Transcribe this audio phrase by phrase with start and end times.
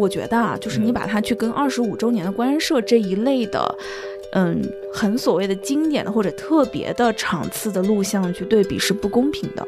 [0.00, 3.78] 我觉得啊，就是你把它去跟二十五周年的官社这一类的，
[4.32, 9.66] 嗯，很所谓的经典的或者特别的场次的录像去对比是不公平的。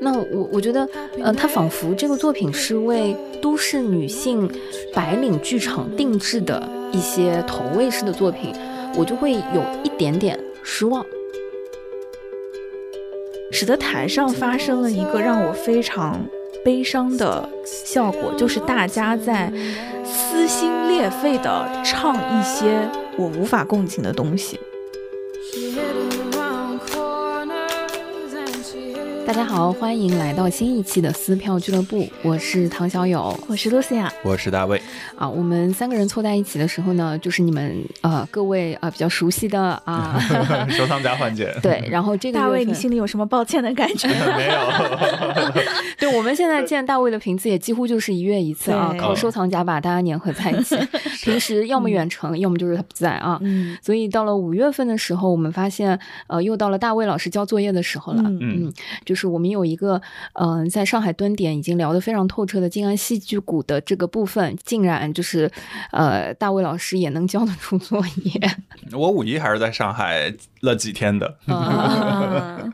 [0.00, 0.88] 那我我觉得，
[1.22, 4.50] 呃，它仿佛这个作品是为都市女性
[4.94, 8.54] 白领剧场定制的一些投喂式的作品，
[8.96, 11.04] 我就会有一点点失望。
[13.52, 16.24] 使得台上发生了一个让我非常
[16.64, 19.52] 悲伤的效果，就是大家在
[20.04, 24.58] 撕心裂肺的唱一些我无法共情的东西。
[29.30, 34.82] 大家好，欢迎来到新一期的撕票俱乐部，我是唐小友，我是露西亚，我是大卫。
[35.14, 40.18] 啊，我们三个人凑在一起的时候呢，就是你们呃各位啊比较熟悉的啊
[40.68, 41.54] 收藏家环节。
[41.62, 44.08] 对，然后这个大卫，你心里有什么抱歉的感觉？
[44.36, 45.52] 没有。
[45.96, 50.76] 对，我们现在见大卫的频次也几乎就是一月一次啊，靠收藏家把大家粘合在一起。
[51.22, 53.38] 平时要么远程，要么就是他不在啊。
[53.42, 53.78] 嗯。
[53.80, 58.24] 所以到了五月份的时候，我们发现呃又到了大卫老师交作业的时候了。
[58.26, 58.72] 嗯。
[59.04, 59.19] 就是。
[59.20, 60.00] 是我们有一个，
[60.32, 65.50] 嗯，在上海蹲点已经聊得非常透彻的静安戏剧谷的这个部分，竟然就是，
[65.92, 68.40] 呃，大卫老师也能交得出作业。
[68.96, 71.36] 我五一还是在上海了几天的。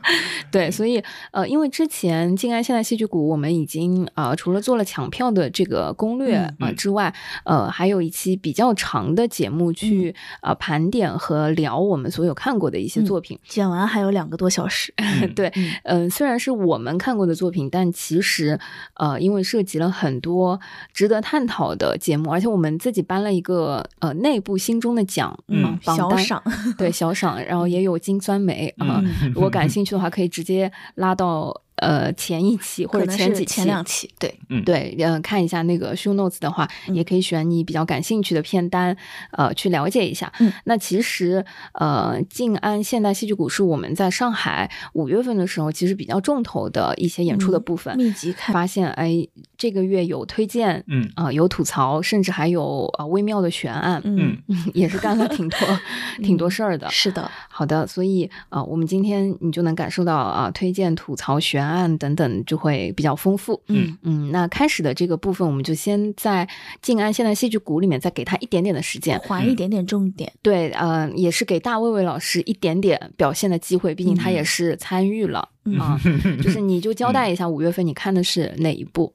[0.49, 13.37] 对，所以，呃，因为之前静安现代戏剧谷，我们已经呃，除了做了抢票的这个攻略啊之外，呃，还有一期比较长的节目去呃盘点和聊我们所有看过的一些作品。
[13.45, 14.93] 剪完还有两个多小时。
[15.35, 15.51] 对，
[15.83, 16.36] 嗯，虽然。
[16.39, 18.59] 是我们看过的作品，但其实，
[18.95, 20.59] 呃，因为涉及了很多
[20.93, 26.41] 值得探讨的节目，而且我们自己颁了一个呃内部心中的奖，嗯，小赏，
[26.77, 29.01] 对小赏，然后也有金酸梅啊，
[29.33, 31.61] 如果感兴趣的话，可以直接拉到。
[31.77, 38.97] 呃，前一期或者前几期、前两期，对，嗯，对，呃，看一下那个 show notes 的话，也可以选你比较感兴趣的片单，
[39.31, 40.31] 呃，去了解一下。
[40.39, 47.95] 嗯，那其实，呃，静安现代戏剧谷是我们在上海五月份的时候，其实比较重头的一些演出的部分。
[47.95, 54.35] 密集看，发现，哎，这个月有推荐，嗯，啊，有吐槽，甚至还有啊微妙的悬案，嗯，
[54.73, 55.59] 也是干了挺多
[56.23, 56.89] 挺多事儿的。
[56.89, 61.66] 是的，好的，所以啊，我们今天你就能感受到啊，推荐、吐槽、悬。
[61.67, 63.97] 案等等就会比较丰富，嗯。
[64.03, 66.47] 嗯，那开始的这个部分，我们就先在
[66.81, 75.47] 静安现代戏剧谷里面再给他一点点的时间，划一点点重点，对，呃，也是给大卫卫老师一点点表现的机会，毕竟他也是参与了
[75.79, 75.99] 啊，
[76.41, 79.13] 就是你就交代一下五月份你看的是哪一部。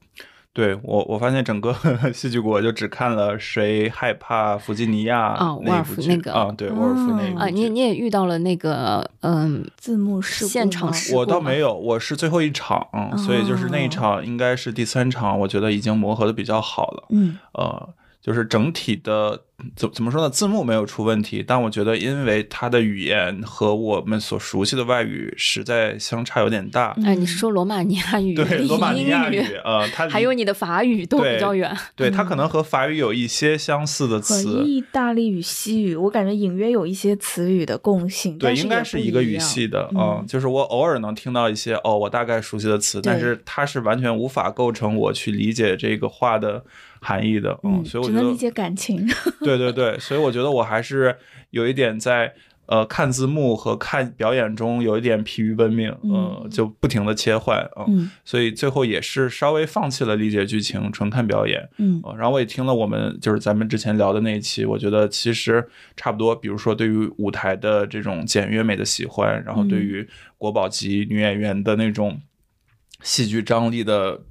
[0.53, 1.75] 对我，我发现整个
[2.13, 12.87] 戏剧国就只看了谁害怕弗吉尼亚啊，沃尔夫那个啊，对，沃尔夫那个啊，你你也遇到了那个嗯字幕事现场事我倒没有，我是最后一场，
[13.17, 17.89] 所以就是那一场应该是第三场，我觉得已经磨合的比较好了，嗯，呃，
[18.23, 19.43] 就是整体的。
[19.77, 20.29] 怎怎么说呢？
[20.29, 26.93] 字幕没有出问题，但我觉得因为它的语言和我们所熟悉的外语实在相差有点大。
[27.05, 28.33] 哎，你是说罗马尼亚语？
[28.35, 31.73] 对，罗马尼亚语，呃，它还有你的法语都比较远。
[31.95, 34.63] 对，它可能和法语有一些相似的词。
[34.65, 38.37] 意大利语、西语，我感觉隐约有一些词语的共性。
[38.37, 46.65] 对，应该是一个语系的嗯，就是我偶尔能听到一些哦，我大概熟悉的词，但是它是完全无法构成我去理解这个话的。
[47.03, 49.05] 含义的，嗯，所以我觉得只能理解感情。
[49.43, 51.15] 对对对，所以我觉得我还是
[51.49, 52.33] 有一点在
[52.65, 72.21] 呃看字幕和看表演中有一点疲于奔命，嗯，就不停的切换，嗯，所以最后也是稍微放弃了理解剧情，纯看表演，嗯，然后我也听了我们就是咱们之前聊的那一期，我觉得其实差不多，比如说对于舞台的这种简约美的喜欢，然后对于国宝级女演员的那种
[73.01, 74.21] 戏剧张力的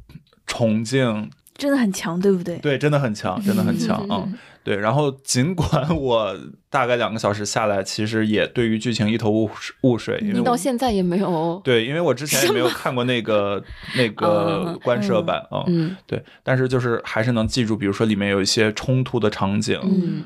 [0.46, 1.30] 崇敬。
[1.62, 2.58] 真的很强，对不对？
[2.58, 4.28] 对，真的很强， 真的很强啊！
[4.64, 6.36] 对，然后尽管我
[6.68, 9.48] 大概两个小时下来，其实也对于剧情一头雾
[9.82, 10.20] 雾水。
[10.20, 13.62] 你到现在也没有 对，因为我之前也没有看过那个
[13.96, 15.62] 那个官摄版啊。
[15.68, 19.78] 嗯，对，但是就是还是能记住，比如说里面有一些冲突的场景，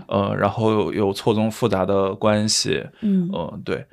[0.08, 3.84] 呃，然后有有错综复杂的关系，嗯，呃，对。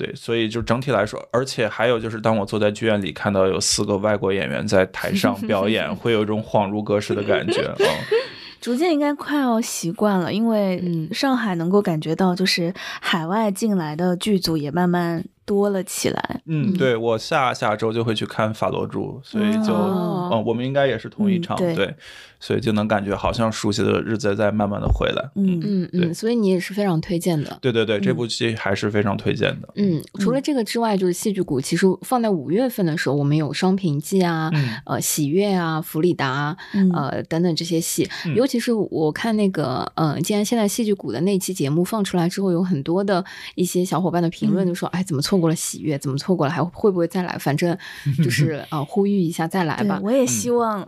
[0.00, 7.70] 对，所以就整体来说，而且还有就是，当我坐在剧院里看到有四个外国演员在台上 表演，会有一种恍如隔世的感觉。
[8.62, 10.82] 逐渐应该快要习惯了，因为
[11.12, 15.22] 上海能够感觉到，就是海外进来的剧组也慢慢。
[15.50, 16.40] 多了起来。
[16.46, 21.96] 嗯，对我下下周就会去看法罗珠，所以就嗯，我们应该也是同一场，对。
[22.42, 25.30] 所以就能感觉好像熟悉的日子在慢慢的回来。
[25.34, 27.58] 嗯嗯嗯，所以你也是非常推荐的。
[27.60, 29.68] 对对对，这部戏还是非常推荐的。
[29.74, 34.50] 嗯，除了这个之外，就是戏剧谷，其实放在五月份的时候，我们有《双平记》啊，
[34.86, 36.56] 呃，《喜悦》啊，《弗里达》
[36.94, 38.08] 呃等等这些戏。
[38.34, 43.22] 尤其是我看那个，嗯，既然现在戏剧谷的那期节目放出来之后，有很多的
[43.54, 45.96] 一些小伙伴的评论就说：“哎，怎么错过了《喜悦》？
[46.00, 46.52] 怎么错过了？
[46.52, 47.36] 还会不会再来？
[47.38, 47.76] 反正
[48.22, 50.86] 就是呃，呼吁一下再来吧。”我也希望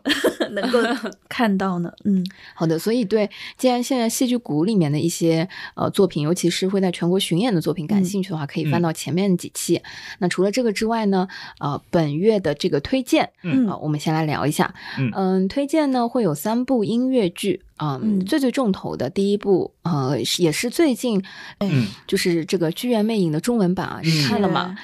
[0.51, 0.83] 能够
[1.29, 1.43] 看。
[1.43, 9.83] 看到呢，嗯，好的，所以对，既然现在戏剧谷里面的一些呃作品，尤其是会在全国巡演的作品感兴趣的话，可以翻到前面几期。
[10.19, 11.27] 那除了这个之外呢，
[11.59, 14.73] 呃，本月的这个推荐，嗯，我们先来聊一下，
[15.15, 17.63] 嗯，推荐呢会有三部音乐剧。
[18.03, 21.23] 嗯，最最重头的第一部，呃，也是最近，
[21.59, 24.77] 嗯，就是这个《剧院魅影》的中文版啊，你看了吗？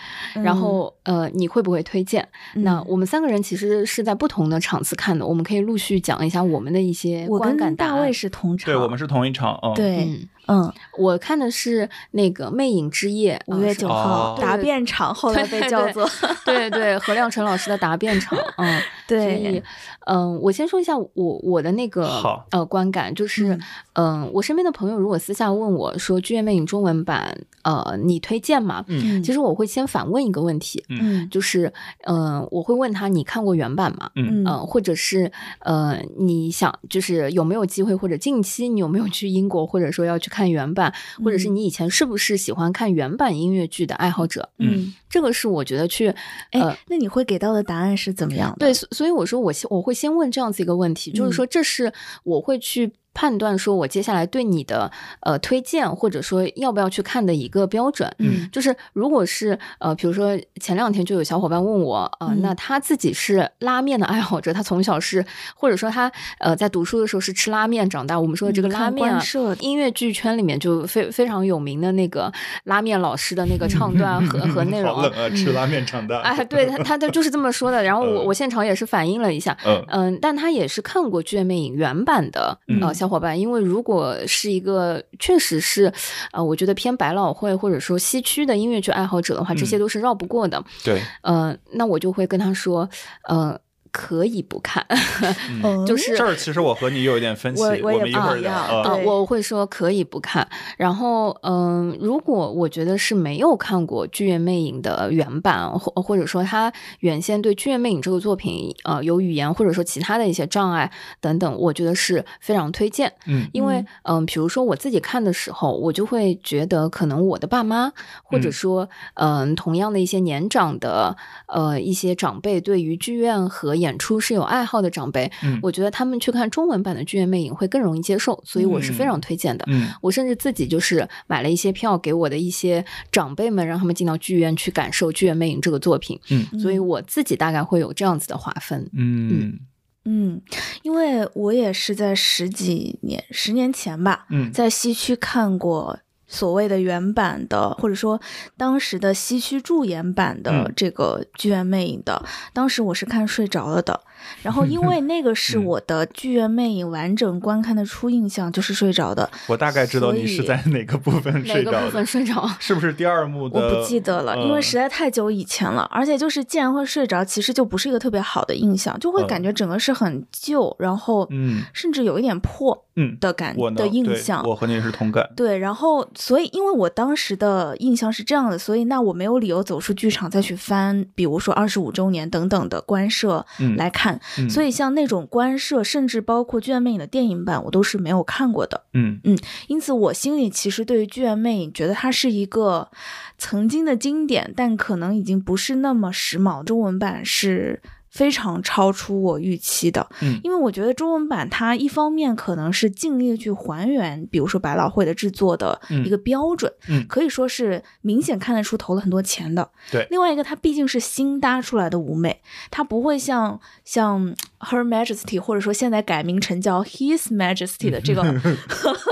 [0.43, 2.27] 然后，呃，你会不会推荐？
[2.55, 7.75] 那我们三个人其实是在不同的场次看的，我们可以陆续讲一下我们的一些观感。
[7.77, 10.29] 大卫是同场，对我们是同一场，嗯，对。
[10.49, 16.09] 嗯，我看的是那个《魅影之夜》，五月九号答辩场，后来被叫做
[16.45, 18.37] 对对何亮辰老师的答辩场。
[18.57, 19.19] 嗯， 对。
[19.19, 19.63] 所以，
[20.07, 22.09] 嗯，我先说一下我我的那个
[22.51, 23.59] 呃观感，就是
[23.93, 28.83] 嗯，我身边的朋友如果私下问我说《剧院魅影》中文版，呃，你推荐吗？
[28.89, 31.71] 嗯，其实我会先反问一个问题，嗯，就是
[32.07, 34.11] 嗯，我会问他你看过原版吗？
[34.17, 35.31] 嗯嗯，或者是
[35.61, 40.38] 呃，你想就是有没有机会，或者近期你有没有去英国，或者说要去看。
[40.39, 40.95] 看原版，
[41.25, 44.49] 或者是你以前是不是喜欢看原版音乐剧的爱好者？
[44.59, 46.15] 嗯，这个是我觉得去，
[46.53, 48.59] 哎，那你会给到的答案是怎么样的？
[48.61, 51.93] 对，所以我说我先我会先问这样子一个问题，就是说这是
[52.23, 52.93] 我会去。
[53.15, 54.91] 判断说，我接下来对你的
[55.21, 65.25] 呃推荐，或者说要不要去看的一个标准，嗯，就是如果是呃，比如说前两天就有小伙伴问我，啊，那他自己是拉面的爱好者，他从小是，
[65.57, 68.21] 或者说他呃在读书的时候是吃拉面长大。
[68.21, 69.21] 我们说这个拉面啊，
[69.59, 72.33] 音乐剧圈里面就非非常有名的那个
[72.65, 74.95] 拉面老师的那个 唱段和和内容。
[74.95, 76.21] 好冷啊，吃拉面长大。
[76.21, 77.83] 哎，对他他他就是这么说的。
[77.83, 83.08] 然后我我现场也是反映了一下，嗯嗯，但他也是看过《剧院魅影》原版的呃小。
[83.09, 85.93] 伙伴，因为如果是一个确实是，
[86.33, 90.63] 呃，我觉得偏百老汇或者说西区的音乐剧爱好者的话，这些都是绕不过的。
[90.85, 92.89] 对，呃，那我就会跟他说，
[93.31, 93.59] 嗯。
[93.93, 94.87] 可以不看，
[95.87, 96.35] 就是这儿。
[96.35, 98.53] 其实我和你有一点分歧，我们一会儿聊。
[98.53, 100.49] 啊，我会说可以不看。
[100.77, 113.13] 然后，嗯，如果我觉得是没有看过《剧院魅影》的原版，或或者说他原先对《剧院魅影》这个作品，呃，有语言或者说其他的一些障碍等等，我觉得是非常推荐。
[113.27, 117.93] 嗯，因为，嗯，比如说我自己看的时候，我就会觉得可能我的爸妈，
[118.23, 125.31] 或者说，嗯，同样的一些年长的，呃，一些长辈，对于剧院和演出是有爱好的长辈，
[125.63, 129.65] 我觉得他们去看中文版的《剧院魅影》会更容易接受，所以我是非常推荐的。
[130.03, 136.19] 我甚至自己就是买了一些票给我的一些长辈们，让他们进到剧院去感受《剧院魅影》这个作品。
[136.31, 138.91] 嗯，所以我自己大概会有这样子的划分。
[138.93, 139.61] 嗯
[140.05, 140.41] 嗯，
[140.83, 146.01] 因为我也是在十几年、十年前吧，在西区看过。
[146.29, 148.21] 所谓的原版的，或者说
[148.57, 154.01] 当时的西区驻演版的这个《剧院魅影》的，当时我是看睡着了的。
[154.43, 159.29] 然后，因为那个是我的剧院魅影完整观看的初印象，就是睡着的。
[159.47, 162.49] 我大概知道你是在哪个部分睡着，哪个部分睡着？
[162.59, 163.61] 是不是第二幕的？
[163.61, 165.89] 我不记得了，因为实在太久以前了。
[165.91, 174.43] 而且就是，既然会睡着，其实就不是一个特别好的印象，就会感觉整个是很旧，然后嗯，甚至有一点破嗯的感的印象。
[174.47, 175.29] 我和你是同感。
[175.37, 183.45] 对，然后所以因为我当时的印象是这样的，所以那我没有理由走出剧场再去翻，比如说二十五周年等等的官摄
[183.77, 184.08] 来看。
[184.49, 188.85] 所以像那种官摄，甚至包括《剧院魅影》的电影版，我都是没有看过的。
[188.93, 189.37] 嗯嗯，
[189.67, 192.89] 因此我心里其实对于《剧院魅影》觉得它是一个
[193.37, 196.63] 曾经的经典，但可能已经不是那么时髦。
[196.63, 197.83] 中文版是。
[198.11, 210.07] 非常超出我预期的，嗯，因为我觉得中文版它一方面可能是尽力去还原，比如说百老汇的制作的一个标准，嗯，可以说是明显看得出投了很多钱的，对。
[210.11, 218.23] 另外一个，它毕竟是新搭出来的舞美，它不会像像 Her Majesty 或者说现在改名成叫 His Majesty 的这个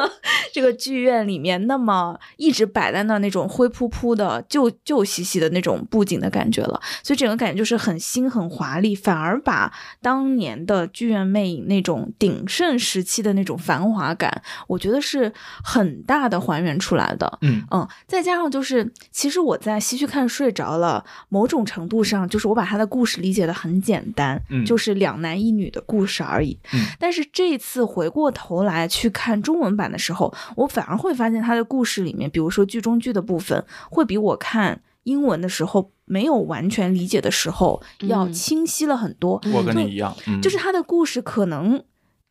[0.53, 17.39] 这个剧院里面那么一直摆在那那种灰扑扑的旧旧兮兮的那种布景的感觉了，所以整个感觉就是很新很华丽，反而把当年的剧院魅影那种鼎盛时期的那种繁华感，我觉得是很大的还原出来的。
[17.43, 26.59] 嗯嗯，再加上就是，其实我在西区看睡着了，某种程度上就是我把他的故事理解的很简单，就是两男一女的故事而已。
[26.73, 39.41] 嗯，但是这次回过头来去看中文版的时候，我反而会发现他的故事里面，比如说剧中剧的部分，会比我看英文的时候没有完全理解的时候要清晰了很多。
[39.53, 41.83] 我跟你一样，就是他的故事可能。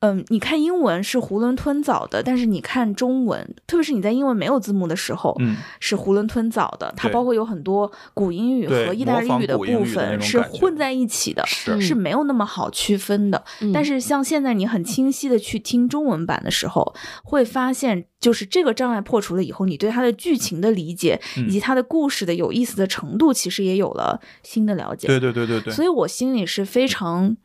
[0.05, 6.93] 嗯，你看英文是囫囵吞枣的，但是你看中文，特别是你在英文没有字幕的时候，嗯，是囫囵吞枣的。
[6.95, 13.43] 它包括有很多古英语和意大利语的部分是混在一起的，是没有那么好区分的。
[13.73, 16.93] 但是像现在你很清晰的去听中文版的时候，
[17.23, 25.07] 会发现就是这个障碍破除了以后，你对它的剧情的理解以及它的故事的有意思的程度，其实也有了新的了解。
[25.07, 25.73] 对对对对对。
[25.73, 27.25] 所以我心里是非常。
[27.25, 27.37] 嗯，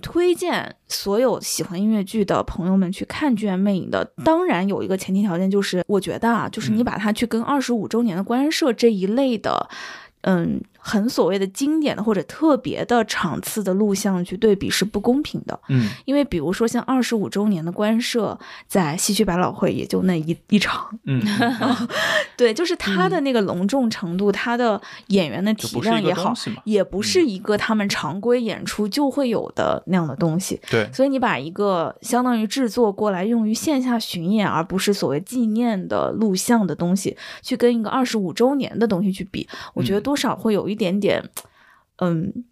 [0.00, 4.04] 推荐所有喜欢音乐剧的朋友们去看《剧院魅影》的。
[4.24, 9.68] 当然有一个前提条件，就是我觉得啊，就是你把它去跟二十五周年的官社这一类的，
[10.22, 10.60] 嗯。
[10.88, 18.38] 很所谓的经典的或者特别的场次的录像去对比是不公平的，嗯，因为比如说像二十五周年的官摄
[18.68, 21.20] 在西区百老汇也就那一一场，嗯，
[22.38, 40.75] 对，就是它的那个隆重程度，它的演员的体量也好，也不是一个他们常规演出就会有的那样的东西，对，所以你把一个相当于制作过来用于线下巡演，而不是所谓纪念的录像的东西，去跟一个二十五周年的东西去比，我觉得多少会有一。
[40.76, 41.24] 一点点，
[41.96, 42.44] 嗯，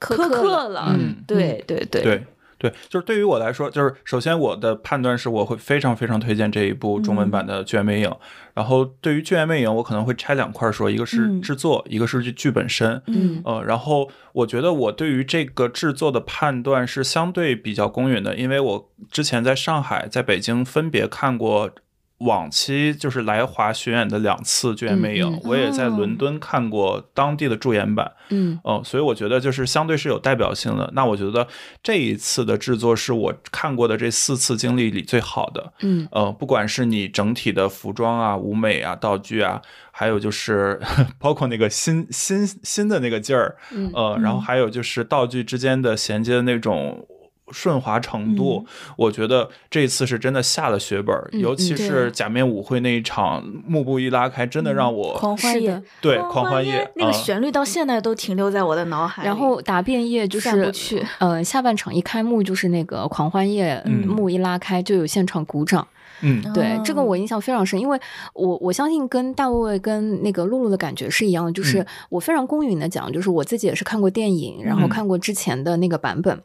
[0.00, 2.02] 苛刻了，嗯，对对对。
[2.02, 8.08] 对对，就是对于我来说，就是首先我的判断是，我会非常非常推荐这一部中文版的《剧院魅影》。
[8.54, 13.42] 然后对于《剧院魅影》，我可能会拆两块说，一个是制作，一个是剧剧本身，嗯。
[13.44, 21.70] 呃，然后我觉得我对于这个制作的判断是相对比较公允的，因为我之前在上海、在北京分别看过。
[22.18, 30.90] 往期就是来华巡演的两次《剧院魅影》，我也在伦敦看过当地的驻演版，嗯，哦，所以我觉得就是相对是有代表性的。
[30.94, 31.46] 那我觉得
[31.82, 40.80] 这一次的制作是我看过的这四次经历里最好的，嗯，呃，不管是你整体的服装啊、舞美啊、道具啊，还有就是
[41.18, 43.56] 包括那个新新新的那个劲儿，
[43.92, 47.06] 呃，然后还有就是道具之间的衔接的那种。
[47.50, 48.64] 顺滑程度，
[48.96, 59.24] 我觉得这次是真的下了血本，尤其是假面舞会那一场，幕布一拉开，真的让我狂欢夜，对狂欢夜那个旋律到现在都停留在我的脑海。
[59.24, 60.72] 然后答辩夜就是
[61.18, 65.86] 呃下半场一开幕就是那个狂欢夜，幕一拉开就有现场鼓掌。
[66.22, 68.00] 嗯，对，这个我印象非常深，因为
[68.32, 76.40] 我我相信跟大卫跟那个露露的感觉是一样的，就是我非常公允的讲，就是我自己也是看过电影，然后看过之前的那个版本。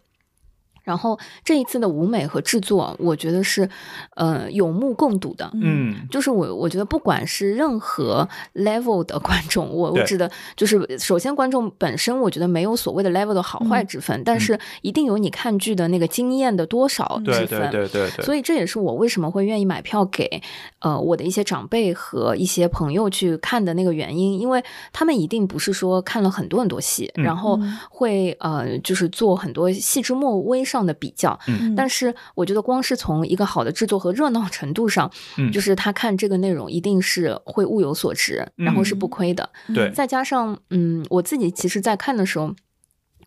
[0.90, 3.70] 然后这一次的舞美和制作，我觉得是，
[4.16, 5.48] 呃，有目共睹的。
[5.54, 8.28] 嗯，就是我我觉得不管是任何
[8.58, 17.70] level 的观众，我我指的就是首先观众本身，我觉得没有所谓的 level 的好坏之分，但是一定有你看剧的那个经验的多少之分。
[17.70, 18.26] 对对对对。
[18.26, 20.42] 所以这也是我为什么会愿意买票给
[20.80, 27.60] 呃我的一些长辈和一些朋友去看的那个原因，因为他们一定不是说看了很多很多戏，然后
[27.92, 30.79] 会呃就是做很多细枝末微上。
[30.86, 31.38] 的比较，
[31.76, 35.10] 但是我觉得光是从一个好的制作和热闹程度上，
[35.52, 39.50] 就是他看这个内容一定是会物有所值，然后是不亏的。
[39.74, 42.54] 对，再加上嗯，我自己其实，在看的时候。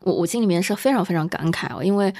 [0.04, 2.12] 我我心里面是非常非常感慨哦，因为，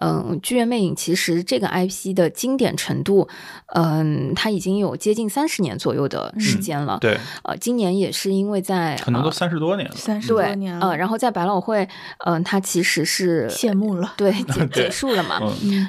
[0.00, 3.28] 嗯，《剧院魅影》其实这个 IP 的经典程度，
[3.74, 6.98] 嗯，它已经有接近三十年左右的时间了。
[7.00, 11.88] 对，呃，今年也是因为在可能都三十多年了，三十多年了呃，然后在百老汇，
[12.26, 15.40] 嗯，它其实是谢幕了， 对，结结束了嘛。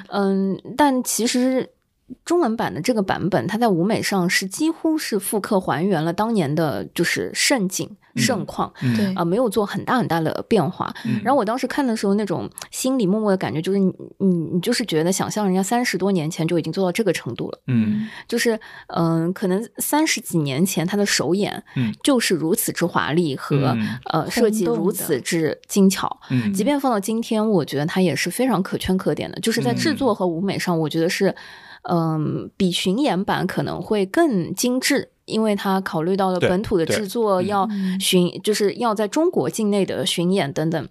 [0.08, 1.70] 嗯，但其实。
[2.24, 9.14] 中文版的这个版本，它在舞美上是几乎是复刻还原了当年的，就是盛景盛况，对。
[9.14, 10.92] 啊，没有做很大很大的变化。
[11.22, 31.34] 然后我当时看的时候，那种心里默默的感觉就是，你你你就是觉得想象人家三十多年前就已经做到这个程度了，嗯，就是嗯，可能三十几年前他的首演，嗯，就是如此之华丽和呃设计如此之精巧，嗯，即便放到今天，我觉得它也是非常可圈可点的，就是在制作和舞美上，我觉得是。
[31.82, 37.68] 嗯，比巡演版可能会更精致，因为它考虑到了本土的制作要
[37.98, 40.88] 巡，就是要在中国境内的巡演等等。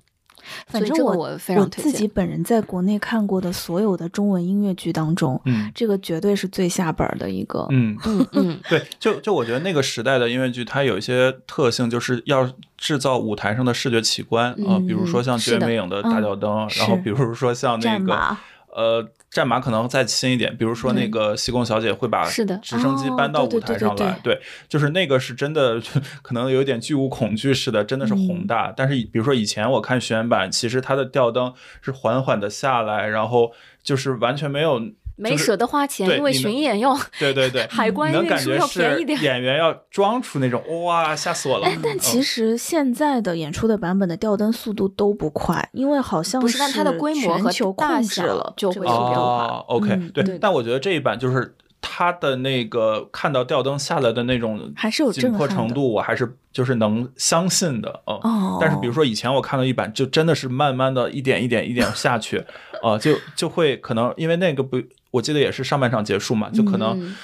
[0.66, 7.68] 反正我我非常我自己本人在国内看过的所有的中文音乐剧当中，嗯，这个绝对是最下本的一个。
[7.70, 18.38] 嗯嗯嗯， 对，就就我觉得那个时代的音乐剧，它有一些特性，就是要制造舞台上的视觉奇观啊，比如说像绝美影的大吊灯，然后比如说像 那个
[18.74, 19.10] 呃。
[19.32, 25.80] 战马可能再新一点，比如说那个西贡小姐会把是的直升机搬到舞台上来，对，就是那个是真的，
[26.24, 28.74] 可能有点巨无恐惧似的，真的是宏大。
[28.76, 33.52] 但是比如说以前我看巡演版，其实它的吊灯是缓缓的下来，然后
[33.84, 34.82] 就是完全没有。
[35.20, 39.22] 没舍得花钱，因为巡演要对对对， 海关运输要便宜点。
[39.22, 41.68] 演员要装出那种哇，吓死我了！
[41.68, 50.38] 哎，但其实现在的演出的版本的吊灯速度都不快，因为好像是它的规模和大小了就会哦，OK，对。
[50.40, 58.58] 但我觉得这一版就是它的那个看到吊灯下来的那种还是有紧迫程度，我还是就是能相信的哦。
[58.62, 62.46] 但是比如说以前我看到一版，就真的是慢慢的一点一点一点下去，
[62.82, 64.82] 啊， 就就会可能因为那个不。
[65.12, 67.16] 我记得也是上半场结束嘛，就可能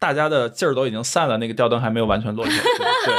[0.00, 2.52] 大家的劲儿都已经散了，那个吊灯还没有完全落下。
[3.06, 3.14] 对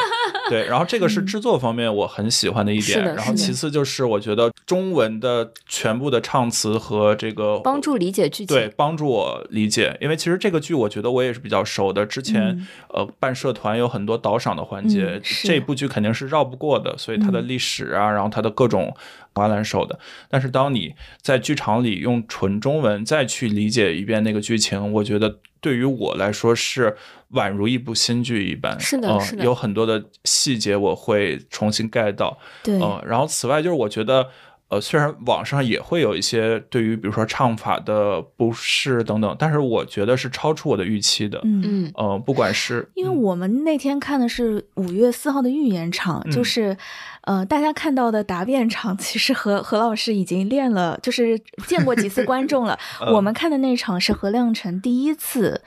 [0.49, 18.93] 对，然后这个是制作方面我很喜欢的一点，然后其次就是我觉得中文的全部的唱词和这个帮助理解剧情，对，帮助我理解，因为其实这个剧我觉得我也是比较熟的，之前呃办社团有很多导赏的环节，这部剧肯定是绕不过的，所以它的历史啊，然后它的各种。
[19.33, 19.97] 华兰手的，
[20.27, 26.97] 但是当你在剧场里用纯中文再去理解一遍那个剧情，我觉得对于我来说是
[27.33, 28.77] 宛如一部新剧一般。
[28.79, 32.37] 是的，是的，有很多的细节我会重新 get 到。
[32.63, 34.27] 对，嗯，然后此外就是我觉得，
[34.71, 41.39] 呃，虽然网上也会有一些对于比如说唱法的不适等等，但是我觉得是超出我的预期的。
[41.43, 46.75] 嗯嗯，呃，不管是因为我们那天看的是五月四号的预演场，就是。
[47.23, 52.75] 呃，大家看到的答辩场，其实何何老师已经练了，就是见过几次观众了。
[53.13, 55.61] 我们看的那场是何亮辰第一次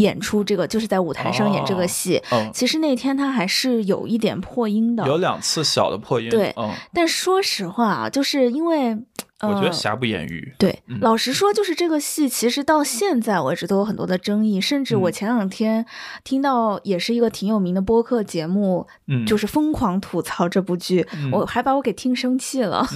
[0.00, 2.20] 演出，这个就是在舞台上演这个戏。
[2.52, 6.28] 其实那天他还是有一点破音的，有两次小的破音。
[6.28, 6.54] 对，
[6.92, 8.98] 但说实话啊，就是因为。
[9.42, 10.54] 我觉得瑕不掩瑜。
[10.58, 14.60] 对，老实说，就是这个戏，其实到现在为止都有很多的争议。
[14.60, 15.86] 甚至我前两天
[16.24, 18.86] 听到，也是一个挺有名的播客节目，
[19.26, 22.86] 就是疯狂吐槽这部剧，我还把我给听生气了。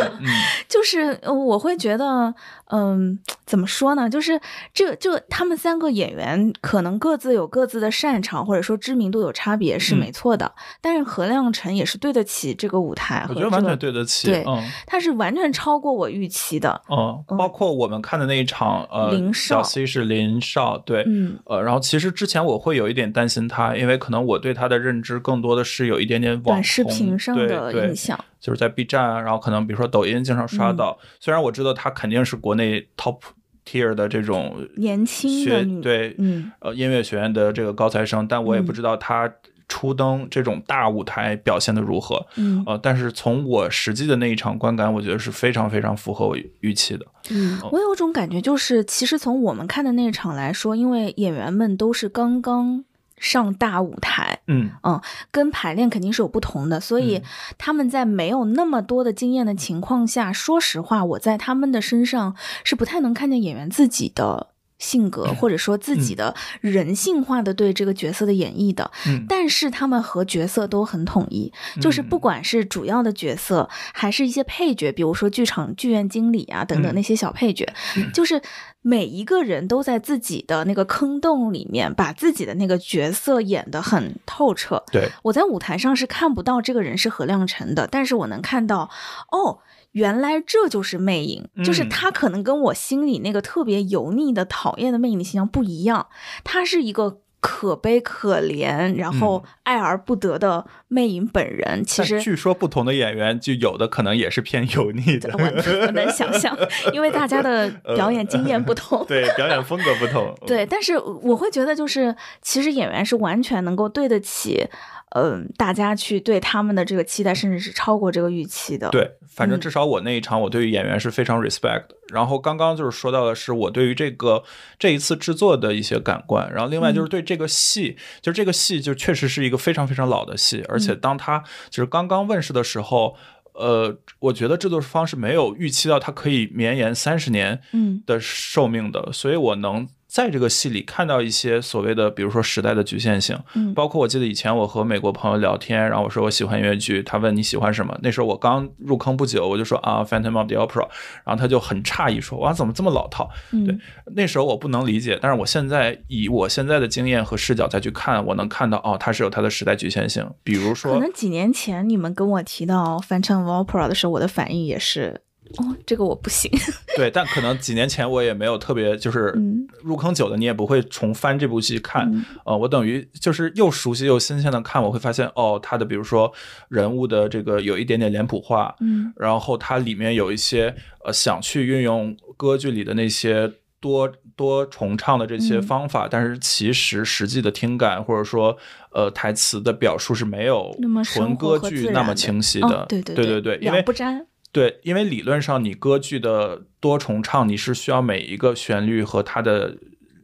[0.66, 2.34] 就是我会觉得，
[2.70, 4.08] 嗯，怎么说呢？
[4.08, 4.40] 就是
[4.72, 10.54] 这就他们三个演员可能各自有各自的擅长，或者说知名度有差别是没错的。
[10.80, 14.28] 但是何亮辰也是对得起这个舞台，我觉得完全对得起。
[14.28, 14.42] 对，
[14.86, 15.73] 他是完全超。
[15.74, 33.18] 超过我预期的，嗯，包括我们看的那一场，呃，小 C 是林少，对，嗯，呃，然后其实之前我会有一点担心他，因为可能我对他的认知更多的是有一点点短视频上的印象，就是在 B 站，然后可能比如说抖音经常刷到，虽然我知道他肯定是国内 top
[33.66, 39.28] tier 的这种年轻的对，嗯，呃，音乐学院的这个高材生，但我也不知道他。
[39.68, 42.26] 初登这种大舞台表现的如何？
[42.36, 47.06] 嗯，呃，但是从我实际的那一场观感，我觉得是非常非常符合我预期的。
[47.30, 52.84] 嗯，我有种感觉，就是其实从我们看的那场来说，因为演员们都是刚刚
[53.16, 55.00] 上大舞台，嗯嗯，
[55.30, 57.22] 跟排练肯定是有不同的，所以
[57.56, 64.48] 他们在没有那么多的经验的情况下，说实话，我在他们的身上是不太能看见演员自己的。
[64.78, 68.90] 性格或者说自己的人性化的对这个角色的演绎的，
[69.28, 77.72] 但是他们和角色都很统一，就是不管是主要的角色还是一些配角，比如说剧场剧院经理啊等等那些小配角，
[78.12, 78.42] 就是
[78.82, 84.82] 每一个人都在自己的那个坑洞里面把自己的那个角色演得很透彻。
[84.90, 88.90] 对，我在舞台上是看不到这个人是何亮辰的，但是我能看到
[89.30, 89.60] 哦。
[89.94, 96.08] 原来这就是魅影，就是他可能跟我心里那个特别油腻的、讨厌的魅影的形象不一样。
[96.42, 101.84] 他是一个可悲可怜，然后爱而不得的魅影本人。
[101.86, 105.30] 其实据说不同的演员，就有的可能也是偏油腻的。
[105.38, 106.58] 我能想象，
[106.92, 110.34] 因为大家的表演经验不同，对表演风格不同。
[110.44, 114.66] 对，但是我会觉得，就是其实演员是完全能够对得起。
[115.14, 118.88] 嗯，大家去对他们的这个期待，甚至是超过这个预期的。
[118.90, 121.84] 对，反正至少我那一场，我对于演员是非常 respect。
[122.12, 124.42] 然后刚刚就是说到的是我对于这个
[124.76, 126.52] 这一次制作的一些感官。
[126.52, 133.14] 然后另外就是对这个戏，就是这个戏就确实是一个非常非常老的戏，而且当它就是刚刚问世的时候，
[133.52, 137.60] 呃，我觉得制作方是没有预期到它可以绵延三十年
[138.04, 139.86] 的寿命的，所以我能。
[140.14, 150.86] 在这个戏里看到一些所谓的，比如说时代的局限性，嗯，包括我记得以前我和美国朋友聊天，然后我说我喜欢音乐剧，他问你喜欢什么，那时候我刚入坑不久，我就说啊，Phantom of the Opera，
[151.24, 153.28] 然后他就很诧异说，哇，怎么这么老套？
[153.50, 153.76] 对，
[154.14, 165.22] 那时候我不能理解，但是我现在以我现在的经验和视角再去看，我能看到哦，它是有它的时代局限性，比如说，可能几年前你们跟我提到 Phantom of Opera 的时候，我的反应也是。
[165.58, 166.50] 哦，这个我不行。
[166.96, 169.34] 对，但可能几年前我也没有特别，就是
[169.82, 172.10] 入坑久的，你也不会重翻这部戏看。
[172.44, 176.32] 呃，我等于就是又熟悉又新鲜的看，我会发现哦，它的比如说
[176.68, 188.56] 人物的这个有一点点脸谱化，嗯，然后它里面有一些呃想去运用歌剧里的那些多多重唱的这些方法，但是其实实际的听感或者说
[188.92, 192.86] 呃台词的表述是没有纯歌剧那么清晰的。
[192.88, 194.26] 对对对对，两不沾。
[194.54, 199.76] 对，因为理论上你歌剧的多重唱，你是需要每一个旋律和它的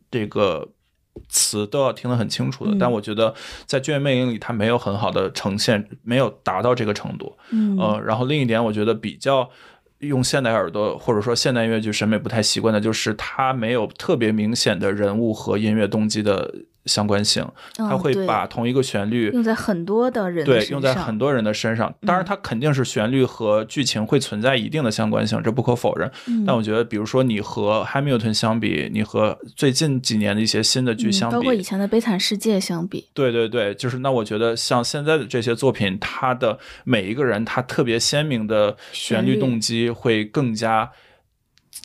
[0.09, 0.69] 这个
[1.29, 2.77] 词都要听得很清楚的。
[2.79, 3.35] 但我觉得
[3.67, 7.37] 在《剧院魅影》里，它没有很好的呈现，没有达到这个程度。
[7.51, 9.51] 嗯，呃，然后另一点，我觉得比较
[9.99, 16.55] 用现代耳朵或者说现代音乐剧审美不太习惯的，就是它没有特别明显的人物和音乐动机的。
[16.91, 21.95] 相关性，他会把同一个旋律用在很多的人对用在很多人的身上。
[22.05, 26.11] 当然，它肯定是旋律和剧情会存在一定的相关性，这不可否认。
[26.45, 40.91] 但我觉得，比如说你和 Hamilton 相比，你和最近几年的一些新的剧相比，包括以前的《悲惨世界》相比，对对对，就是那我觉得像现在的这些作品，它的每一个人他特别鲜明的旋律动机会更加。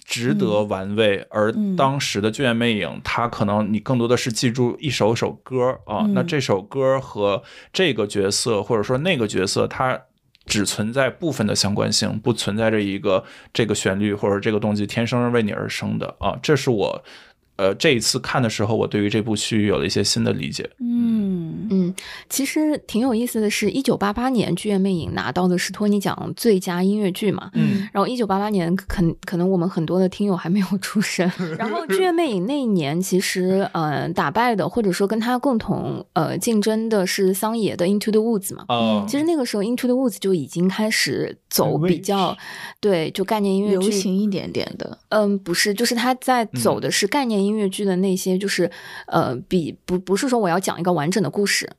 [0.05, 7.41] 值得玩味，而当时的《剧院魅影》，它可能你更多的是记住一首首歌啊，那这首歌和
[7.73, 9.99] 这个角色或者说那个角色，它
[10.45, 17.03] 只存在部分的相关性，不存在着一个这个旋律或者这个动机天生为你而生的啊，这是我。
[17.57, 20.69] 呃，这一次看的时候，我对于这部剧有了一些新的理解。
[20.79, 21.95] 嗯嗯，
[22.29, 27.49] 其实挺有意思的是，一九八八年《剧院魅影》拿到的是托尼奖最佳音乐剧嘛。
[27.53, 27.87] 嗯。
[27.93, 31.31] 然后一九八八年，可可能我们很多的听友还没有出生。
[31.57, 38.65] 然后《剧院魅影》那一年，其实呃打败的，或者说跟他共同呃竞争的是桑野的《Into the Woods》嘛。
[38.67, 39.05] 哦。
[39.07, 42.37] 其实那个时候，《Into the Woods》就已经开始走比较
[42.81, 44.97] 对，就概念音乐剧流行一点点的。
[45.09, 47.44] 嗯，不是，就是他在走的是概念。
[47.45, 48.69] 音乐剧的那些，就是
[49.07, 51.69] 呃，比不不是说我要讲一个完整的故事，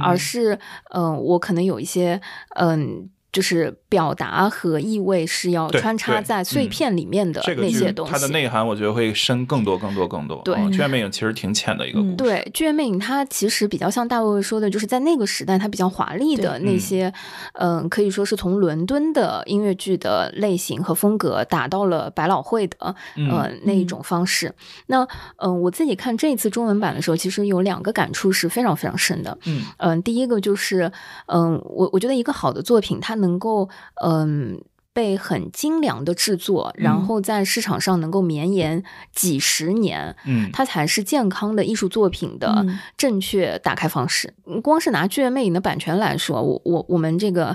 [0.00, 0.58] 而是
[0.94, 2.20] 嗯，我可能有一些
[2.54, 3.10] 嗯。
[3.32, 10.40] 就是表达和意味是要穿插在碎片里面的那些东西，它的内涵我觉得会深更多、更多、更多。
[10.44, 12.16] 对，剧院魅影其实挺浅的一个故事。
[12.16, 17.12] 对，剧院魅影它其实比较像大卫说的，就是在那个时代它比较华丽的那些，
[17.52, 22.94] 嗯，可以说是从伦敦的音乐剧的类型和风格打到了百老汇的
[23.30, 24.52] 呃那一种方式。
[24.86, 29.36] 那嗯，我自己看这一次中文版的时候，其实有两个感触是非常非常深的。
[29.44, 30.90] 嗯嗯，第一个就是
[31.26, 33.26] 嗯，我我觉得一个好的作品它能。
[33.26, 33.68] 能够，
[34.02, 34.60] 嗯。
[34.96, 38.82] 被很精良的制作，然后在市场上能够绵延
[39.14, 42.64] 几十年，嗯，它才是健康的艺术作品的
[42.96, 44.32] 正确打开方式。
[44.62, 47.54] 光是拿《剧院魅影》的版权来说，我我我们这个，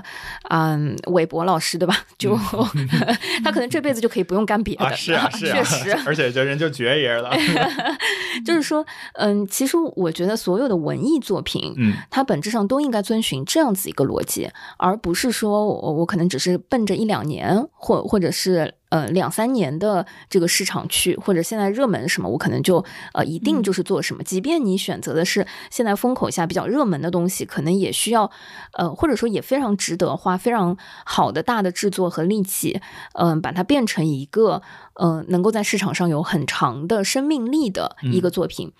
[0.50, 1.96] 嗯，韦伯老师对吧？
[2.16, 2.38] 就
[3.42, 7.32] 他可能这辈子就可以不用干别的，是啊，是啊，确实，而且这人就绝爷了。
[8.46, 17.31] 就是说，嗯，其实我觉得所有的文艺作品，嗯，它本质上都应该遵循这样子一个逻辑，而不是说我我可能只是奔着一两年。
[17.32, 24.22] 年或或者是呃两三年的这个市场去，或者现在热门什么，我可能就呃一定就是做什么。
[24.22, 28.30] 即便你选择的是现在风口下比较热门的东西，可能也需要
[28.74, 32.80] 呃或者说也非常值得花非常好的大的制作和力气，
[33.14, 34.60] 嗯，把它变成一个
[34.94, 38.70] 呃能够在市场上有很长的生命力的一个作品。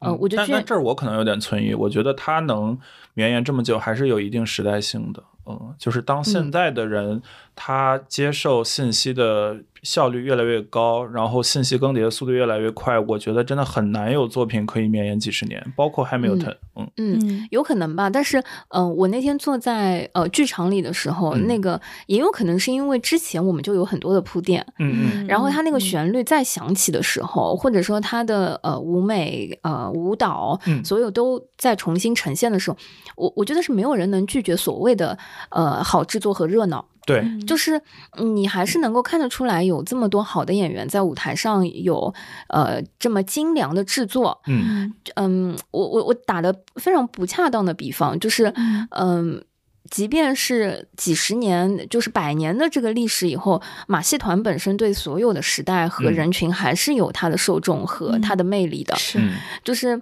[0.00, 2.78] 呃，我觉得这儿我可能有点存疑，我觉得它能
[3.14, 5.22] 绵延这么久，还是有一定时代性的。
[5.44, 7.20] 嗯，就是当现在的人
[7.54, 16.56] 他接受信息的效率越来越高，然后信息更迭的速度越来越快，我觉得真的很难有作品可以绵延几十年，包括 Hamilton。
[16.76, 16.88] 嗯。
[16.96, 32.76] 嗯，有可能吧，但是嗯，我那天坐在呃剧场里的时候，那个也有可能是因为之前我们就有很多的铺垫，嗯嗯，然后它那个旋律再响起的时候，或者说它的呃舞美呃舞蹈，所有都在重新呈现的时候，
[33.16, 35.18] 我我觉得是没有人能拒绝所谓的。
[35.50, 37.80] 呃，好制作和热闹，对，就是
[38.18, 42.12] 你还是能够看得出来，有这么多好的演员在舞台上有
[42.48, 44.92] 呃这么精良的制作，嗯。
[45.16, 48.52] 嗯，我我我打的非常不恰当的比方，就是
[48.90, 49.42] 嗯。
[49.90, 58.96] 即便是几十年，就是百年的这个历史以后，马戏团本身对所有的时代和人群还是有它的受众和它的魅力的。
[58.96, 59.20] 是，
[59.62, 60.00] 就是，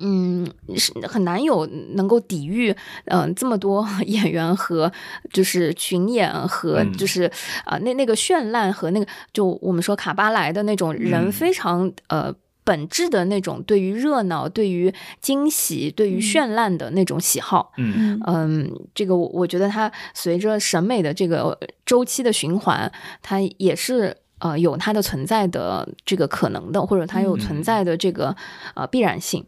[0.00, 4.90] 嗯，是很难有能够抵御，嗯，这么多 演员和
[5.32, 7.30] 就是群演和就是
[7.64, 12.34] 啊，那那个绚烂和那个就我们说卡巴莱的那种人非常呃。
[12.62, 18.20] 本质的那种对于热闹、对于惊喜、对于绚烂的那种喜好，嗯。
[18.26, 28.34] 嗯，这个我我觉得它随着审美的这个周期的循环，它也是呃有它的存在的这个可能的，或者它有存在的这个
[28.74, 29.46] 呃必然性。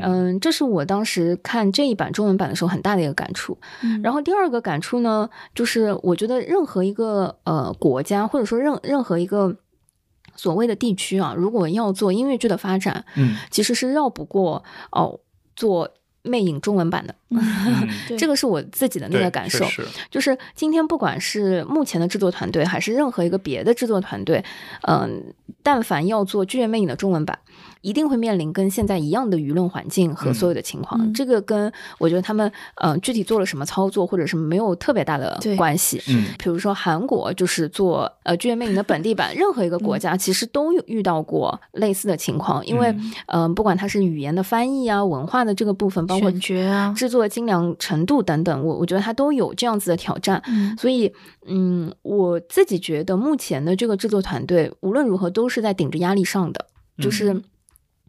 [0.00, 3.58] 嗯，这是我当时看这一版中文版的时候很大的一个感触。
[4.02, 9.56] 然后第二个感触呢，就是我觉得任何一个呃国家，或者说任任何一个。
[10.34, 15.20] 所谓的地区啊，如果要做音乐剧的发展，嗯，其实是绕不过哦
[15.54, 15.90] 做
[16.22, 17.14] 魅影中文版的，
[18.16, 19.66] 这个是我自己的那个感受。
[20.10, 24.44] 就是今天不管是目前的制作团队，还是任何一个别的制作团队，
[24.82, 27.38] 嗯，但凡要做剧院魅影的中文版。
[27.82, 36.00] 一定会面临跟现在一样的舆论环境和所有的情况，这个跟我觉得他们呃具体做了什么操作或者什么没有特别大的关系。
[36.08, 42.94] 嗯，比如说韩国就是做呃剧院魅影的本地版，任何一个国家其实都有遇到过类似的情况，因为
[43.26, 46.30] 嗯不管它是语言的翻译啊、文化的这个部分，包括
[46.94, 50.42] 制作精良程度等等，我我觉得它都有这样子的挑战。
[50.78, 51.12] 所以
[51.46, 56.66] 嗯，我自己觉得目前的这个制作团队无论如何都是在顶着压力上的，
[56.98, 57.42] 就是。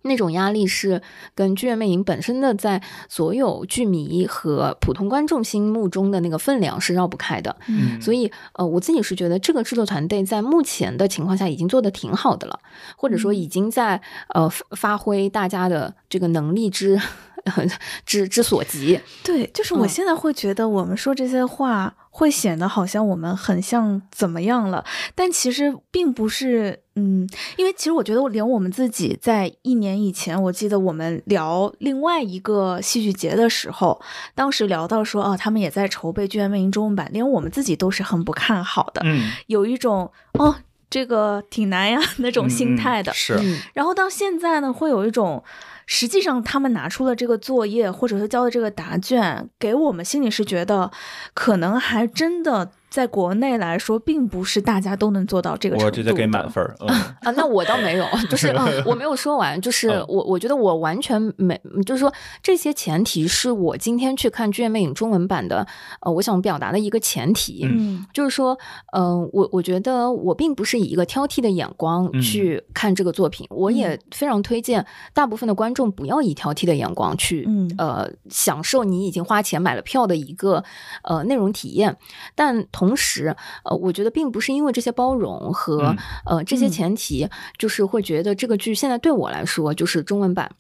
[0.03, 1.01] 那种压力是
[1.35, 12.59] 跟剧院魅影本身的在所有剧迷和普通观众心目中的那个分量是绕不开的，嗯，所以呃，我自己是觉得这个制作团队在目前的情况下已经做得挺好的了，
[12.95, 14.01] 或者说已经在
[14.33, 16.99] 呃发挥大家的这个能力之
[18.05, 18.99] 之之所及。
[19.23, 21.95] 对，就是我现在会觉得我们说这些话。
[22.15, 27.27] 会显得好像我们很像怎么样了，但其实并不是，嗯，
[27.57, 33.99] 因为其实我觉得连我们自己在一年以前，我记得我们聊另外一个戏剧节的时候，
[34.35, 40.55] 当时聊到说，哦，他们也在筹备《剧院魅影》中文版，连我们自己都是很不看好的，嗯，有一种哦，
[40.91, 43.39] 这个挺难呀那种心态的，是，
[43.73, 45.43] 然后到现在呢，会有一种。
[45.85, 50.91] 实际上，他们拿出了这个作业，或者说交的这个答卷给我们，心里是觉得，
[51.33, 52.71] 可能还真的。
[52.93, 55.85] 在国内来说，并不是大家都能做到这个程度。
[55.87, 56.63] 我直接给满分
[57.21, 57.31] 啊！
[57.31, 58.53] 那我倒没有，就是
[58.85, 65.65] 我没有说完，就是我我觉得我完全没，就是说这些前提是我今天去看《剧院魅影》中文版的，
[66.01, 68.55] 呃，我想表达的一个前提，嗯，就是说，
[68.95, 80.63] 嗯，我我觉得我并不是以一个挑剔的眼光去看这个作品，我也非常推荐大部分的观众不要以挑剔的眼光去，呃，享受你已经花钱买了票的一个
[81.01, 81.97] 呃内容体验，
[82.35, 82.82] 但同。
[82.87, 90.51] 同时，呃，我觉得并不是因为这些包容和呃这些前提，就是会觉得这个剧现在对我来说就是中文版，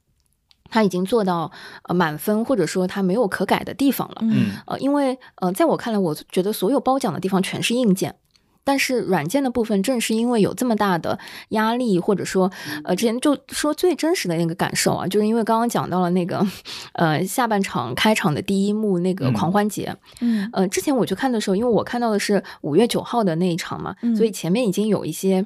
[0.69, 1.51] 它已经做到
[1.83, 4.17] 呃满分，或者说它没有可改的地方了。
[4.21, 8.15] 嗯，呃，因为呃，在我看来，我觉得所有褒奖的地方全是硬件。
[8.63, 11.17] 但是软件的部分，正是因为有这么大的
[11.49, 12.51] 压力，或者说，
[12.83, 16.45] 呃，之前就说最真实的那个感受啊，就是因为刚刚讲到了那个，
[16.93, 25.45] 呃，下半场开场的第一幕那个狂欢节，嗯，呃，之前我去看的时候，因为我看到的是五月九号的那一场嘛，所以前面已经有一些。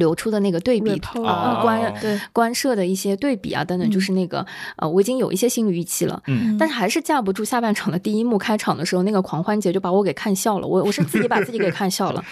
[0.00, 2.20] 流出的那个对比啊，观对。
[2.32, 4.44] 观摄的一些对比啊等等，就是那个
[4.78, 12.24] 呃，我已经有一些心理预期了，嗯，但是还是架不住下半场的第一幕开场的时候，那个狂欢节就把我给看笑了，我我是自己把自己给看笑了，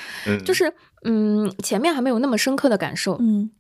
[0.45, 0.73] 就是
[1.05, 3.51] 嗯，前面还没有那么深刻的感受，嗯。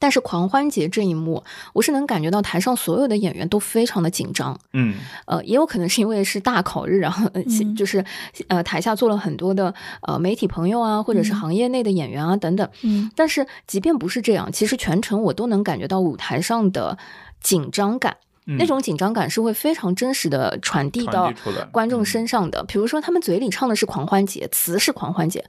[0.00, 7.30] 但是狂欢节这一幕，我是能感觉到台上所有的演员都非常的紧张，嗯，呃，也有可能是因为是大考日，然后
[7.76, 8.04] 就是
[8.48, 16.96] 呃台下坐了很多的呃媒体朋友啊，或者是行业内的演员啊等等，嗯，但是即便不是这样，其实全程我都能感觉到舞台上的
[17.40, 18.16] 紧张感。
[18.58, 21.32] 那种紧张感是会非常真实的传递到
[21.70, 22.64] 观众身上的。
[22.64, 25.44] 比如说，他们嘴里唱的是狂欢节，词是狂欢节，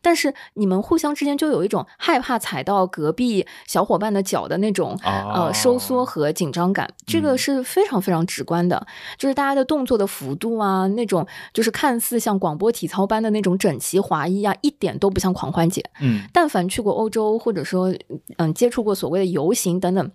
[0.00, 8.86] 但是你们互相之间就有一种害怕踩到隔壁小伙伴的脚的那种呃收缩和紧张感，这个是非常非常直观的。
[9.16, 15.82] 就是大家的动作的幅度啊，那种就是看似像广播体操般的那种整齐划一啊，一点都不像狂欢节。
[16.00, 17.94] 嗯，但凡去过欧洲，或者说
[18.36, 20.10] 嗯接触过所谓的游行等等。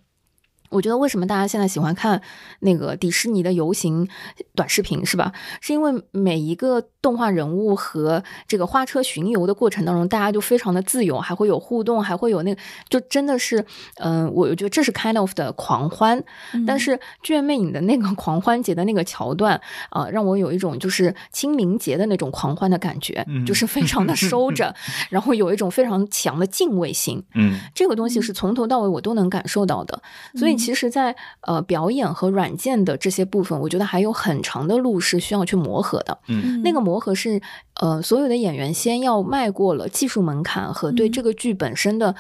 [0.70, 2.22] 我觉得为什么大家现在喜欢看
[2.60, 4.08] 那个迪士尼的游行
[4.56, 5.34] 短视频，是吧？
[5.62, 16.24] 是因为每一个动画人物和这个花车巡游的过程当中，大家就非常的自由，还会有互动，还会有那个，就真的是，嗯，我觉得这是 kind of 的狂欢。
[16.68, 16.92] 但是
[17.24, 24.76] 《剧院魅影》的那个 狂欢节的那个桥段，啊，让我有一种就是清明节的那种狂欢的感觉，就是非常的收着，
[25.10, 27.24] 然后有一种非常强的敬畏心。
[27.34, 30.00] 嗯，这个东西是从头到尾我都能感受到的，
[30.36, 30.59] 所以。
[30.60, 36.20] 其实，在呃表演和软件的这些部分，我觉得还有很长的路是需要去磨合的。
[36.28, 37.42] 嗯，那个磨合是
[37.82, 42.14] 呃所有的演员先要迈过了技术门槛和对这个剧本身的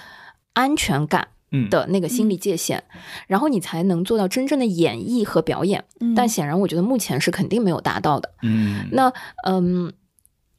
[0.53, 1.27] 安全感
[1.69, 2.81] 的那个心理界限，
[3.27, 5.83] 然后你才能做到真正的演绎和表演。
[6.15, 8.31] 但显然，我觉得目前是肯定没有达到的。
[8.41, 9.13] 嗯，那
[9.45, 9.93] 嗯。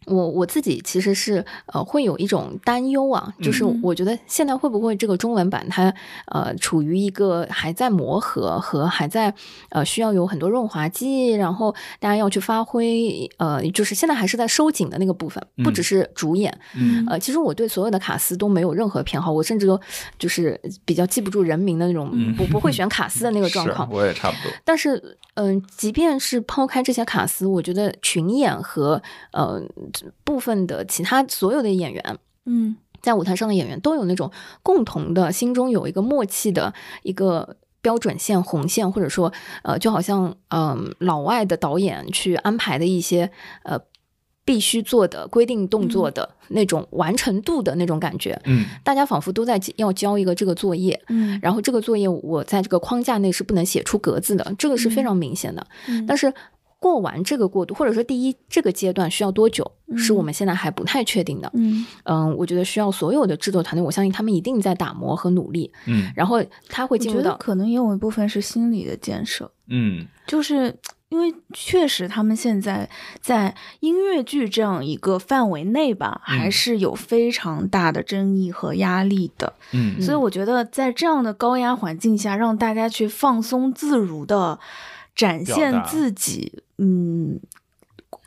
[0.07, 5.93] 我我自己其实是呃会有一种担忧啊，就是我觉得现在会不会这个中文版它
[6.27, 9.33] 呃处于一个还在磨合和还在
[9.69, 16.51] 呃需要有很多润滑剂，然后大家要去发挥呃就是现在还是在收紧的那个部分，不只是主演，
[17.09, 19.79] 呃其实我对所有的卡斯都没有任何偏好，我甚至都
[20.19, 24.53] 就是比较记不住人名的那种，不不会选卡 斯的那个状况，我也差不多。
[24.65, 29.01] 但是嗯，即便是抛开这些卡斯，我觉得群演和
[29.33, 29.61] 呃。
[30.25, 34.31] 部分的其他所有的演员，嗯，在舞台上的演员都有那种
[34.63, 36.73] 共同的心中有一个默契的
[37.03, 43.31] 一个标准线、红线，或者说，呃，就好像，嗯，老外的导演去安排的一些，
[43.63, 43.81] 呃，
[44.45, 55.67] 必须做的规定动作的那种完成度的那种感觉，嗯，大家仿佛都在要交一个这个作业，嗯，然后这个作业我在这个框架内是不能写出格子的，这个是非常明显的，
[56.07, 56.33] 但是。
[56.81, 61.51] 过完这个过渡，或者说第一这个阶段需要多久，是我们现在还不太确定的。
[61.53, 65.71] 嗯嗯，我觉得需要所有的制作团队，我相信他们一定在打磨和努力。
[65.87, 69.53] 嗯，然后他会进入到，可能也有一部分是心理的建设。
[69.69, 70.75] 嗯，就是
[71.11, 72.89] 因为确实他们现在
[73.21, 79.53] 在音乐剧这样一个范围内吧，还是有非常大的争议和压力的。
[79.73, 84.59] 嗯，所以我觉得在这样的高压环境下，让大家去放松自如的。
[85.21, 87.39] 展现自己，嗯，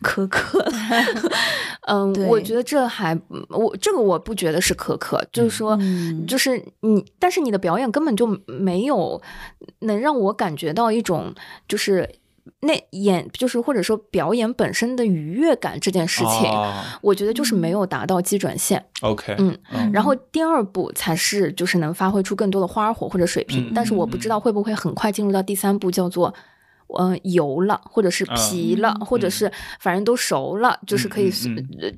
[0.03, 0.63] 苛刻，
[1.87, 5.77] 嗯，我觉得这还我这个我不觉得是苛刻，就是说，
[6.27, 6.37] 就。
[6.37, 9.21] 是你，但是你的表演根本就没有
[9.79, 11.33] 能让我感觉到一种
[11.69, 12.17] 就是
[12.59, 16.51] 那演就是或者说表演本身的愉悦感这件事情，
[17.01, 18.85] 我觉得就是没有达到基准线。
[19.01, 19.57] OK，嗯，
[19.93, 24.37] 然后第二步才是就是能发挥出更多的花火或者水平，但是我不知道。
[24.37, 26.33] 会不会很快进入到第三步，叫做。
[26.99, 31.31] 嗯，油了，或者是皮了，或者是反正都熟了，就是可以，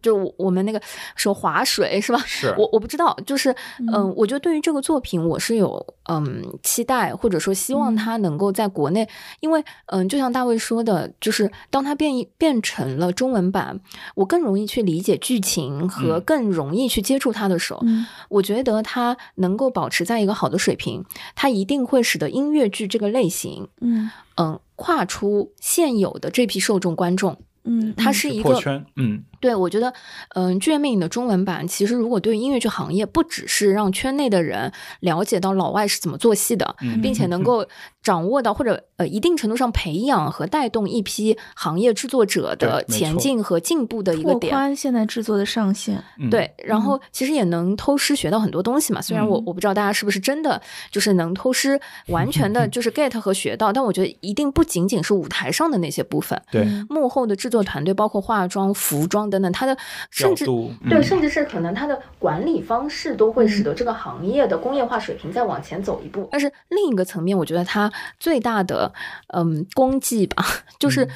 [0.02, 0.82] 就我们那个
[1.16, 2.20] 说划水是吧？
[2.26, 2.54] 是。
[2.58, 3.56] 我我不知道，就是
[3.94, 9.08] 嗯，我觉得对于这个作品，我是有嗯期待，或者说希望它能够在国内，
[9.40, 13.80] 因为嗯，就像大卫说的，就是当它变变成了中文版，
[14.16, 17.82] 我更容易去理解剧情和更容易去接触它的时候，
[18.30, 21.04] 我觉得它能够保持在一个好的水平，
[21.36, 24.60] 它一定会使得音乐剧这个类型，嗯嗯。
[24.78, 29.24] 跨出现有的这批受众观众，嗯，它是一个圈，嗯。
[29.40, 29.94] 对，我觉得，
[30.36, 34.72] 嗯，《剧院魅影》的中文版其实，如果对音乐剧行业，不只是让圈内的人
[35.02, 37.66] 了解到老外是怎么做戏的，并且能够
[38.02, 44.40] 掌握到或者呃一定程度上培养和带动一批行业制作者的前进和进步的一个点。
[44.40, 46.04] 拓宽现在制作的上限。
[46.30, 49.02] 对，然后其实也能偷师学到很多东西嘛。
[49.02, 59.36] 虽然我我不知道大家是不是真的就是能偷师 完全的就是 get 和学到，但我觉得一定不仅仅是舞台上的那些部分，对，幕后的制作团队，包括化妆、服装的。
[59.36, 59.78] 等等，它的
[60.12, 60.46] 甚至
[60.90, 66.30] 对，甚至是可能它的管理方式都会使得这个行业的工业化水平再往前走一步。
[66.32, 68.94] 但是另一个层面，我觉得它最大的
[69.34, 70.46] 嗯功绩吧，
[70.80, 71.10] 就是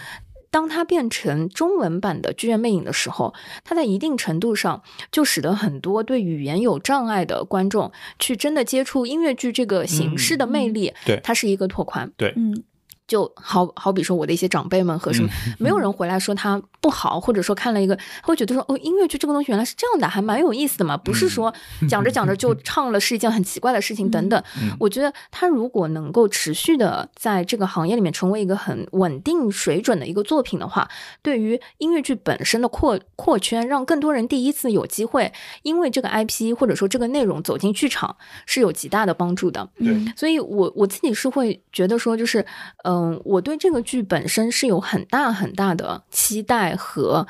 [0.51, 10.93] 当它变成中文版的《剧院魅影》的时候，它在一定程度上就使得很多对语言有障碍的观众去真的接触音乐剧这个形式的魅力。
[11.05, 12.11] 对，它是一个拓宽。
[12.17, 12.63] 对，嗯。
[13.09, 20.95] 就好好比说我的一些长辈们和什么，没有人回来说他不好，或者说看了一个会觉得说哦，音乐剧这个东西原来是这样的，还蛮有意思的嘛。
[20.95, 21.51] 不是说
[21.89, 24.41] 讲着讲着就唱了是一件很奇怪的事情等等。
[24.79, 30.87] 我觉得他如果能够持续的在这个行业里面成为一个很稳定水准的一个作品的话，
[31.23, 39.67] 对于音乐剧本身的扩扩圈，让更多人第一次有机会因为这个 IP 或者说这个内容走进剧场是有极大的帮助的。
[39.79, 42.45] 对，所以我我自己是会觉得说就是
[42.83, 42.98] 呃。
[42.99, 47.25] 嗯，我对这个剧本身是有很大很大的期待和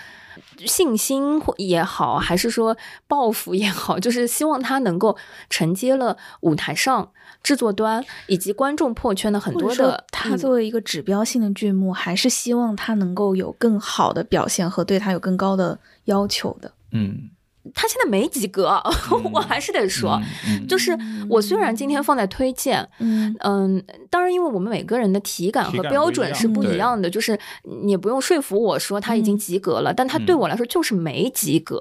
[0.66, 2.76] 信心也好，还是说
[3.08, 5.18] 抱负也好，就是希望它能够
[5.50, 7.12] 承接了舞台上
[7.44, 10.06] 制作端以及观众破圈的很多的。
[10.12, 16.72] 它作为一个指标性的剧目，还是希望它能够有更好的表现和对它有更高的要求的。
[16.92, 17.30] 嗯。
[17.74, 18.82] 他现在没及格，
[19.34, 20.20] 我还是得说，
[20.68, 20.98] 就是
[21.30, 27.38] 我虽然今天放在推荐，嗯嗯，当然因为我们每个人的体感和标准是不一样的，就是
[27.84, 31.80] 你不用说服我说他已经及格了，但他对我来说就是没及格，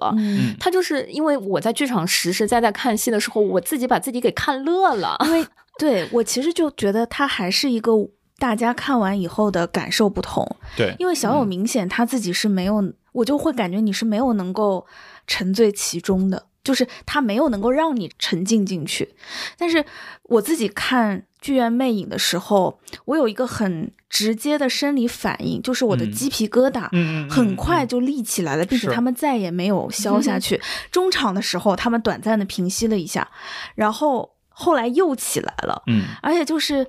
[0.58, 5.46] 他就是因为我在剧场实实在在看戏的时候，我自己把自己给看乐了，因为
[5.78, 7.92] 对我其实就觉得他还是一个
[8.38, 10.46] 大家看完以后的感受不同，
[10.76, 14.86] 对，因为小友明显他自己是没有，我就会感觉你是没有能够。
[15.28, 19.14] 沉醉其中的，就是它没有能够让你沉浸进去。
[19.56, 19.84] 但是
[20.24, 26.88] 我自己看《剧院魅影》的时候，我有一个很直接的生理反应，就是我的鸡皮疙瘩，
[27.30, 30.60] 很快就立起来了，并且他们再也没有消下 去。
[30.90, 33.30] 中场的时候，他们短暂的平息了一下，
[33.76, 35.82] 然后后来又起来了。
[35.86, 36.86] 嗯，而且就是。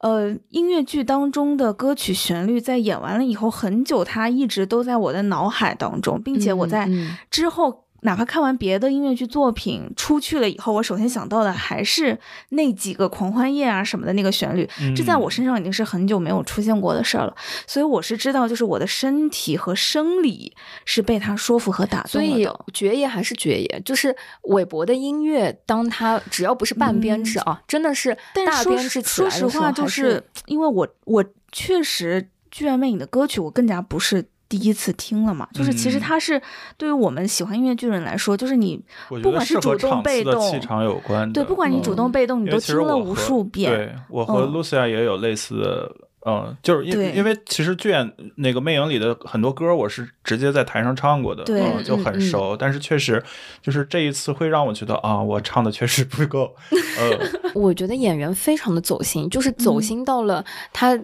[0.00, 6.88] 呃，音乐剧当中的歌曲旋律在演完了以后很久，它一直都在我的脑海当中，并且我在
[7.30, 7.87] 之后。
[8.02, 12.18] 哪怕看完别的音乐剧作品出去了以后，我首先想到的还是
[12.50, 17.34] 那几个狂欢夜啊什么的那个旋律，这在我身上已经是很久没有出现过的事儿了。
[17.66, 22.44] 所以我是知道，就是我的身体和生理是被他说服和打动了的。
[22.44, 34.28] 所以爵爷还是爵爷，就是韦伯的音乐，当他只要不是半编制啊，真的是大编制起来的时候，说实话，就是因为我我确实剧院魅影的歌曲，我更加不是。
[34.48, 36.40] 第一次听了嘛，就是其实他是
[36.78, 38.82] 对于我们喜欢音乐剧人来说，就是你
[39.22, 41.30] 不管是主动被动，气场有关。
[41.32, 43.70] 对，不管你主动被动，你都听了无数遍。
[43.70, 45.92] 对我和 Lucia 也有类似的，
[46.26, 52.56] 嗯，就是因因为其实剧演那个魅影里的很多歌，我是直接在台上唱过的，嗯，就很熟。
[52.56, 53.22] 但是确实，
[53.60, 56.54] 就是这一次会让我觉得啊，我唱的确实不够。
[56.98, 60.42] 呃， 我觉得演员非常的走心，就是走心到了
[60.72, 60.98] 他。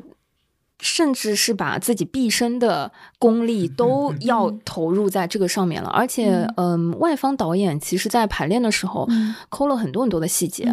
[0.81, 9.09] 甚至是把自己毕生的功力都要投入在这个上面了，而且，嗯，外方导演其实在排练的时候
[9.49, 10.71] 抠了很多很多的细节，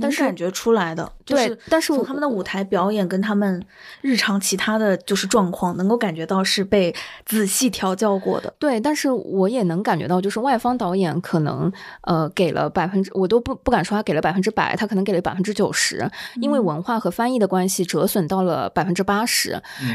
[0.00, 3.64] 但是感觉出来的，对，但是从他们的舞台表演跟他们
[4.02, 6.94] 日常其他的就是状况，能够感觉到是被
[7.24, 8.52] 仔细调教过的。
[8.58, 16.06] 对，但是我也能感觉到，就是外方导演可能，呃，给了百分之，我都不不敢说他给了百分之百，他可能给了百分之九十，
[16.40, 19.43] 因为文化和翻译的关系，折损到了百分之八十。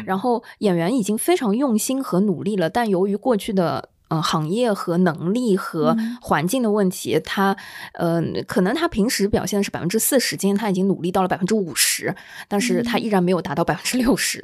[0.06, 7.56] 然后演员已经非常用心和努力了，但由于过去的呃行业和能力和环境的问题，他
[7.94, 12.16] 呃可能他平时表现的是百分之四十，今天他已经努力到了百分之五十，
[12.48, 14.44] 但是他依然没有达到百分之六十，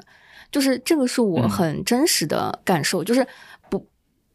[0.51, 3.26] 就是这个是我很真实的感受，就是。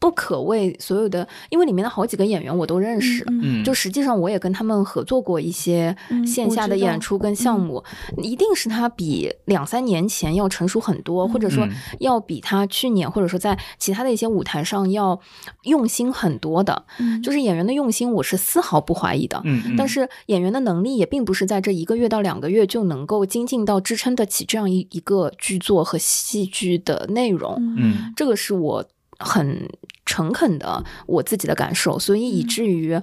[0.00, 5.94] 不可谓所有的，因为里面的好几个演员我都认识，嗯，就实际上我也跟他们合作过一些
[6.26, 7.84] 线下的演出跟项目，
[8.16, 15.20] 一定是他比两三年前要成熟很多，或者说要比他去年或者说在其他的一些舞台上要
[15.64, 16.86] 用心很多的，
[17.22, 28.82] 就是演员的用心我是丝毫不怀疑的，嗯，但是演员的能力也并不是在这一个月到两个月就能够精进到支撑得起这样一一个剧作和戏剧的内容，嗯，这个是我。
[29.20, 29.68] 很
[30.04, 33.00] 诚恳的我自己的感受，所以以至于，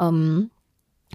[0.00, 0.50] 嗯，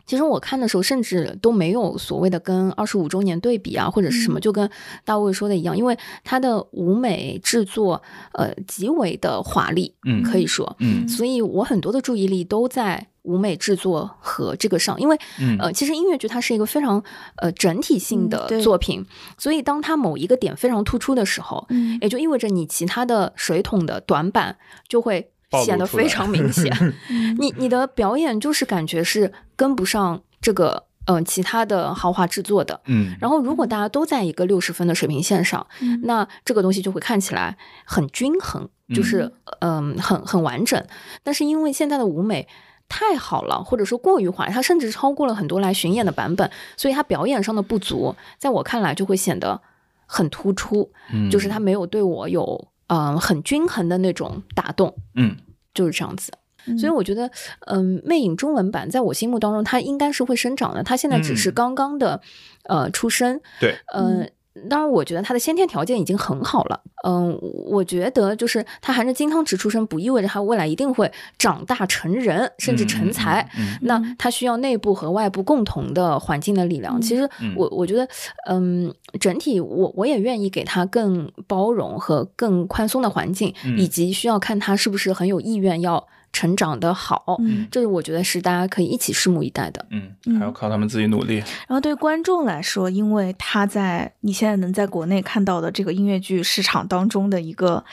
[0.06, 4.70] 其实我看的时候，甚至都没有所谓的跟二十五周年对比啊，或者是什么，就跟
[5.04, 8.02] 大卫说的一样，因为他的舞美制作，
[8.34, 13.08] 呃，极为的华丽，嗯，可以说，嗯，所以我很多的注意力都在。
[13.24, 15.16] 舞美制作和这个上，因为
[15.60, 17.04] 呃，其实音乐剧它是一个非常
[17.36, 19.06] 呃整体性的作品，
[19.38, 21.68] 所以当它某一个点非常突出的时候，
[22.02, 24.58] 也就意味着你其他的水桶的短板
[24.88, 25.32] 就会
[25.64, 26.76] 显得非常明显。
[27.38, 33.16] 你你的表演就是感觉是跟不上这个嗯其他的豪华制作的，嗯。
[33.22, 35.68] 然后如果大家都在一个六十分的水平线上，
[36.02, 37.56] 那这个东西就会看起来
[37.86, 40.84] 很均衡，就是嗯很很完整。
[41.22, 42.48] 但是因为现在的舞美。
[42.94, 49.62] 太好了，或者说过于华丽，它甚至超过了很多来巡演的版本，所以它表演上的不足，在我看来就会显得
[50.06, 50.92] 很突出。
[51.14, 54.94] 嗯，就是它没有对我有嗯很均衡的那种打动。
[55.16, 55.38] 嗯，
[55.74, 56.34] 就是这样子。
[56.78, 57.32] 所以我觉得，
[57.68, 60.84] 嗯，魅影中文版在我心目当中，它应该是会生长的。
[60.84, 62.22] 它现在只是刚刚的
[62.66, 63.40] 呃出生。
[63.60, 64.30] 对，嗯。
[64.70, 66.82] 当然，我觉得他的先天条件已经很好了。
[67.08, 73.50] 嗯，我觉得就是他含着金汤匙出生，不意味着他未来一定会长大成人，甚至成才。
[73.82, 77.02] 那他需要内部和外部共同的环境的力量。
[77.02, 78.08] 其实，我我觉得，
[78.48, 86.06] 嗯，整体我我也愿意给他更包容和更宽松的环境，以及需要看他是不是很有意愿要。
[86.34, 91.38] 成长的好，嗯，这是我觉得是大家可以一起拭目以待的，嗯，还要靠他们自己努力。
[91.38, 97.84] 然后对观众来说，因为他在你现在能在国内看到的这个音乐剧市场当中的一个，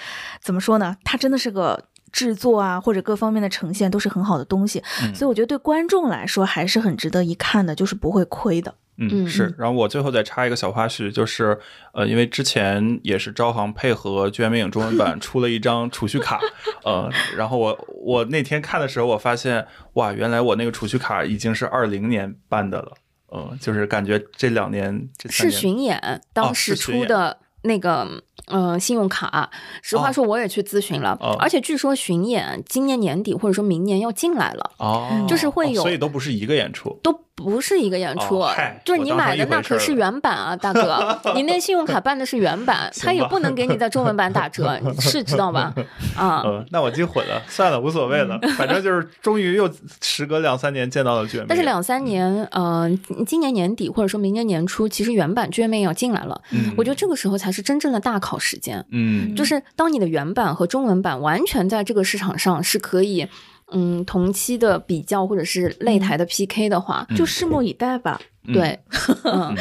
[0.41, 0.97] 怎么说呢？
[1.05, 1.83] 它真的是个
[2.13, 4.83] 制作啊，或者各方面的呈现都是很好的东西，
[5.15, 8.75] 所以我觉得对观众来说还是很值得一看的，就是不会亏的。
[8.99, 9.55] 嗯，是。
[9.57, 11.59] 然后我最后再插一个小花絮，就是，
[11.93, 16.41] 呃，因为之前也是招行配合剧院魅影中文版出了一张储蓄卡，
[16.85, 22.93] 呃，然后我我那天看的时候，我发现，哇，原来我那个储蓄卡已经是二零年办的了，
[23.33, 28.23] 嗯，就是感觉这两年这是巡演当时出的那个。
[28.51, 29.51] 嗯，信用卡，
[29.83, 38.45] 实话说我也去咨询了，而且据说巡演今年年底或者说明年要进来了，哦，就是会有，所以都不是一个演出，都不是一个演出，
[38.85, 45.75] 就是你买的那可是原版啊，大哥，你那信用卡办的是原版， 他也不能给你在中文版打折， 是知道吧？
[46.17, 49.71] 啊，那我记混了，算了，无所谓了，反正就是终于又
[50.01, 52.91] 时隔两三年见到了剧院，但是两三年，呃，
[53.27, 56.41] 今年年底或者说明年年初，其实原版剧院妹要进来了，
[56.77, 58.38] 我觉得这个时候才是真正的大考。
[58.39, 63.27] 时间，嗯，就是当你的原版和中文版完全在这个市场上是可以，
[63.73, 68.21] 嗯，同期的比较或者是擂台的 PK 的话，就拭目以待吧。
[68.53, 68.79] 对，
[69.25, 69.55] 嗯。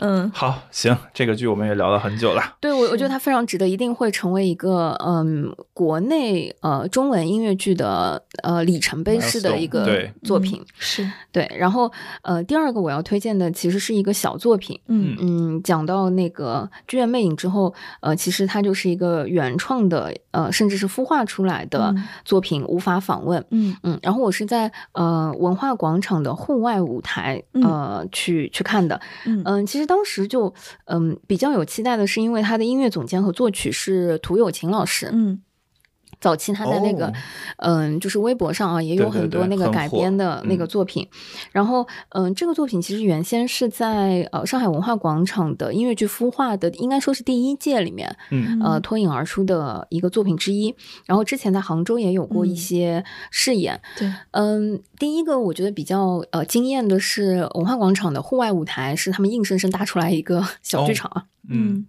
[0.00, 2.56] 嗯，好，行，这个剧我们也聊了很久了。
[2.60, 10.64] 对，我我觉得它非常值得，一定会成为一个嗯，国内呃中文音乐剧的呃里程碑式的一个作品。
[10.78, 11.90] 是对，然后
[12.22, 14.78] 呃，第二个我要推荐的其实是一个小作品。
[14.86, 21.92] 嗯嗯，讲到那个剧院魅影之后，呃，其实它就是一个原创的呃，甚至是孵化出来的
[22.24, 23.44] 作品，无法访问。
[23.50, 29.00] 嗯嗯，然后我是在呃文化广场的户外舞台呃去去看的。
[29.26, 29.87] 嗯嗯，其实。
[29.88, 30.52] 当时就
[30.84, 35.08] 嗯比较有期待的是，因为他的音乐总监和作曲是涂友琴老师。
[35.10, 35.40] 嗯，
[36.20, 37.12] 早期他在那个
[37.58, 41.06] 嗯就是微博上啊也有很多那个改编的那个作品。
[41.52, 50.74] 然后嗯这个作品其实原先是在呃上海文化广场的音乐剧孵化的，应该说是第一届里面嗯呃脱颖而出的一个作品之一。
[51.06, 53.80] 然后之前在杭州也有过一些试演。
[53.96, 54.82] 对，嗯。
[54.98, 61.10] 第一个我觉得比较呃惊艳的是文化广场的户外舞台，是他们硬生生搭出来一个小剧场。
[61.16, 61.86] 嗯嗯，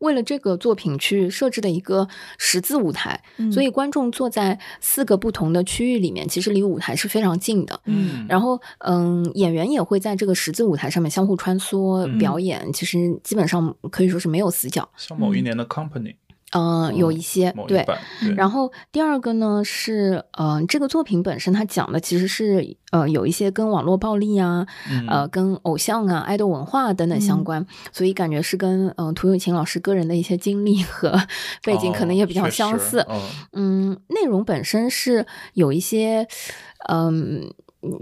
[0.00, 2.06] 为了这个作品去设置的一个
[2.38, 3.22] 十字舞台，
[3.52, 7.80] 所以观众坐在四个不同的区域里面，其实离舞台是非常近的。
[7.84, 14.88] 嗯，然后嗯，演员也会在这个十字舞台上面相互穿梭表演，其实基本上可以说是没有死角。
[14.96, 16.14] 像某一年的 Company。
[16.52, 17.86] 嗯，有一些对，
[18.36, 24.66] 然后第二个呢是，嗯，这个作品本身它讲的其实是，呃，有一些跟网络暴力啊，
[25.08, 31.16] 呃，跟偶像啊、爱豆文化等等相关，所以感觉是跟嗯涂永琴老师个人的一些经历和
[31.62, 33.06] 背景可能也比较相似。
[33.52, 35.24] 嗯，内容本身是
[35.54, 36.26] 有一些，
[36.88, 37.52] 嗯，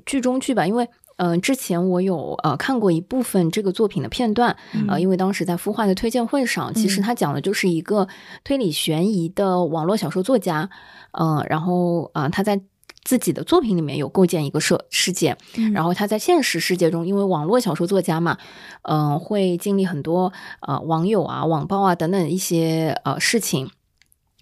[0.06, 0.88] 剧中剧吧，因为。
[1.18, 4.56] 嗯，之前我有呃看过一部分这个作品的片段，
[4.88, 8.06] 呃，因为当时在孵化的推荐会上，其实他讲的就是一个
[8.44, 10.70] 推理悬疑的网络小说作家，
[11.10, 12.60] 嗯，然后啊他在
[13.02, 15.36] 自己的作品里面有构建一个设世界，
[15.74, 18.38] 然后他在现实世界中，因为网络小说作家嘛，
[18.82, 23.68] 嗯，会经历很多呃网友啊、网暴啊等等一些呃事情，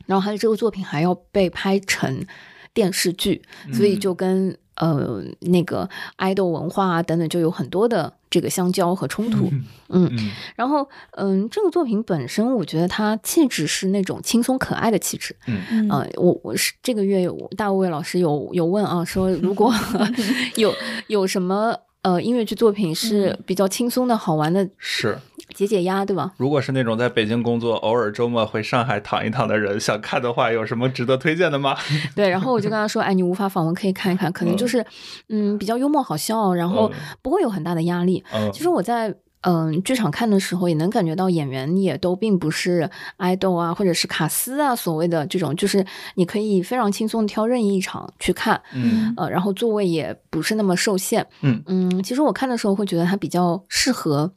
[0.04, 2.26] 然后他的这个作品还要被拍成
[2.74, 4.58] 电视剧，所以就跟。
[4.76, 9.50] 呃，那个爱豆文化啊等等，就有很多的这个相交和冲突。
[9.88, 10.10] 嗯，
[10.54, 15.34] 然后嗯，这个作品本身，我觉得它气质是那种轻松可爱的气质。
[15.46, 19.72] 嗯嗯，我我是这个月有大卫老师有有问啊，说如果
[20.56, 20.74] 有
[21.08, 21.76] 有什么。
[22.06, 25.18] 呃，音乐剧作品是比较轻松的、好玩的，是
[25.52, 26.32] 解解压，对吧？
[26.36, 31.76] 如果是那种在北京工作，偶尔周末回上海躺一躺的人，想看的话，有什么值得推荐的吗？
[32.14, 34.86] 对，然后我就跟他说：“哎，你无法访问，可以看一看，可能就是，
[35.30, 36.88] 嗯，比较幽默好笑，然后
[37.22, 38.22] 不会有很大的压力。
[38.52, 39.12] 其实我在。”
[39.48, 45.86] 嗯，剧场看的时候也能感觉到演员也都并不是爱豆啊，或者是卡斯啊，所谓的这种，就是
[46.16, 54.32] 你可以非常轻松挑任意一场去看，嗯，呃，然后座位也不是那么受限，嗯嗯，其实我看的时候会觉得它比较适合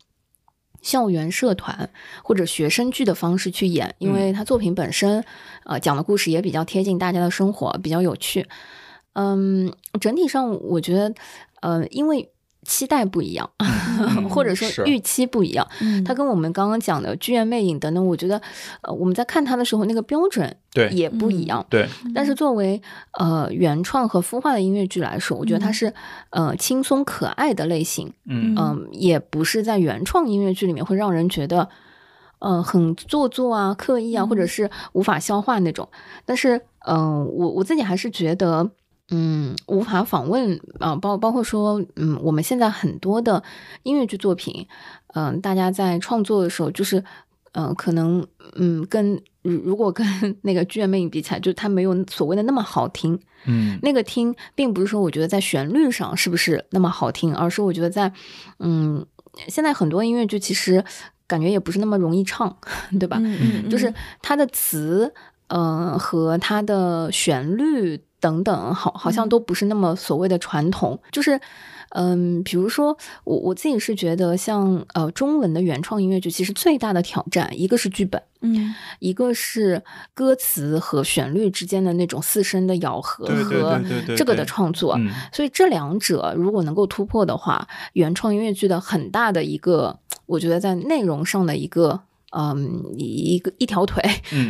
[0.83, 1.89] 校园社团
[2.23, 5.25] 或者学生剧的方式去演，因为他作品本身，
[5.65, 8.45] 呃，讲的故事也比较贴近大家的生活，比较有趣。
[9.13, 11.15] 嗯，整体上我觉得，
[11.61, 12.29] 呃，因为。
[12.63, 13.49] 期待不一样，
[14.29, 15.67] 或者说预期不一样。
[16.05, 18.39] 它跟我们刚刚讲的《剧院魅影》等等，我觉得，
[18.81, 21.65] 呃，我们在看他的时候，那个标准对也不一样。
[21.69, 21.87] 对。
[22.13, 22.81] 但是作为
[23.13, 25.93] 呃原创和孵化的音乐剧来说，我觉得它是
[26.31, 28.11] 呃轻松可爱的类型。
[28.25, 31.69] 嗯嗯，也不是在原创音乐剧里面会让人觉得，
[32.39, 35.87] 呃，很做作啊、刻意啊，或者是无法消化那种。
[36.25, 38.69] 但是，嗯，我我自己还是觉得。
[39.11, 43.43] 嗯，无法访问啊，包包括说，嗯，我们现在很多的
[43.83, 44.67] 音乐剧作品，
[45.15, 47.03] 嗯，大家在创作的时候，就是，
[47.53, 50.05] 嗯，可能，嗯，跟如果跟
[50.43, 58.13] 那个剧院魅影比起来，就它没有所谓的那么好听，嗯，那个听，并不是说我觉得在旋律上是不是那么好听，而是我觉得在，
[58.59, 59.03] 嗯，
[59.47, 60.83] 现在很多音乐剧其实
[61.25, 62.55] 感觉也不是那么容易唱，
[62.99, 63.17] 对吧？
[63.19, 63.91] 嗯嗯，就是
[64.21, 65.11] 它的词，
[65.47, 67.99] 嗯，和它的旋律。
[68.19, 71.39] 等等，好，好像都不是那么所谓的传统，就是，
[71.89, 79.81] 嗯，比如说我我自己是觉得，像呃中文的原创音乐剧，其实最大的挑战，一个是剧本，嗯，一个是
[80.13, 83.81] 歌词和旋律之间的那种四声的咬合和
[84.15, 84.99] 这个的创作，
[85.31, 92.01] 所以这两者如果能够突破的话，原创音乐剧的很大的一个，我觉得在内容上的一个，
[92.31, 94.03] 嗯，一个一条腿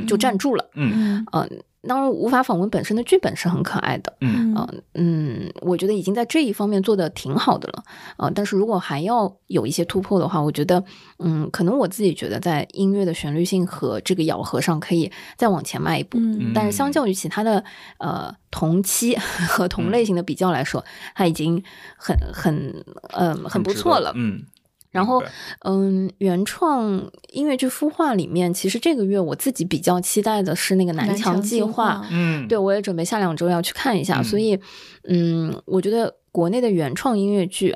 [0.07, 1.63] 就站住了，嗯嗯。
[1.87, 4.49] 当然，无法访问本身的剧本是很可爱的，嗯。
[4.93, 7.83] 嗯，我觉得已经在这一方面做的挺好的了，
[8.17, 10.83] 啊，但是如果还要有一些突破的话，我觉得，
[11.19, 16.19] 嗯，可能我自己觉得在音乐的旋律性和这个咬合上可以再往前迈一步，
[16.53, 17.63] 但是相较于其他的
[17.99, 20.83] 呃同期和同类型的比较来说，
[21.15, 21.63] 它已经
[21.97, 24.43] 很很呃很不错了，嗯。
[24.91, 25.21] 然后，
[25.65, 32.05] 嗯，原创音乐剧孵化里面，其实这个月我自己比较期待的是那个南墙计划。
[32.09, 34.21] 嗯，对我也准备下两周要去看一下。
[34.23, 34.59] 所以，
[35.07, 37.75] 嗯，我觉得国内的原创音乐剧。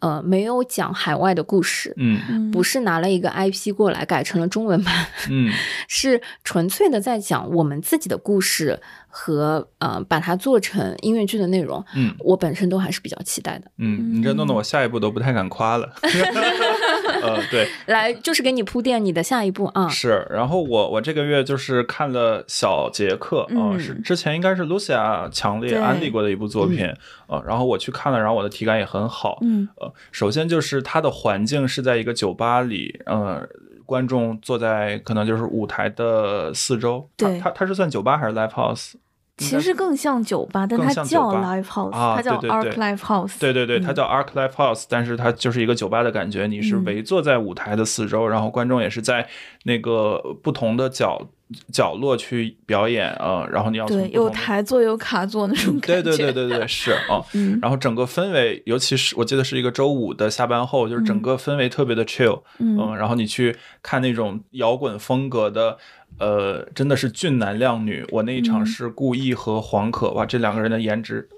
[0.00, 5.52] 呃，没有讲海外的故事，嗯，不是拿了一个 IP 过来改成了中文版，嗯，
[5.88, 8.80] 是纯粹的在讲我们自己的故事
[9.10, 15.92] 和呃把它做成音乐剧的内容，嗯，我本身都还是比较期待的，嗯，你这弄得我下一步都不太敢夸了，
[17.22, 26.86] 呃，对，来就是给你铺垫你的下一步啊，是，然后我我这个月就是看了小杰克啊，是之前应该是 Lucia 强烈安利过的一部作品，
[27.26, 29.92] 呃，然后我去看了，然后我的体感也很好，嗯，呃。
[30.12, 33.46] 首先就是它的环境是在一个酒吧里，呃，
[33.90, 37.10] 观众坐在可能就是舞台的四周。
[37.16, 38.92] 对，它它是算酒吧还是 live house？
[39.36, 43.40] 其实更像酒吧，但它叫 live house，它叫 arc live house。
[43.40, 46.46] 对对对，它叫 arc live house，但是它就是一个酒吧的感觉。
[46.46, 49.26] 你是围坐在舞台的四周，然后观众也是在
[49.64, 51.26] 那个不同的角。
[51.72, 57.20] 角落去表演啊，然后你要对有台座有卡座那种感觉，对对对对对 是啊，
[57.60, 65.76] 然后整个氛围，尤其是我记得是一个周五的下班后，就是整个氛围特别的 chill，嗯，然后你去看那种摇滚风格的，
[66.18, 68.06] 呃，真的是俊男靓女。
[68.10, 71.28] 我那一场是顾意和黄可，哇，这两个人的颜值。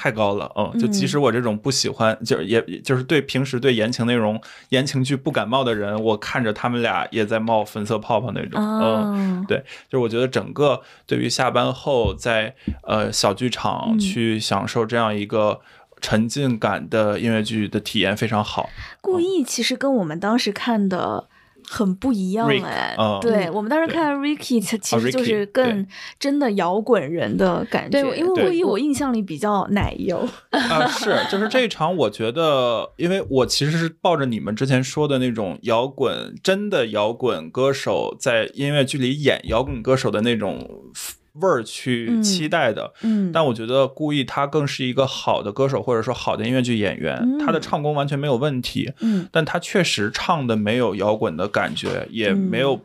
[0.00, 15.60] 太高了，嗯，就即使我这种不喜欢，就也就是对平时对言情内容、言情剧不感冒的人，我看着他们俩也在冒粉色泡泡那种，嗯，对，就是我觉得整个对于下班后在呃小剧场去享受这样一个
[16.00, 18.70] 沉浸感的音乐剧的体验非常好。
[19.00, 21.28] 故意其实跟我们当时看的。
[21.68, 25.86] 很不一样哎，对我们当时看 Ricky，其实就是更
[26.18, 28.02] 真的摇滚人的感觉。
[28.02, 40.68] 对，因为魏一我印象里比较奶油啊，是就是这一场，我觉得，因为我其实是抱着你们之前说的那种摇滚，真的摇滚歌手在音乐剧里演摇滚歌手的那种。
[41.34, 52.80] 味儿去期待的，嗯，但我觉得故意他更是一个好的歌手，或者说好的音乐剧演员，他的唱功完全没有问题，嗯，但他确实唱的没有摇滚的感觉，也没有，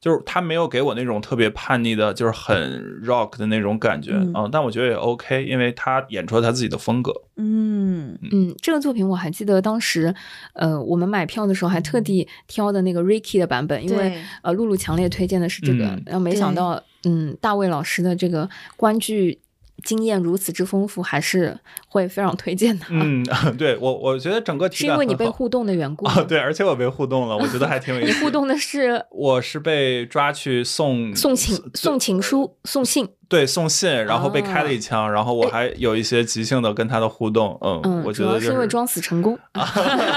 [0.00, 8.16] 就是他没有给我那种特别叛逆的，就是很 rock 的那种感觉，嗯，但我觉得也 OK，因为他演出了他自己的风格，嗯。
[8.32, 10.14] 嗯，这个作品我还记得当时，
[10.54, 16.82] 呃，我们买票的时候还特地挑的那个 Ricky 的版本，因为呃，露露强烈推荐的是这个，然后没想到。
[17.04, 19.40] 嗯，大卫老师的这个观剧
[19.82, 22.84] 经验如此之丰富，还是会非常推荐的。
[22.90, 23.24] 嗯，
[23.56, 28.18] 对我我觉得整个是因为你被互动的缘故啊，对，而且我被互动了，我觉得还挺有意思。
[28.18, 29.02] 你互动的是？
[29.10, 37.58] 我是被抓去送送情送情书送信，对，送信，然后被开了一枪，然后我还有一些即兴的跟他的互动。
[37.62, 39.38] 嗯，我觉得是因为装死成功。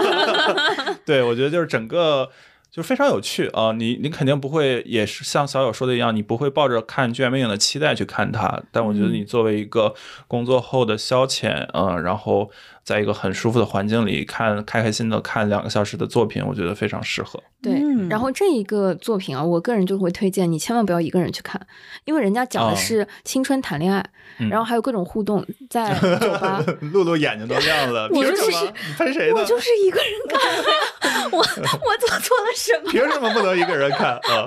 [1.05, 2.29] 对，我觉得就是整个。
[2.73, 3.71] 就非常有趣啊！
[3.71, 8.63] 你你肯定不会，也是像小友说的一样，你不会抱着看《剧院魅影》的期待去看它。
[8.71, 9.93] 但我觉得你作为一个
[10.27, 12.49] 工作后的消遣，嗯，然后
[12.83, 17.39] 在一个很舒服的环境里看，开开心的看两个小时的作品，我觉得非常适合。
[17.63, 21.59] 对，然后这一个作品啊，我个人就会推荐你千万不要一个人去看，
[22.03, 24.05] 因为人家讲的是青春谈恋爱，
[24.49, 26.61] 然后还有各种互动，在酒吧。
[26.91, 28.51] 露露眼睛都亮了， 我就是？
[28.51, 29.35] 你喷谁呢？
[29.35, 32.91] 我就是一个人看，我我做错了什么。
[32.91, 34.45] 凭什么不能一个人看啊？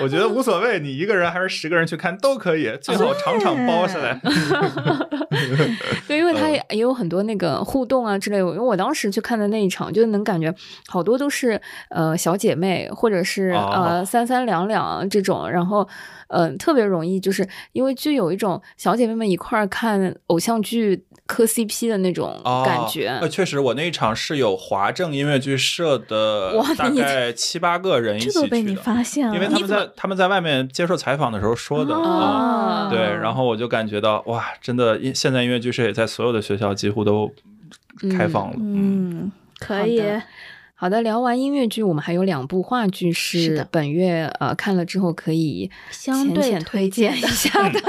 [0.00, 4.20] 我觉得无所谓，你一个人还是十个人去看都可以，最好场场包下来。
[6.06, 8.42] 对，因为他也也有很多那个互动啊之类的。
[8.42, 10.54] 因为我当时去看的那一场，就能感觉
[10.88, 11.60] 好多都是
[11.90, 15.88] 呃小姐妹，或者是呃三三两两这种，然后。
[16.34, 23.08] 嗯，特别容易，就是因为就有一种小姐妹们一块儿看偶像剧磕 CP 的那种感觉。
[23.20, 28.40] 呃，确实，我那一场是有华政音乐剧社的大概七八个人一起去的。
[28.40, 32.88] 这都被你发现了，因为他们在他们在外面接受采访的时候说的啊。
[32.88, 37.30] 对，然后我就感觉到哇，真的，现在音乐剧社也在所有的学校几乎都
[38.16, 38.56] 开放了。
[38.58, 40.02] 嗯，可以。
[40.82, 47.80] 好的，聊完音乐剧，我们还有两部话剧是本月呃看了之后可以相对推荐一下的。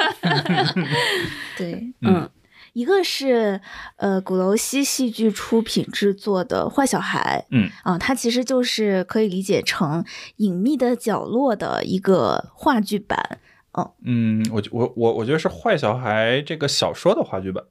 [1.57, 2.29] 对，嗯，
[2.73, 3.59] 一个是
[3.95, 7.67] 呃鼓楼西戏剧出品制作的《坏小孩》，嗯。
[7.81, 10.03] 啊，它其实就是可以理解成
[10.35, 13.39] 《隐秘的角落》的一个话剧版。
[13.71, 13.89] 嗯。
[14.05, 17.63] 嗯，我我我我觉得是《坏小孩》这个小说的话剧版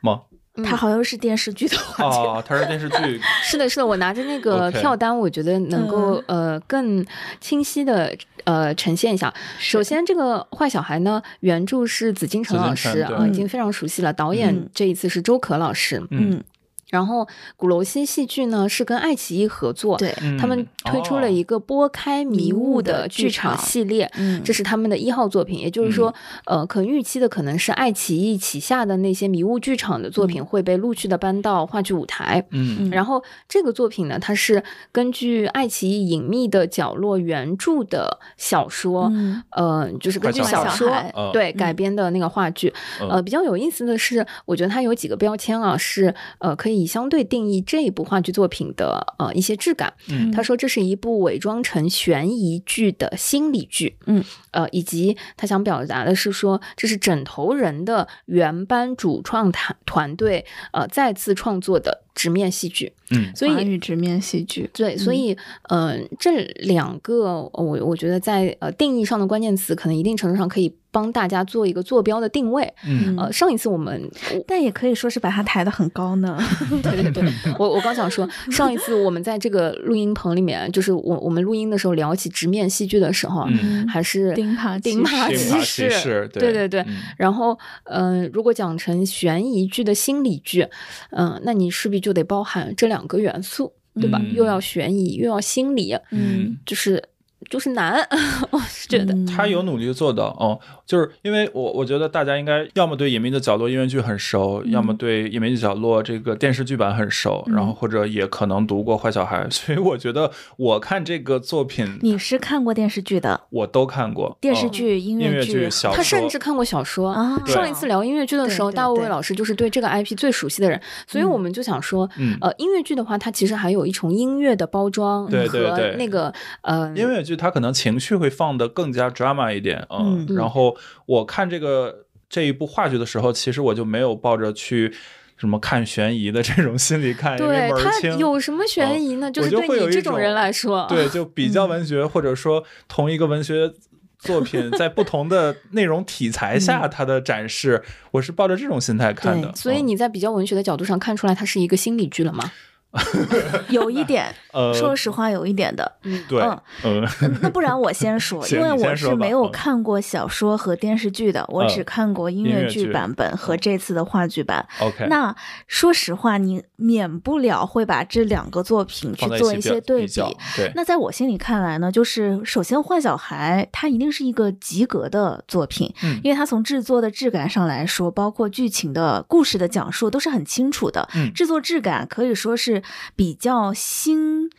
[0.00, 0.22] 吗？
[0.64, 3.20] 它好像是电视剧的哦，它是电视剧。
[3.42, 7.04] 是的，是的，我拿着那个票单，我觉得能够呃更
[7.40, 9.32] 清晰的呃呈现一下。
[9.58, 14.12] 首先，这个坏小孩呢，原著是紫金陈老师啊，已经非常熟悉了。
[14.12, 16.42] 导演这一次是周可老师，嗯。
[16.90, 17.26] 然后
[17.56, 25.60] 鼓楼西戏剧呢是跟爱奇艺合作，对，他们推出了一个拨开迷雾的剧场系列，嗯，这是他们的一号作品。
[25.60, 26.12] 也就是说，
[26.46, 34.60] 呃，可预期的可能是爱奇艺旗下的那些迷雾剧场的作品会被陆续的搬到话剧舞台，嗯，然后这个作品呢，它是
[34.90, 39.12] 根据爱奇艺《隐秘的角落》原著的小说，
[39.50, 40.90] 呃，就是根据小说
[41.32, 42.72] 对改编的那个话剧。
[43.08, 46.79] 呃，比较有意思的是，我觉得它有几个标签啊，是呃可以。
[46.80, 49.92] 以相对定义这一部话剧作品的呃一些质感，
[50.32, 65.36] 他说这是一部伪装成悬疑剧的心理剧，嗯，呃，以及他想表达的是说这是枕头人的原班主创团团队呃再次创作的直面戏剧，嗯，所以直面戏剧，对，所以
[65.68, 70.74] 嗯，这两个我我觉得在呃定义上的关键词，可能一定程度上可以。
[70.90, 74.10] 帮大家做一个坐标的定位，嗯，呃，上一次我们，
[74.46, 76.38] 但也可以说是把它抬得很高呢。
[76.82, 77.24] 对对对，
[77.58, 83.46] 我我刚想说，上一次我们在这个录音棚里面，就是我我们录音的时候聊起直面戏剧的时候，
[83.88, 86.84] 还是钉耙钉耙骑士，对对对。
[87.16, 90.66] 然后，嗯，如果讲成悬疑剧的心理剧，
[91.10, 94.20] 嗯，那你势必就得包含这两个元素，对吧？
[94.34, 97.09] 又要悬疑，又要心理，嗯，就是。
[97.48, 98.06] 就是难，
[98.50, 99.14] 我是觉得。
[99.26, 117.10] 他有努力做到哦，就是因为我我觉得大家应该要么对《隐秘的角落》音乐剧很熟，要么对《隐秘的角落》这个电视剧版很熟，然后或者也可能读过《坏小孩》， 所以我觉得我看这个作品，你是看过电视剧的，我都看过电视剧、音乐剧、小说，他甚至看过小说。
[117.10, 117.40] 啊。
[117.46, 122.08] 上一次聊音乐剧的时候，大卫老师就是对这个 IP 最熟悉的人，所以我们就想说，
[122.40, 126.32] 呃，音乐剧的话，它其实还有一重音乐的包装和那个
[126.62, 128.20] 呃音乐剧，它可能情绪。
[128.20, 130.76] 会放的更加 drama 一点，嗯，然后
[131.06, 134.92] 我看这个这一部话剧的时候，其实我就没有抱着去
[135.38, 138.18] 什么看悬疑的这种心理看，因为门清。
[138.18, 139.30] 有什么悬疑呢？
[139.30, 143.72] 就是对你这种人来说，对，就比较文学，或者说同一个文学
[144.18, 149.50] 作品在不同的内容题材下它的展示，我是抱着这种心态看的。
[149.54, 152.52] 所以你在比较文学的角度上看出来它是一个心理剧了吗？
[153.70, 154.26] 有一点，
[154.74, 155.90] 说实话，有一点的。
[156.02, 156.42] 嗯，对，
[156.84, 157.06] 嗯，
[157.40, 162.90] 那不然我先说， 因为我是没有看过小说和电视剧的，我只看过音乐剧。
[162.90, 164.66] 版本和这次的话剧版。
[164.80, 165.32] OK，那
[165.68, 170.12] 说实话，你免不了会把这两个作品去做一些对比。
[170.56, 182.79] 对，那在我心里看来呢，就是首先《坏小孩》它一定是一个及格的作品，嗯，因为它从制作的质感上来说，包括剧情的故事的讲述都是很清楚的，嗯，制作质感可以说是。
[183.16, 184.50] 比较新，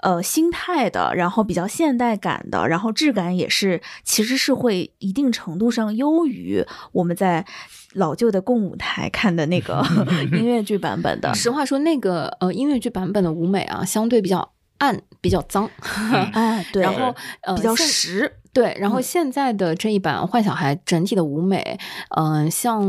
[0.00, 7.44] 呃，心态的，然后比较现代感的，然后质感也是，其实是会一定程度上优于我们在
[7.94, 9.84] 老旧的共舞台看的那个
[10.32, 11.34] 音乐剧版本的。
[11.34, 14.52] 实话说，那个呃音乐剧版本的舞美啊，相对比较。
[14.80, 15.68] 暗，比较脏。
[16.32, 18.34] 哎，对，然后呃比较实。
[18.50, 21.78] 对，然后现在的这一版《坏小孩》整体的舞美，
[22.16, 22.82] 嗯，像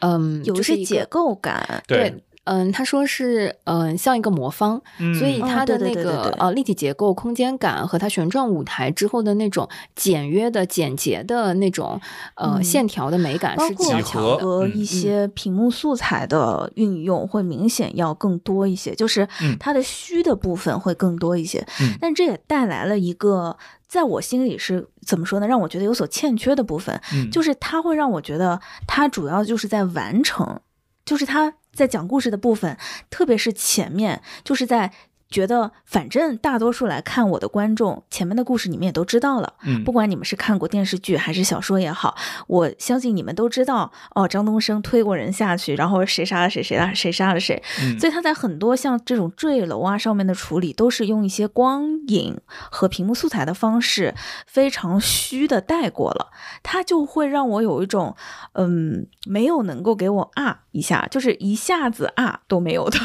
[0.00, 1.82] 嗯，有一些结构感。
[1.88, 2.22] 对。
[2.44, 4.80] 嗯，他说是嗯，像一个魔方，
[5.18, 12.00] 所以它的那个呃立体结构、空间感和它旋转舞台之后的那种简约的、简洁的那种
[12.34, 19.28] 呃线条的美感是极强的，和一些屏幕素材的运用会明显要更多一些，就是
[19.60, 21.64] 它的虚的部分会更多一些。
[22.00, 25.46] 但这也带来了一个在我心里是怎么说呢？
[25.46, 30.60] 让我觉得有所欠缺的部分，就是它会让我觉得它主要就是在完成，
[31.04, 31.54] 就是它。
[31.80, 32.76] 在讲故事的部分，
[33.08, 34.92] 特别是前面，就是在。
[35.30, 39.54] 觉得反正大多数来看我的观众，前面的故事你们也都知道了。
[39.64, 42.16] 嗯，不管你们是看过电视剧还是小说也好，
[42.48, 44.26] 我相信你们都知道哦。
[44.26, 47.62] 张东升推过人下去，然后谁杀了谁，谁杀谁杀了谁。
[47.80, 52.36] 嗯，所以他在很多像这种坠楼啊上面的处理，都是用一些光影
[52.70, 54.14] 和屏幕素材的方式，
[54.48, 56.30] 非常虚的带过了。
[56.64, 58.16] 他就会让我有一种
[58.54, 62.98] 嗯，没有能够给我啊一下，就是一下子啊都没有的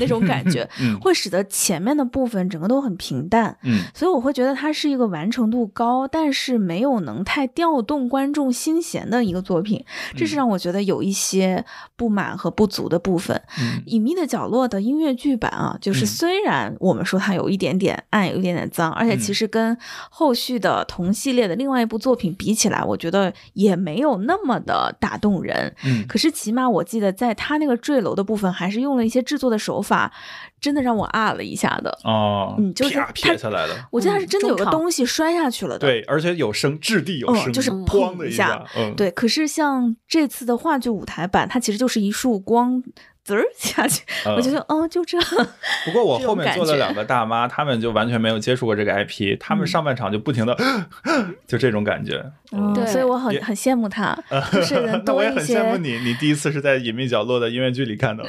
[0.00, 0.68] 那种感觉，
[1.00, 1.46] 会使得。
[1.68, 9.84] 前面的部分整个都很平淡，嗯，所以我会觉得它是一个完成度高，但是没有能太调动观众心弦的一个作品，
[10.16, 11.62] 这是让我觉得有一些
[11.94, 13.38] 不满和不足的部分。
[13.84, 19.76] 隐秘的角落的音乐剧版啊，就是虽然我们说它有一点点暗，有一点点脏，而且其实跟
[20.08, 25.74] 后续的同系列的另外一部作品比起来，我觉得也没有那么的打动人。
[25.84, 30.10] 嗯，可是起码我记得在它那个坠楼的部分，还是用了一些制作的手法。
[30.60, 33.74] 真的让我啊了一下的哦，嗯，就是撇下来的。
[33.90, 39.10] 我记得他是真的有个东西摔下去了的，对，而且有声，质地有声，就是砰的一下，嗯，对。
[39.10, 42.82] 可是像这次的话剧舞台版，它其实就是一束光。
[43.28, 45.18] 滋儿下去，我觉得哦，就这。
[45.84, 50.56] 不过我后面坐了两个大妈，他们就完全没有接触过这个 IP，他们上半场就不停的，
[51.46, 52.24] 就这种感觉。
[52.74, 54.18] 对，所以我很很羡慕他，
[54.50, 55.28] 就是人多一些。
[55.28, 58.24] 我也很羡慕你，你第一次是在隐秘角落的音乐剧里看的，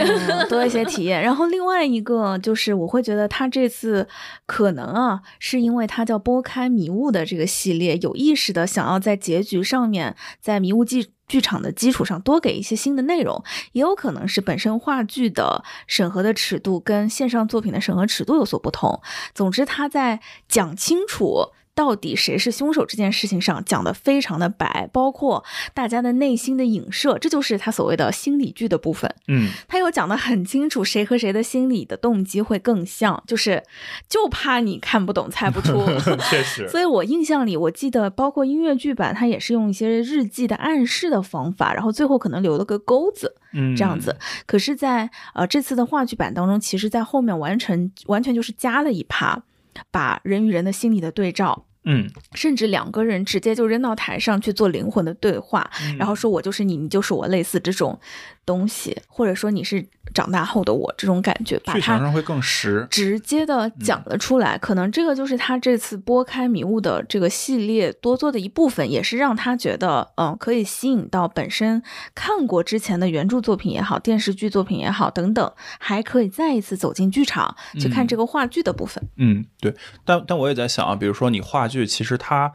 [0.49, 1.21] 多一些体验。
[1.21, 4.05] 然后另外一个就是，我会觉得他这次
[4.45, 11.11] 可能啊，是因为他叫拨开迷雾的这个系列，有意识的想要在结局上面，在迷雾记。
[11.29, 19.01] 剧场的基础上多给一些新的内容，也有可能是本身话剧的审核的尺度跟线上作品的审核尺度有所不同。
[19.33, 20.19] 总之，他在
[20.49, 21.53] 讲清楚。
[21.79, 29.09] 到底谁是凶手这件事情上讲的非常的白，包括大家的内心的影射，这就是他所谓的心理剧的部分。
[29.29, 33.63] 嗯，他又讲的很清楚，谁和谁的心理的动机会更像，就是
[34.09, 35.85] 就怕你看不懂、猜不出。
[36.29, 44.17] 确实，所以我印象里，我记得包括音乐剧版，他也是用一些日记的暗示的方法，然后最后可能留了个钩子，嗯，这样子。
[44.45, 49.43] 可是，在呃这次的话剧版当中，其实在后面完成完全就是加了一趴，
[49.89, 51.67] 把人与人的心理的对照。
[51.85, 57.99] 嗯，甚至两个人直接就扔到台上去做灵魂的对话，然后说我就是你，你就是我，类似这种。
[58.45, 64.57] 东西，或者说你是长大后的我这种感觉，把它会更实，直接的讲了出来。
[64.57, 71.81] 可能这个就是他这次拨开迷雾的这个系列多做的一部分，也是让他觉得，嗯，可以吸引到本身
[72.13, 79.03] 看过之前的原著作品也好，电视剧作品也好等等，还可以再一次走进剧场去看这个话剧的部分。
[79.17, 79.75] 嗯，对。
[80.05, 82.53] 但但我也在想啊，比如说你话剧，其实它。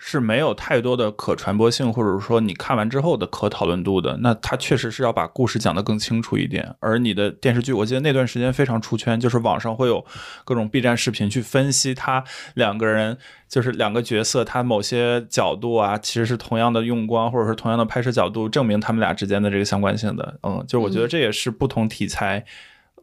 [0.00, 4.16] 是没有太多的可传播性，或者说你看完之后的可讨论度的。
[4.22, 6.76] 那它确实是要把故事讲得更清楚一点。
[6.78, 10.06] 而你的电视剧，我记得那段时间非常出圈，就是网上会有
[10.44, 12.22] 各种 B 站视频去分析他
[12.54, 13.18] 两个人，
[13.48, 20.38] 就是两个角色，他某些角度啊，其实是同样的用光，或者是同样的拍摄角度，证明他们俩之间的这个相关性的。
[20.44, 22.44] 嗯，就是我觉得这也是不同题材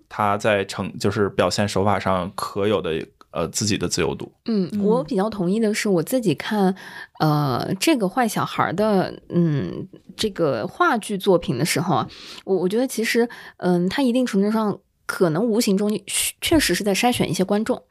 [0.08, 3.06] 他在成就是表现手法上可有的。
[3.36, 4.32] 呃，自己的自由度。
[4.46, 6.74] 嗯，我比较同意的是，我自己看，
[7.20, 12.08] 呃，这个坏小孩的，嗯，这个话剧作品的时候啊，
[12.46, 13.28] 我我觉得其实，
[13.58, 15.92] 嗯，他一定程度上可能无形中
[16.40, 17.84] 确实是在筛选一些观众。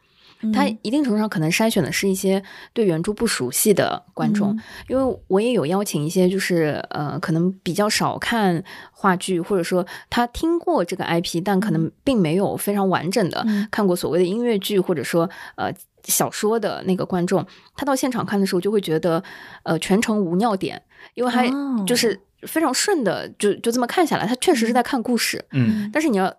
[0.52, 4.58] 他一定程度上可能筛选的是一些对原著不熟悉的观众，
[4.88, 8.62] 因为我也有邀请一些就是呃可能比较少看
[8.92, 15.72] 话剧，或者说他听过这个 IP，但可能并没有非常完整的看过所谓的音乐剧或者说呃
[16.04, 19.22] 小说的那个观众，他到现场看的时候就会觉得
[19.62, 20.82] 呃全程无尿点，
[21.14, 21.42] 因为他
[21.86, 26.34] 就是非常顺的就就这么看下来，他确实是在看故事，嗯，但是你要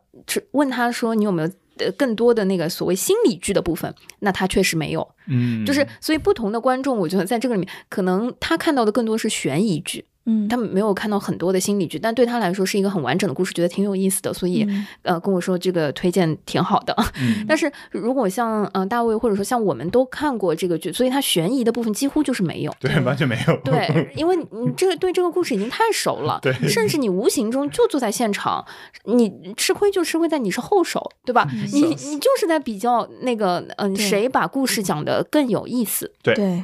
[0.51, 1.49] 问他说你有没有。
[1.77, 14.67] 呃，更多的那个所谓心理剧的部分，那他确实没有，嗯，就是所以不同的观众，我觉得在这个里面，可能他看到的更多是悬疑剧，嗯，他们没有看到很多的心理剧，但对他来说是一个很完整的故事，觉得挺有意思的，所以
[15.03, 16.95] 呃跟我说这个推荐挺好的。
[17.47, 23.55] 但是如果像嗯大卫或者说像我们都看过这个剧，所以他悬疑的部分几乎就是没有，对，完全没有。
[23.63, 28.65] 对，因为你这个对这个故事已经太熟了，对，甚至你无形中就坐在现场，
[29.03, 31.47] 你吃亏就吃亏在你是后手，对吧？
[31.71, 36.63] 你你就是在比较那个嗯谁把故事讲的更有意思，对。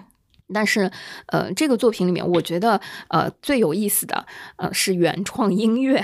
[0.53, 0.91] 但是，
[1.27, 2.79] 呃，这个作品里面，我觉得，
[3.09, 4.25] 呃，最有意思的，
[4.57, 6.03] 呃，是原创音乐。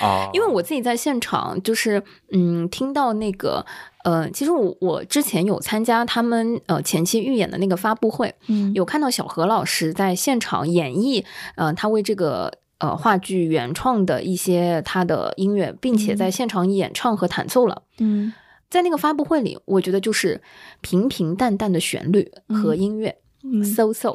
[0.00, 2.02] 啊， 因为我自己在现场，就是，
[2.32, 3.64] 嗯，听到那个，
[4.04, 11.24] 呃，其实我我之前有参加他们呃前期预演的那个发布会，嗯，有看到小何老师在现场演绎，
[11.56, 18.32] 呃，他为这个呃话剧原创的一些他的音乐，并且在现场演唱和弹奏了，嗯，
[18.70, 20.40] 在那个发布会里，我觉得就是
[20.80, 23.16] 平平淡淡的旋律和音乐。
[23.64, 24.14] So so，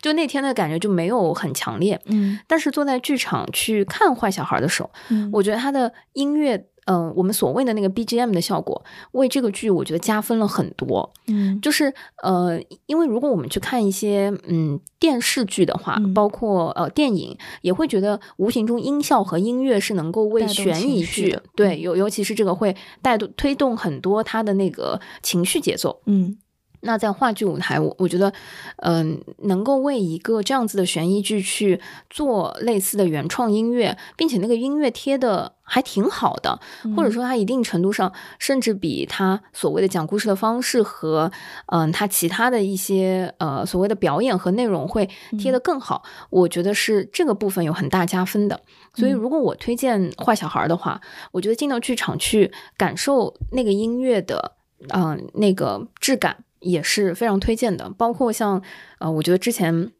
[0.00, 2.00] 就那天的感觉就没有很强烈。
[2.06, 4.90] 嗯，但是坐在剧场去看坏小孩的时候，
[5.32, 11.12] 我觉得他的音乐，嗯，我们所谓的那个 BGM 的效果，为这个剧我觉得加分了很多。
[11.28, 11.92] 嗯，就是
[12.22, 26.00] 呃，因为如果我们去看一些嗯电视剧的话，包括呃电影，也会觉得无形中音效和音乐是能够为悬疑剧，对，尤尤其是这个会带动推动很多他的那个情绪节奏。
[26.06, 26.36] 嗯。
[26.84, 28.32] 那在话剧舞台，我我觉得，
[28.78, 31.80] 嗯，能够为一个这样子的悬疑剧去
[32.10, 36.58] 做类似的原创音乐，并且那个音乐贴的还挺好的，
[36.96, 41.30] 或者说它一定程度上甚至比他所谓的讲故事的方式和
[41.66, 45.08] 嗯他其他的一些呃所谓的表演和内容会
[45.38, 48.60] 贴的更好，我觉得是这个部分有很大加分的。
[48.94, 54.56] 所以如果我推荐坏小孩的话，我觉得进到剧场去感受那个音乐的
[54.88, 56.44] 嗯那个质感。
[56.62, 58.62] 也是非常推荐的，包括像
[58.98, 59.90] 呃，我觉得之前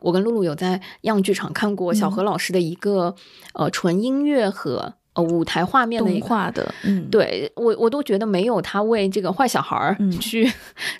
[0.00, 3.14] 我跟露露有在样剧场看过小何老师的一个
[3.54, 10.48] 呃纯音乐和呃舞台画面的动画的，嗯，对我我都觉得没有他为这个坏小孩儿 去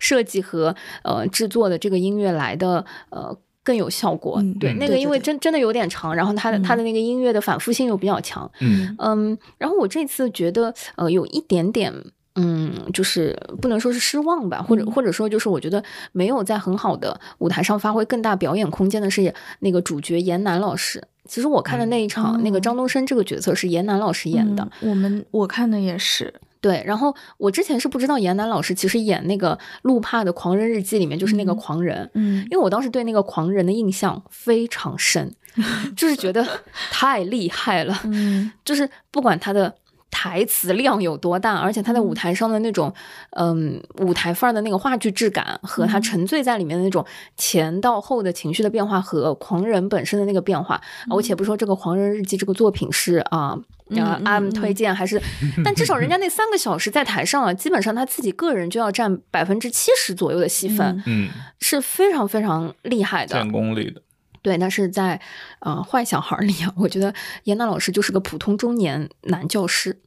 [0.00, 0.74] 设计和
[1.04, 4.42] 呃制作的这个音乐来的呃更有效果。
[4.58, 8.96] 对，那个因为真真的有点长，然后他的他的那个音乐的反复性又比较强，嗯。
[8.98, 11.94] 嗯，然后我这次觉得呃有一点点。
[12.40, 15.82] 嗯，就是不能说是失望吧，或者或者说就是我觉得
[16.12, 21.02] 没有在很好的舞台上发挥更大表演空间的是那个主角严楠老师。
[21.26, 24.66] 其实我看的那一场，那个张东升这个角色是严楠老师演的。
[24.80, 26.82] 我们我看的也是对。
[26.86, 35.34] 然后我之前是不知道严楠老师其实演那个路帕的狂人日记里面就是那个狂人，嗯，因为我当时对那个狂人的印象非常深，
[35.96, 36.46] 就是觉得
[36.90, 39.74] 太厉害了，嗯，就是不管他的。
[40.10, 42.92] 台词量有多大，而且他在舞台上的那种，
[43.30, 47.04] 嗯，舞台范儿的那个话剧质感，和他沉醉在里面的那种
[47.36, 50.80] 前到后的情绪的变化，和狂人本身的那个变化，
[51.10, 53.58] 我且不说这个《狂人日记》这个作品是啊
[53.96, 55.20] 啊，M 推荐还是，
[55.64, 61.28] 但至少人家那三个小时在台上啊，基本上他自己个人就要占百分之七十左右的戏份，嗯，
[61.60, 64.02] 是非常非常厉害的，建功力的。
[64.42, 65.20] 对，但是在
[65.60, 67.12] 呃坏小孩里啊，我觉得
[67.44, 70.00] 严娜老师就是个普通中年男教师，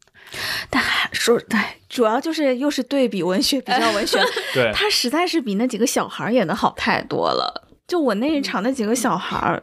[0.70, 1.60] 但说对，
[1.90, 4.20] 主要就是又是对比文学比较文学，
[4.54, 7.68] 对，他实在是比那几个小孩演的好太多了。
[7.88, 9.62] 就我那一场那几个小孩儿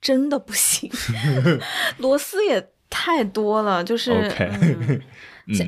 [0.00, 0.90] 真的不行
[1.98, 4.12] 螺丝也太多了，就是。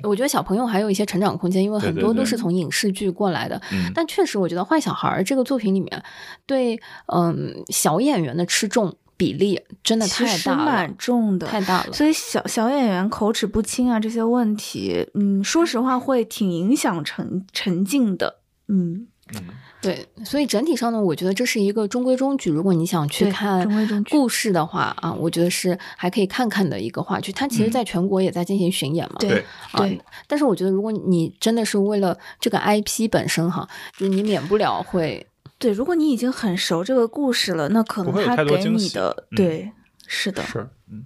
[0.02, 3.60] 我觉得小朋友还有一些成长空间，因为很多都是从影视剧过来的。
[3.94, 6.02] 但确实，我觉得《坏小孩》这个作品里面，
[6.46, 11.92] 对嗯小演员的吃重比例真的太大了，蛮重的，太大了。
[11.92, 19.40] 所以小小演员口齿不清啊，这些问题，嗯，说实话会挺影响沉沉浸的，嗯嗯。
[19.82, 22.50] 对，所以整体上呢，我觉得这是一个中规中矩。
[22.50, 23.68] 如果你想去看
[24.04, 27.32] 故事的话啊，我觉得是还可以看看的一个话剧。
[27.32, 29.16] 它其实在全国也在进行巡演嘛。
[29.18, 29.44] 对
[29.76, 30.00] 对。
[30.28, 33.68] 但是我觉得，如果你真的是为了这个 IP 本身哈，
[33.98, 35.26] 就是你免不了会。
[35.58, 39.70] 对，如果你已经很熟这个故事了，那可能他给你的对
[40.06, 40.42] 是的。
[40.44, 41.04] 是嗯。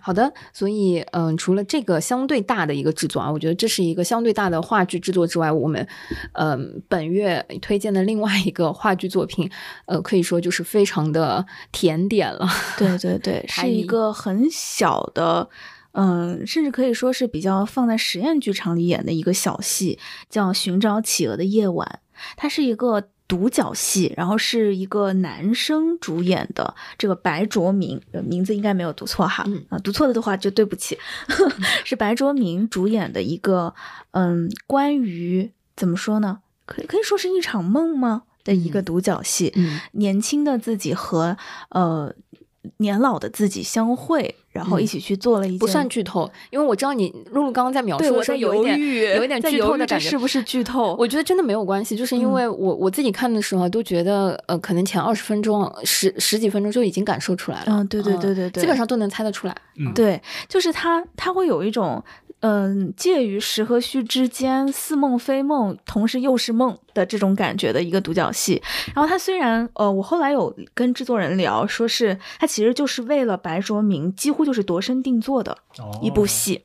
[0.00, 5.86] 好的，所以嗯，除了这个相对大的一个制作啊，我觉得这是一个相对大的话剧制作之外，我们
[6.32, 9.50] 嗯本月推荐的另外一个话剧作品，
[9.86, 12.48] 呃，可以说就是非常的甜点了。
[12.78, 15.48] 对对对， 是一个很小的，
[15.92, 19.98] 嗯，甚至可以说是比较放在实验剧场里演的一个小戏，
[20.30, 22.00] 叫《寻找企鹅的夜晚》，
[22.36, 23.08] 它是一个。
[23.28, 30.98] 独角戏，然后是一个男生主演的，这个白卓明，名字应该没有读错哈，啊，读错了的话就对不起，
[31.84, 33.74] 是白卓明主演的一个，
[34.12, 38.22] 嗯，关于怎么说呢，可可以说是一场梦吗？
[38.44, 39.52] 的一个独角戏，
[39.92, 41.36] 年轻的自己和
[41.70, 42.14] 呃
[42.76, 48.78] 年老的自己相会，然后一起去做了一件不算剧透，因为我知道你露露刚刚在描述的时候有一点
[49.16, 50.96] 有一点剧透的感觉，是不是剧透？
[50.98, 57.66] 我觉得真的没有关系，就是因为我我自己看的时候都觉得，呃，可能前二十分钟十十几分钟就已经感受出来了。
[57.68, 59.54] 嗯，对对对对对，基本上都能猜得出来。
[59.94, 62.02] 对，就是他他会有一种。
[62.40, 68.62] 嗯，介于实和虚之间，似梦非梦，同时又是梦的这种感觉的一个独角戏。
[68.94, 75.58] 然后它虽然，呃，我后来有跟制作人聊，说是它其实就是为了白卓明，几乎就是度身定做的
[76.00, 76.64] 一部戏。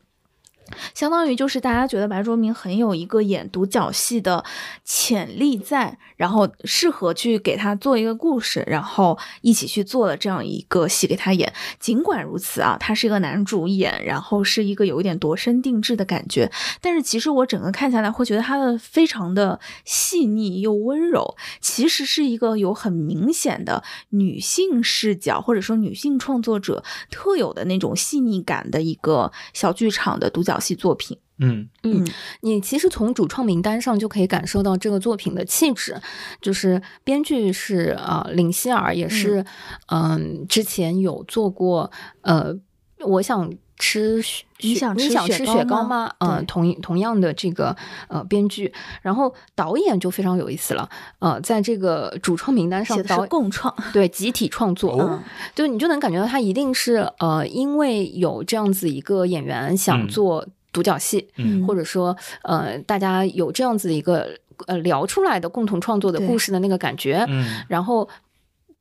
[0.94, 4.44] 相当于就是大家觉得白卓明很有一个演独角戏的
[4.86, 11.52] 潜力在，然后适合去给他做一个故事，然后一起去做了这样一个戏给他演。
[11.80, 30.60] 尽管如此啊，他是一个男主演，然后是一个有一点度身定制的感觉，但是其实我整个看下来会觉得他的非常的细腻又温柔，其实是一个有很明显的女性视角或者说女性创作者特有的那种细腻感的一个小剧场的独角。
[30.62, 31.68] 戏作品，嗯。
[31.84, 32.08] 嗯，
[32.42, 36.00] 你其实从主创名单上就可以感受到这个作品的气质，
[36.40, 39.44] 就是编剧是啊林希尔，也是
[39.88, 41.92] 嗯之前有做过
[42.22, 42.56] 呃，
[43.00, 43.52] 我想
[43.82, 44.24] 吃
[44.60, 46.14] 你想你想吃雪糕吗？
[46.20, 47.76] 嗯，同同样的这个
[48.08, 48.72] 呃编剧，
[49.02, 55.20] 然后导演就非常有意思了，呃，在这个主创名单上导共创，对集体创作，嗯，
[55.56, 60.46] 就你就能感觉到他一定是呃，因为有这样子一个演员想做。
[60.74, 61.28] 独角戏，
[61.68, 64.30] 或者说，呃，大家有这样子一个
[64.68, 67.28] 呃聊出来的共同创作的故事的那个感觉，
[67.68, 68.08] 然后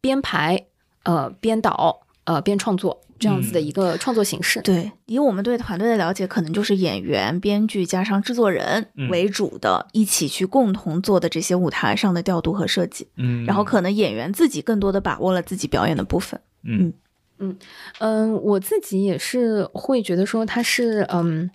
[0.01, 0.67] 编排、
[1.03, 4.61] 呃编导、呃编创作这样子的一个创作形式。
[4.63, 13.07] 对，以我们对团队的了解，可能就是演员、编剧加上制作人为主的，一起去共同做的这些舞台上的调度和设计。
[13.17, 16.41] 嗯，然后可能演员自己更多的把握了自己表演的部分。
[16.65, 16.93] 嗯
[17.39, 17.57] 嗯
[17.99, 21.49] 嗯，我自己也是会觉得说他是嗯。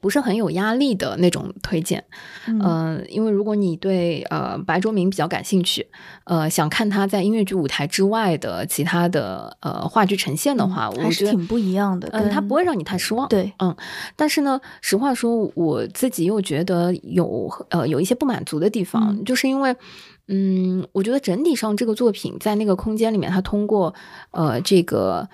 [0.00, 2.04] 不是很有压力的那种推荐，
[2.46, 5.86] 嗯，因为如果你对呃白卓明比较感兴趣，
[6.24, 13.74] 呃，想看他在音乐剧舞台之外的其他的呃话剧呈现的话，我觉得挺不一样的，嗯，他不会让你太失望，对，嗯，
[14.14, 19.74] 但是呢，实话说，我自己又觉得有呃有一些不满足的地方，就是因为，
[20.28, 23.94] 嗯，我觉得整体上这个作品在那个空间里面，它通过
[24.30, 25.28] 呃这个。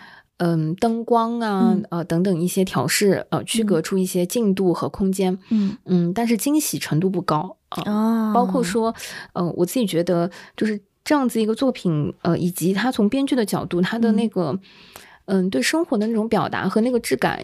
[0.45, 5.39] 嗯，灯光啊，呃，等等一些调试，呃，区隔出一些进度和空间。
[5.49, 8.31] 嗯嗯，但是惊喜程度不高啊。
[8.35, 8.95] 包括说，
[9.33, 14.59] 呃，我自己觉得就是这样子一个作品，呃，以及他从编剧的角度，他的那个，
[15.25, 17.41] 嗯，对生活的那种表达和那个质感，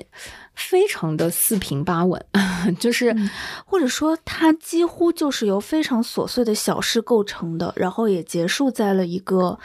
[0.54, 2.22] 非常的四平八稳，
[2.78, 3.16] 就是
[3.64, 9.58] 或者说，它几乎就是由非常琐碎的小事构成的，然后也结束在了一个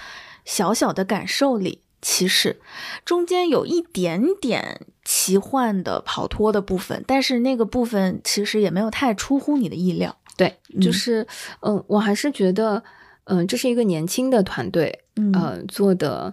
[0.45, 1.81] 小小的感受里。
[2.07, 2.61] 其实，
[3.03, 10.15] 中间有一点点奇幻的跑脱的部分，但是那个部分其实也没有太出乎你的意料。
[10.37, 11.25] 对，就是，
[11.61, 12.83] 嗯，我还是觉得，
[13.23, 16.31] 嗯，这是一个年轻的团队，嗯，做的，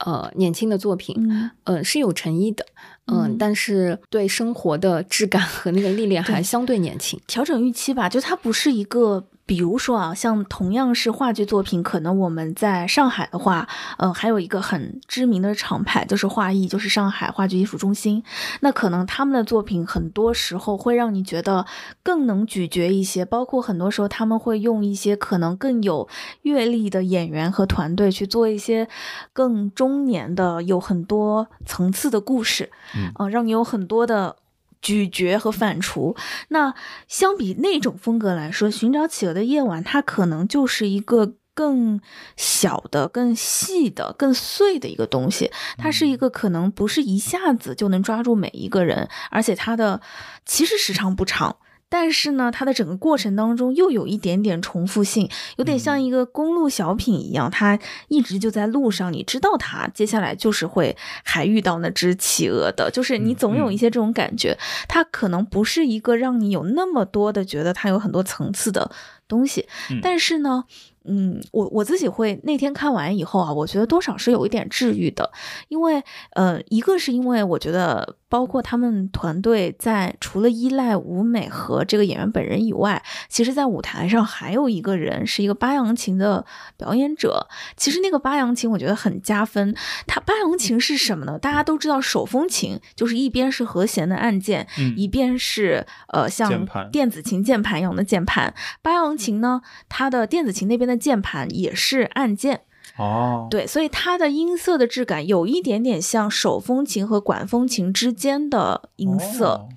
[0.00, 1.16] 呃，年轻的作品，
[1.64, 2.66] 嗯，是有诚意的，
[3.06, 7.18] 嗯，但是对生活的质感和那个历练还相对年轻。
[7.26, 9.24] 调整预期吧，就它不是一个。
[9.46, 13.68] 比如说啊，像同样是话剧作品，可能我们在上海的话，
[13.98, 18.24] 呃，还有一个很知名的厂牌，就是华艺，就是上海话剧艺术中心。
[18.60, 21.66] 那可能他们的作品很多时候会让你觉得
[22.02, 26.08] 更能咀嚼一些，包括很多时候他们会用一些可能更有
[26.42, 28.88] 阅历的演员和团队去做一些
[29.32, 34.36] 更中年的、有很多层次的故事，嗯，让你有很多的。
[34.84, 36.14] 咀嚼和反刍。
[36.48, 36.74] 那
[37.08, 42.00] 相比那种风格来说，《寻找企鹅的夜晚》它可能就是一个更
[42.36, 45.50] 小的、更细的、更碎的一个东西。
[45.78, 50.02] 它是一个可能不是一下子就能抓住每一个人，而且它的
[50.44, 51.56] 其实时长不长。
[51.88, 57.78] 但是呢，它的整个过程当中又有一点点重复性，有点像一个公路小品一样，它
[58.08, 64.58] 一直就在路上，你知道它接下来就是会还遇到那只企鹅的，就是你总有一些这种感觉，
[64.88, 68.90] 它可能不是一个让你有那么多的觉得它有很多层次的
[69.28, 69.66] 东西，
[70.02, 70.64] 但是呢。
[71.06, 75.30] 嗯，我我自己会那天看完以后啊，我觉得多少是有一点治愈的，
[75.68, 76.02] 因为
[76.32, 86.46] 呃，一个是因为我觉得，包括他们团队在除了依赖舞美和这个演员本人以外，其实在舞台上还有一个人是一个八扬琴的
[86.78, 87.48] 表演者。
[87.76, 89.76] 其实那个八扬琴我觉得很加分。
[90.06, 91.38] 他八扬琴是什么呢？
[91.38, 94.66] 大家都知道手风琴就是一边是和弦的按键，
[94.96, 98.54] 一边是呃像电子琴键盘一样的键盘。
[98.80, 102.62] 八扬琴呢，它的电子琴那边的键盘也是按键，
[102.96, 109.68] 哦，对，所以它的音色的质感有一点点像手风琴和管风琴之间的音色。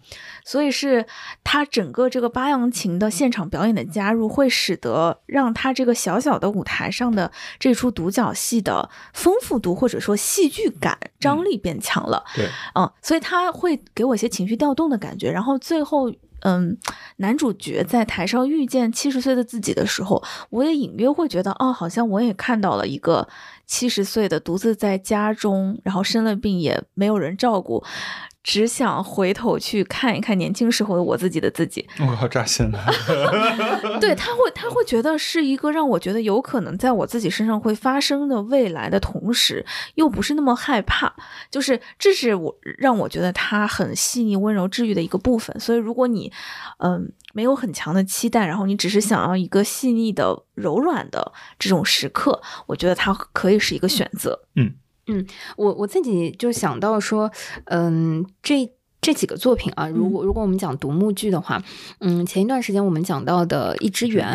[0.45, 1.05] 所以是
[1.43, 7.29] 它整个这个八扬琴的现场表演的加入，会使得让它这个小小的舞台上的
[7.59, 12.23] 这出独角戏的丰富度或者说戏剧感张力变强了。
[12.33, 15.29] 对，嗯，所以它会给我一些情绪调动的感觉。
[15.29, 16.09] 然后最后，
[16.41, 16.77] 嗯，
[17.17, 23.27] 男主角在台上遇见七十岁的自己的时候，我也隐约会觉得，哦，好像我也看到了一个
[23.65, 27.83] 七十岁的独自在家中，然后生了病也没有人照顾。
[28.47, 32.79] 只想回头去看一看年轻时候的我自己的自己，我好扎心了。
[33.99, 39.65] 对他会，他会觉得是一个让我觉得有可能在我自己身上会发生的未来的同时，
[39.95, 41.13] 又不是那么害怕。
[41.51, 45.59] 就是这是我让我觉得他很细腻、温柔、治愈的一个部分。
[45.59, 46.31] 所以，如果你
[46.77, 54.39] 嗯没有很强的期待，然后你只是想要一个细腻的、柔软的这种时刻，我觉得它可以是一个选择。
[54.55, 54.67] 嗯。
[54.67, 54.73] 嗯，
[55.55, 57.31] 我我自己就想到说，
[57.65, 58.71] 嗯，这。
[58.99, 61.61] 这几个作品啊，如果如果我们讲独幕剧的话，
[61.99, 64.27] 嗯，前一段时间我们讲到的《一只猿》，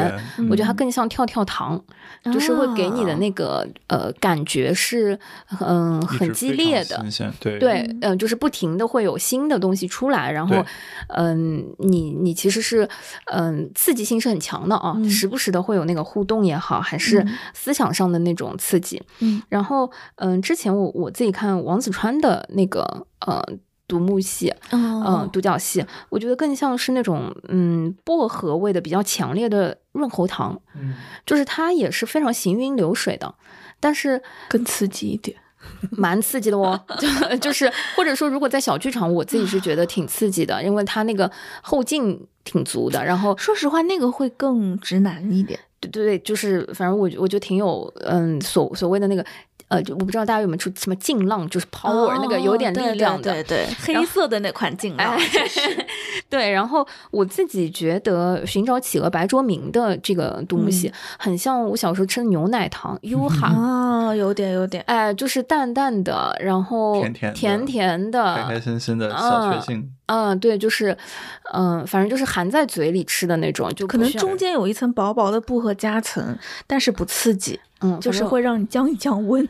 [0.49, 1.85] 我觉得它更像跳跳糖，
[2.25, 5.19] 就是会给你的那个呃感觉是
[5.61, 7.05] 嗯很激烈的，
[7.41, 7.59] 对。
[7.59, 10.65] 对，嗯，就是不停的会有新的东西出来，然后
[11.09, 12.89] 嗯，你你其实是
[13.27, 23.43] 嗯刺激性是很强的啊，时不时的会有那个互动也好，还是思想上的那种刺激，嗯，然后嗯，之前我我自己看王子川的那个呃。
[23.93, 30.95] 独木戏，嗯，独角戏，我觉得更像是那种，嗯，薄荷味的比较强烈的润喉糖，嗯，
[31.27, 33.35] 就是它也是非常行云流水的，
[33.79, 35.37] 但是更刺激一点，
[35.93, 49.23] 蛮刺激的哦， 就就是或者说，如果在小剧场，我自己是觉得挺刺激的，因为它那个后劲挺足的，然后说实话，那个会更直男一点，对对对，就是反正我我觉得挺有，嗯，所所谓的那个。
[49.73, 55.17] 呃，就我不知道大家有没有出什么劲浪，就是 power 那个有点力量的，对对，黑色的那款劲浪。
[56.29, 69.79] 对，然后我自己觉得《寻找企鹅白卓明》的这个独幕戏，很像我小时候吃的牛奶糖，优哈啊，有点有点，哎，就是淡淡的，然后甜甜甜甜的，开开心心的小确幸。
[69.79, 69.91] 嗯，
[70.41, 70.97] 对，就是，
[71.53, 76.37] 嗯，反正就是含在嘴里吃的那种，就可能中间有一层薄薄的薄荷夹层，
[76.67, 77.59] 但是不刺激。
[77.85, 79.45] 嗯，就是会让你降一降温，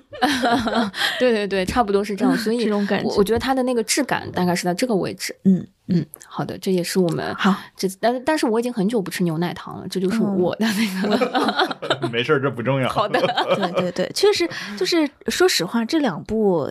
[1.20, 2.34] 对对对，差不多是这样。
[2.38, 5.36] 所以 这种感觉，我觉得它的那个质感大概是在这个位置。
[5.44, 7.54] 嗯嗯，好的，这也是我们好。
[7.76, 11.78] 这但但是我已经很久不吃牛奶糖了，这就是我的那个。
[12.12, 12.88] 没事儿，这不重要。
[12.88, 13.20] 好的，
[13.56, 16.68] 对对对，确实就是说实话，这两部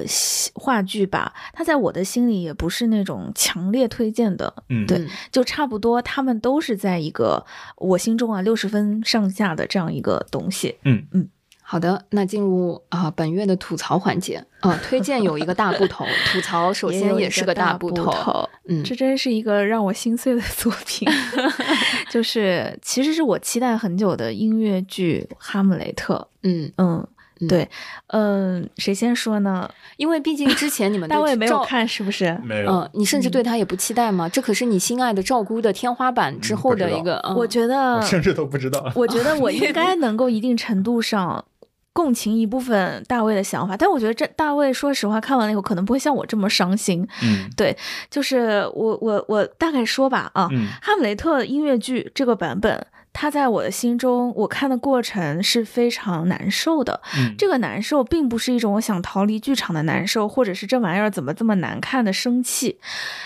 [0.55, 4.53] 话剧吧，它在我的心里也不是那种强烈推荐的。
[4.69, 7.45] 嗯，对，就差不多，他们都是在一个
[7.77, 10.75] 我心中啊六十分上下的这样一个东西。
[10.83, 11.29] 嗯嗯。
[11.71, 21.07] 好的，那进入啊本月的吐槽环节啊，推荐有一个大部头，吐槽首先也是个大部头，嗯，这真是一个让我心碎的作品，
[22.11, 27.07] 就是其实是我期待很久的音乐剧《哈姆雷特》，嗯嗯，
[27.47, 27.69] 对，
[28.07, 29.69] 嗯，谁先说呢？
[29.95, 32.37] 因为毕竟之前你们 大卫没有看，是不是？
[32.43, 34.27] 没有，嗯，你甚至对他也不期待吗？
[34.27, 41.45] 这可是你心爱的赵姑的天花板之后的一个，我觉得甚至都不知道，我觉得我应 该能够一定程度上。
[41.93, 47.07] 共情一部分大卫的想法，但我觉得这大卫说实话看完了以后可能不会像我这么伤心。
[47.21, 47.75] 嗯，对，
[48.09, 50.47] 就是我我我大概说吧啊，
[50.81, 52.87] 哈姆雷特音乐剧这个版本。
[53.13, 57.01] 他在我的心中，我看的过程是非常难受的。
[57.17, 62.79] 嗯，这个难受并不是一种我想逃离剧场的难受，或者是这玩意儿怎么这么难看的生气，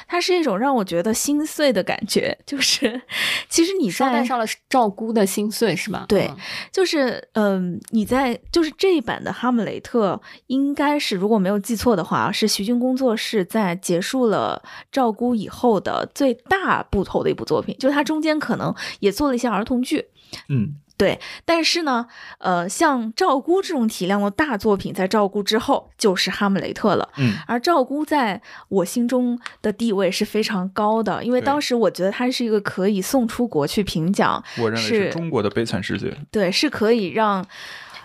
[0.08, 2.36] 它是一种让我觉得心碎的感觉。
[2.46, 3.00] 就是，
[3.48, 6.06] 其实你在带上了赵姑的心碎是吧？
[6.08, 6.32] 对，
[6.72, 19.75] 就是嗯，你在就是这一版的《哈姆雷特》，应该是如果没有记错的话，是徐军工作室在结束了赵姑以后的最大部头的一部作品，就是它中间可能也做了一些儿童。
[19.82, 20.08] 剧，
[20.50, 22.08] 嗯，对，但是呢，
[22.40, 37.46] 呃，像赵姑这种体量的大作品，在赵姑之后就是《哈姆雷特》了，嗯，而赵姑在我心中的地位是非常高的，因为当时我觉得它是一个可以送出国去评奖，我认为是中国的悲惨世界，对，是可以让。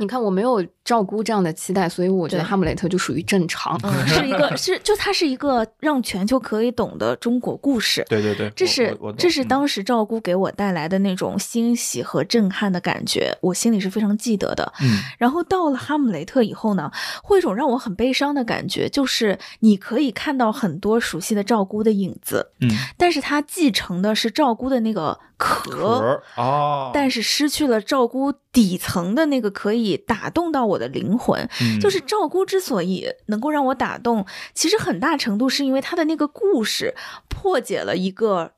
[0.01, 3.79] 你看，我没有照顾这样的期待，所以我觉得《哈姆雷特》就属于正常，
[4.09, 8.05] 是一个是就它是一个让全球可以懂的中国故事。
[8.09, 14.73] 对对对，这是这是当时照顾给我带来的那种欣喜和震撼的感觉，我心里是非常记得的。
[14.81, 16.91] 嗯，然后到了《哈姆雷特》以后呢，
[17.23, 25.19] 会一种让我很悲伤的感觉，就是你可以看到很多熟悉的照顾的影子，嗯，但是他继承的是照顾的那个。
[25.41, 31.49] 壳哦，但是失去了赵姑底层的那个可以打动到我的灵魂。
[31.81, 36.95] 就是赵姑之所以能够让我打动，其实很大程度是因为她的那个故事
[37.29, 38.53] 破解了一个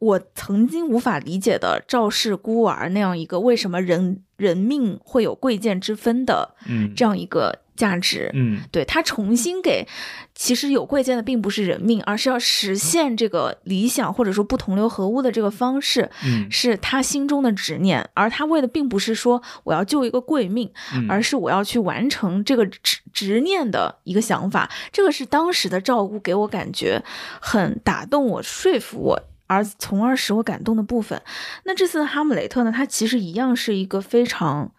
[0.00, 6.56] 我曾经无法理解的赵氏孤儿那样一个为什么人人命会有贵贱之分的
[6.96, 7.60] 这样一个。
[7.76, 9.86] 价值，嗯，对他重新给，
[10.34, 20.70] 其实有贵贱的并不是人命，而是要实现这个理想或者说不同流合污的这个方式，嗯，是他心中的执念，而他为的并不是说我要救一个贵命，
[21.08, 27.02] 而是我要去完成这个执执念的一个想法，这个是当时的照顾给我感觉
[27.40, 31.20] 很打动我、说服我，而从而使我感动的部分。
[31.64, 34.70] 那这次的哈姆雷特呢，他其实一样是一个非常。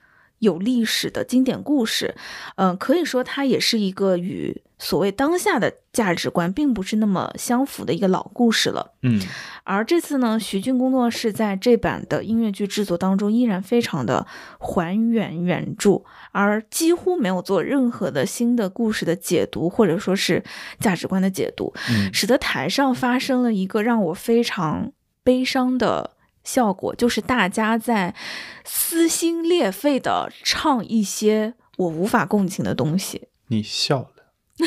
[0.46, 2.16] 有历史的经典故事，
[2.56, 8.94] 嗯，可以说它也是一个与所谓当下的价值观并不是那么相符的一个老故事了。
[9.02, 9.22] 嗯，
[9.64, 14.26] 而这次呢，徐俊工作室在这版的音乐剧制作当中依然非常的
[14.60, 20.44] 还原原著，而几乎没有做任何的新的故事的解读或者说是
[20.80, 21.74] 价值观的解读，
[22.14, 24.92] 使得台上发生了一个让我非常
[25.24, 26.15] 悲伤的。
[26.46, 28.16] 效果就是大家在
[28.64, 33.28] 撕心裂肺的唱一些我无法共情的东西。
[33.48, 34.10] 你笑了。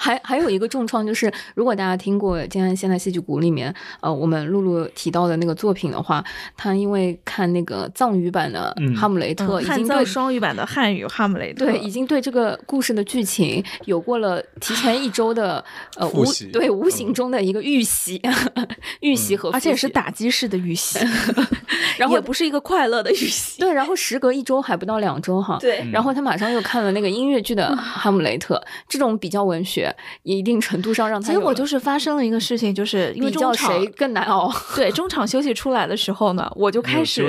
[0.00, 6.24] 还还有一个重创，就是如果大家听过《静安现代戏剧谷》里面，呃，我们露露提到的那个作品的话，
[6.56, 15.62] 他因为看那个藏语版的《哈姆雷特》，已经对双语版的汉语《哈姆雷特》，对，已经对这个故事的剧情有过了提前一周的
[15.96, 18.22] 呃无对无形中的一个预习，
[19.02, 21.00] 预习和而且是打击式的预习，
[21.98, 23.60] 然后也不是一个快乐的预习。
[23.60, 28.54] 对，然后时隔一周还不到两周哈，对，然后他马上又看了那个音乐剧的《哈姆雷特》，
[28.88, 29.88] 这种比较文学。
[30.22, 34.52] 也一定程度上让他结果就是发生了一个事情，就是因为中场谁更难熬。
[34.74, 37.24] 对，中场休息出来的时候呢，我就开始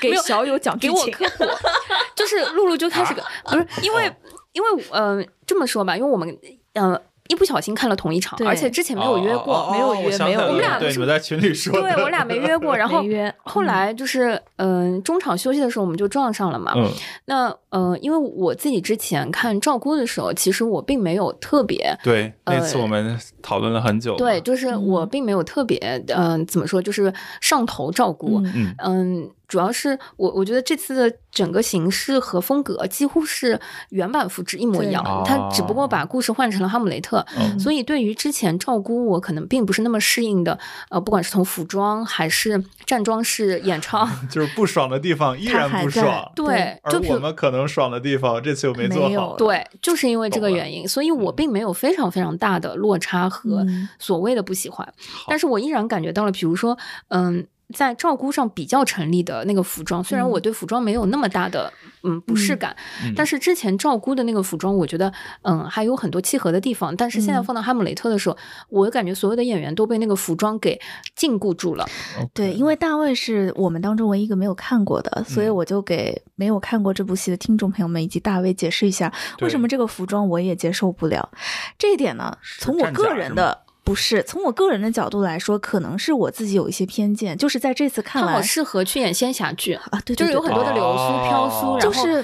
[0.00, 1.44] 给小友讲给我科普，
[2.14, 3.14] 就是露露就开始
[3.44, 4.12] 不是因为
[4.52, 6.38] 因为嗯这么说吧，因为我们
[6.74, 7.00] 嗯。
[7.28, 10.40] 一不小心看了同一场，而且之前没有约过，没有约，没有。
[10.40, 13.02] 我们俩对你们在群里说，对我俩没约过， 然后。
[13.44, 16.72] 后来就是嗯，中场休息的时候我们就撞上了嘛。
[16.74, 16.90] 嗯。
[17.26, 24.16] 那嗯，因为我自己之前看赵姑的时候，其实我并没有特别对那次我们讨论了很久。
[24.16, 25.78] 对，就是我并没有特别
[26.08, 28.40] 嗯，怎么说，就是上头赵姑。
[28.44, 29.30] 嗯嗯。
[29.48, 33.58] 主要是我，我觉得这次的整个形式和风格几乎是
[33.88, 37.24] 原版复制一模一样，他只不过把故事换成了哈姆雷特，
[37.58, 40.58] 所以对于之前赵姑，我可能并不是那么适应的。
[40.90, 46.30] 呃，不管是从服装还是站桩式演唱， 就是不爽的地方依然不爽。
[46.36, 49.34] 对，而我们可能爽的地方这次又没做好。
[49.36, 53.66] 对，就是因为这个原因，所以我并没有非常非常大的落差和
[53.98, 54.86] 所谓的不喜欢，
[55.26, 56.76] 但是我依然感觉到了，比如说，
[57.08, 57.46] 嗯。
[57.74, 61.70] 在照顾上比较成立的那个服装，虽然我对服装没有那么大的
[62.02, 62.74] 嗯不适感，
[63.14, 65.12] 但是之前照顾的那个服装，我觉得
[65.42, 66.96] 嗯还有很多契合的地方。
[66.96, 68.36] 但是现在放到哈姆雷特的时候，
[68.70, 70.80] 我感觉所有的演员都被那个服装给
[71.14, 71.86] 禁锢住了。
[72.32, 81.30] 对，因为大卫是我们当中唯一一个没有看过的，所以我就给没有看过这部戏的听众朋友们以及大卫解释一下，为什么这个服装我也接受不了。
[81.76, 83.67] 这一点呢，从我个人的。
[83.88, 91.78] 不是从我个人的角度来说，可能是我自己有一些偏见，就是在这次看来，好适合去演仙侠剧啊，对，就是有很多的流苏飘苏。
[91.80, 92.22] 就是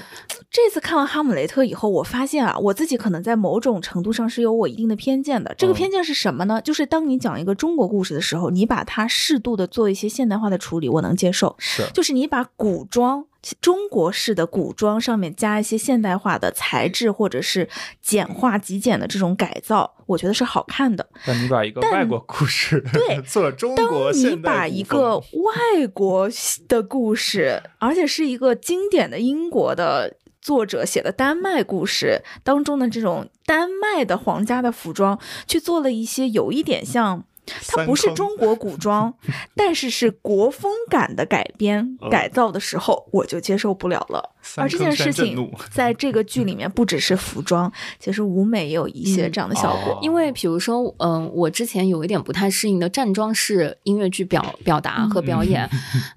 [0.55, 5.53] 这次看完《哈姆雷特》以后，我发现啊，我自己可能在某种程度上是有我一定的偏见的。
[5.59, 6.61] 这个偏见是什么呢？
[6.63, 11.57] 就是当你讲一个中国故事的时候，你把它适度的做一些现代化的处理，我能接受。
[11.59, 13.27] 是，就是你把古装。
[13.61, 17.69] 中国式的古装上面加一些现代化的材质，或者是
[18.01, 21.07] 简化极简的这种改造，我觉得是好看的。
[21.27, 26.27] 但你把一个外国故事对 做中国当你把一个外国
[26.67, 35.19] 的故事，而且是一个经典的英国的作者写的丹麦故事当中的这种丹麦的皇家的服装，
[35.49, 37.25] 去做了一些有一点像。
[37.69, 39.13] 它不是中国古装，
[39.55, 44.31] 但是是国风感的改编改造的时候，我就接受不了了。
[44.57, 49.99] 而这件事情在这个剧里面不只是服装，其实舞美也有一些这样的效果。
[50.03, 55.69] 因为比如说，嗯，我之前有一点不太适应的站桩式音乐剧表表达和表演，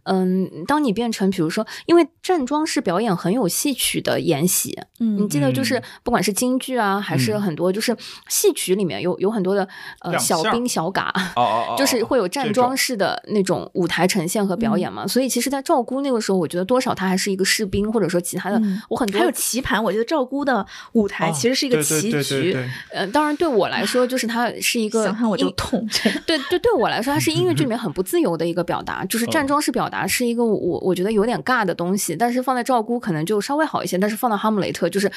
[0.03, 7.95] 嗯，当你变成比如说，因为站桩式表演很有戏曲的沿袭，嗯，你记得就是不管是京剧啊，还是很多就是
[8.27, 9.65] 戏曲里面有有很多的
[10.01, 11.13] 呃小兵小嘎。
[11.35, 15.07] 哦哦，就是会有站桩式的那种舞台呈现和表演嘛。
[15.07, 18.61] 所以其实，在赵姑那个时候，我觉得多少他还是一个士兵，或者说其他的。
[18.89, 22.57] 我很多还有棋盘，我觉得赵姑的舞台其实是一个棋局。
[22.91, 25.88] 呃，当然对我来说，就是它是一个想想我就痛。
[26.26, 32.15] 对对，对我来说，它是音乐剧里面很不自由的一个表达，就是站桩式表达是一个我我觉得有点尬的东西。
[32.15, 35.11] 但是放在赵姑可能就稍微好一些，但是放到哈姆雷特就是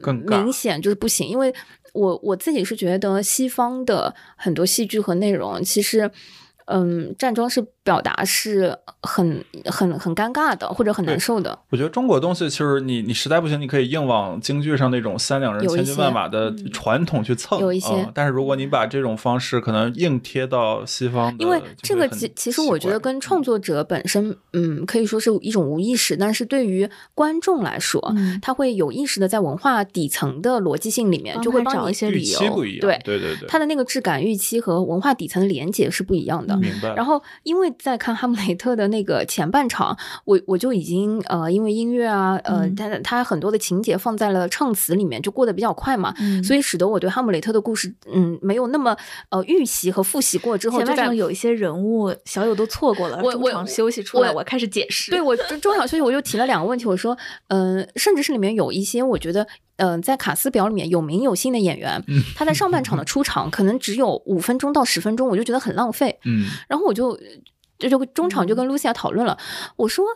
[0.00, 1.54] 更明显就是不行，因为。
[1.94, 6.10] 我我自己是觉得西方的很多戏剧和内容，其实，
[6.72, 7.64] 嗯，站桩是。
[7.84, 11.58] 表达是很很很尴尬的，或者很难受的。
[11.68, 17.58] 我觉得中国东西其实你你实在不行，你可以硬往京剧上那种三两人千军万马的传统去蹭。
[17.58, 32.38] 有一些，但是如果你把这种方式可能硬贴到西方，因为这个其其实我觉得跟创作者本身，嗯，可以说是一种无意识，但是对于观众来说，他会有意识的在文化底层的逻辑性里面就会找一些理由。
[32.80, 36.56] 对对对对，他的那个质感预期和文化底层的连接是不一样的。
[36.62, 36.94] 明白。
[36.94, 37.70] 然后因为。
[37.78, 46.14] 在看《哈姆雷特》的那个前半场，我我就已经呃，因为音乐啊，呃，他他很多的情节放在了唱词里面，就过得比较快嘛，
[46.44, 48.96] 所以使得我对哈姆雷特的故事，嗯，没有那么
[49.30, 57.16] 呃预习和复习过之后，前半场有一些人物小友都错过了，我我休息出来，我开始解释，对我中场休息我就提了两个问题，我说，
[57.48, 59.44] 嗯，甚至是里面有一些我觉得，
[59.76, 62.02] 嗯，在卡斯表里面有名有姓的演员，
[62.34, 67.18] 他在上半场的出场可能只有五分钟到十分钟，我就觉得很浪费，嗯，然后我就。
[67.82, 69.36] 这就中场就跟露西亚讨论了，
[69.74, 70.06] 我说，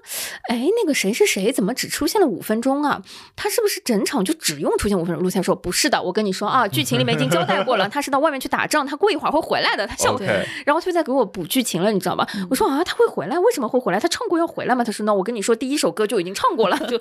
[0.48, 3.02] 哎，那个谁是谁，怎么只出现了五分钟啊？
[3.34, 5.22] 他是不是整场就只用出现五分钟？
[5.22, 9.84] 露西亚说不是的，我跟你说啊，剧情里面已经交代过了， 他是到外面去打仗，他过一会儿会回来的。
[9.86, 10.16] 他像，
[10.64, 12.26] 然后他就在给我补剧情了，你知道吧？
[12.48, 13.98] 我说啊，他会回来，为什么会回来？
[13.98, 14.84] 他唱过要回来吗？
[14.84, 16.96] 他说那我跟你说，第一首歌就已经唱过了，就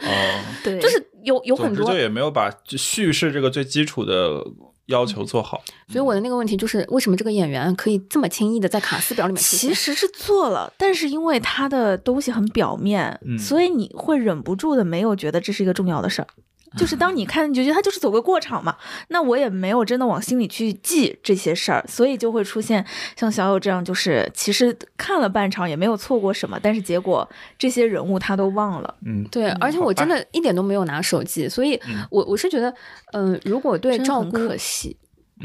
[0.63, 4.43] 对， 就是有有很多，就也没有把叙事这个最基础的。
[4.87, 9.41] 要求做好，所以我的那个问题就是，为什么这个演员可以这么轻易的在卡斯表里面？
[9.41, 16.27] 其实是做了，但是因为他的东西很表面，所以你会忍不住的没有觉得这是一个重要的事儿。
[16.77, 18.75] 就是当你看，你就觉得他就是走个过场嘛。
[19.07, 22.85] 那我也没有真的往心里去记这些事儿，所以就会出现
[23.15, 27.27] 像小友这样，就是其实看了半场也没有错过什么，但是结果
[27.57, 28.95] 这些人物他都忘了。
[29.05, 31.79] 嗯，对，而且我真的一点都没有拿手机，所以
[32.09, 32.73] 我我是觉得，
[33.13, 34.97] 嗯，如果对赵姑可惜，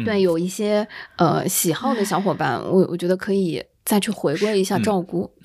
[0.04, 0.86] 对有一些
[1.16, 5.30] 呃喜好的小伙伴，我我觉得可以再去回归一下赵姑。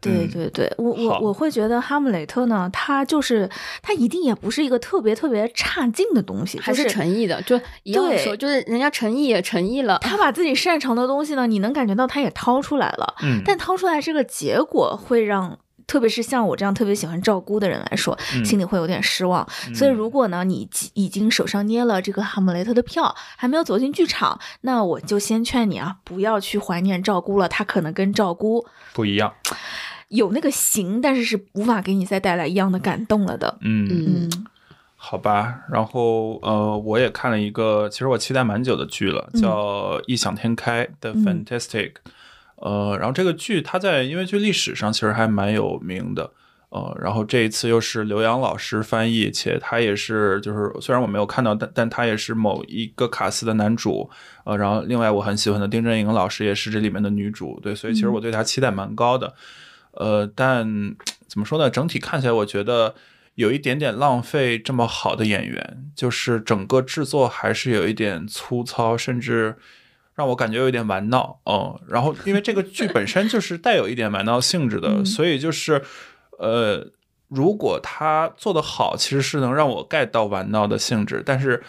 [0.00, 3.48] 对对对，我我我会觉得《哈姆雷特》呢，他就是
[3.82, 15.58] 他一定也不是一个特别特别差劲的东西，还是诚意的，就一样说，就是人家诚意也诚意了，他把自己擅长的东西呢，你能感觉到他也掏出来了，嗯，但掏出来这个结果会让。
[15.88, 19.44] 特别是像我这样特别喜欢照顾的人来说，心里会有点失望。
[19.74, 27.48] 所以，如果呢你已经手上捏了这个《哈姆雷特》的票，还没有走进剧场，那我就先劝你啊，不要去怀念照顾了。
[27.48, 29.32] 他可能跟照顾不一样，
[30.08, 33.56] 有那个型，但是是无法给你再带来一样的感动了的。
[33.62, 34.46] 嗯嗯，
[34.94, 35.60] 好吧。
[35.72, 41.92] 然后呃，我也看了一个，其实我期待蛮久的剧了，叫《异想天开》的 Fantastic。
[42.60, 46.32] 呃，然后这个剧它在音乐剧历史上其实还蛮有名的，
[46.70, 54.10] 呃，然后这一次又是刘洋老师翻译，且他也是就是虽然我没有看到，但但他也是某一个卡司的男主，
[54.42, 59.34] 呃，然后另外我很喜欢的丁真颖老师也是这里面的女主，对，所以其实我对他期待蛮高的，
[59.92, 60.66] 呃，但
[61.28, 62.96] 怎么说呢，整体看起来我觉得
[63.36, 69.56] 有一点点浪费这么好的演员，就是整个制作还是有一点粗糙，甚至。
[70.18, 75.80] 让我感觉有一点玩闹，嗯，然后因为这个剧本身就是带有一点玩闹性质的，所以就是，
[76.40, 76.84] 呃，
[77.28, 81.62] 如果他做得好，其实是能让我 get 到玩闹的性质，但是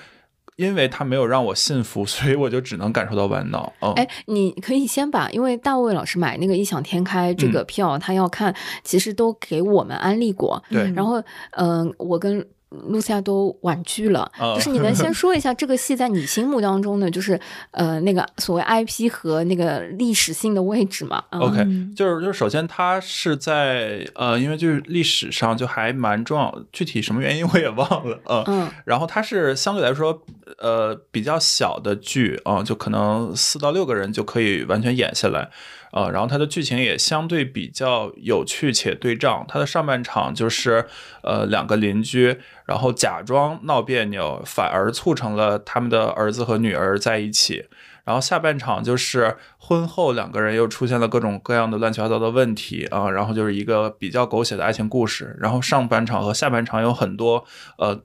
[0.55, 3.71] 因为他没有让我信服， 所以我就只能感受到玩闹。
[3.81, 8.51] 嗯，哎，你可以先把，因为大卫老师买那个异想天开这个票，他要看，
[8.83, 11.21] 其实都给我们安利过，对，然后，
[11.51, 12.43] 嗯，我跟。
[12.69, 17.39] 露西亚都婉拒了，就是你能先 说一下这个戏在你心目当中的，就是
[17.71, 21.65] 呃那个所谓 IP 和那个历史性的位置嘛？OK，
[21.95, 30.21] 就是就是首先它是在呃，因为就是历史上就还蛮重要，具体什么原因 我也忘了，嗯，然后它是相对来说
[30.59, 35.49] 呃比较小的剧啊，就可能四到六个人就可以完全演下来。
[35.91, 39.45] 呃，然后它的剧情也相对比较有趣且对仗。
[39.47, 40.85] 它的上半场就是
[41.23, 47.65] 呃两个邻居，然后假装闹别扭，反而促成了他们的儿子和女儿在一起。
[48.05, 55.37] 然后下半场就是婚后两个人又出现了各种各样的乱七八糟的问题啊，然后就是一个比较狗血的爱情故事。
[55.39, 57.45] 然后上半场和下半场有很多
[57.77, 58.01] 呃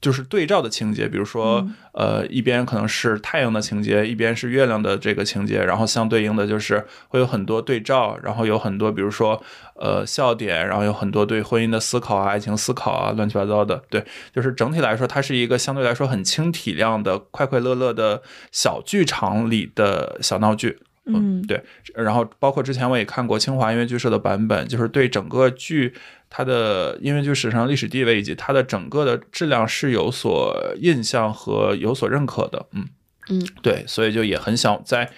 [0.00, 9.42] 就是对照的情节，比如说，呃，一边可能是太阳的情节，一边是月亮的这个情节，然后相对应的就是会有很多对照，然后有很多，比如说，
[9.74, 13.82] 呃，笑点，然后有很多对婚姻的思考啊，爱情思考啊，乱七八糟的。
[13.90, 18.22] 对，就是整体来说，它是一个相对来说很轻体量的、快快乐乐的
[18.52, 20.78] 小剧场里的小闹剧。
[21.08, 21.62] 嗯，对。
[21.94, 25.94] 然后包括之前我也看过清华音乐剧社的版本，就是对整个剧。
[26.30, 32.86] 它的音乐剧史上历史地位以及它的整个的质量是有所印象和有所认可的，嗯
[33.30, 35.10] 嗯，对，所以就也很想在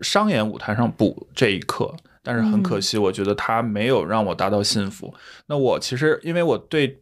[0.00, 5.14] 商演舞台上补这一课，但是很可惜，我觉得它没有让我达到幸福。
[5.48, 7.00] 那我其实因为我对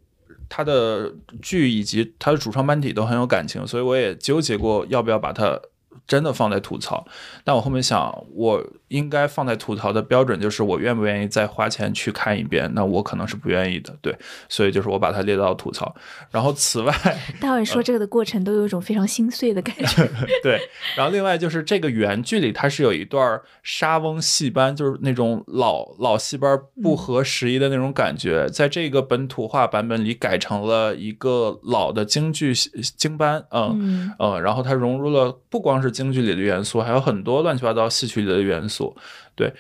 [0.49, 5.61] 他的剧以及他的主创班底都很有感情，所以我也纠结过要不要把它。
[6.07, 7.07] 真的放在吐槽，
[7.45, 8.65] 但我后面想，我
[8.95, 12.71] 应该放在吐槽的标准就是我愿不愿意再花钱去看一遍？
[12.75, 14.17] 那我可能是不愿意的，对，
[14.49, 15.95] 所以就是我把它列到吐槽。
[16.31, 16.95] 然后此外，
[17.41, 20.09] 大伟说这个的过程都有一种非常心碎的感觉。
[20.43, 20.61] 对，
[20.97, 32.53] 然后另外就是这个原剧里它是有一段沙翁戏班，就是那种老老戏班不合时宜的那种感觉，在这个本土化版本里改成了一个老的京剧
[32.97, 38.84] 京班，嗯嗯，然后它融入了不光是京剧里的元素还有很多乱七八糟戏曲里的元素，
[39.37, 39.53] 对，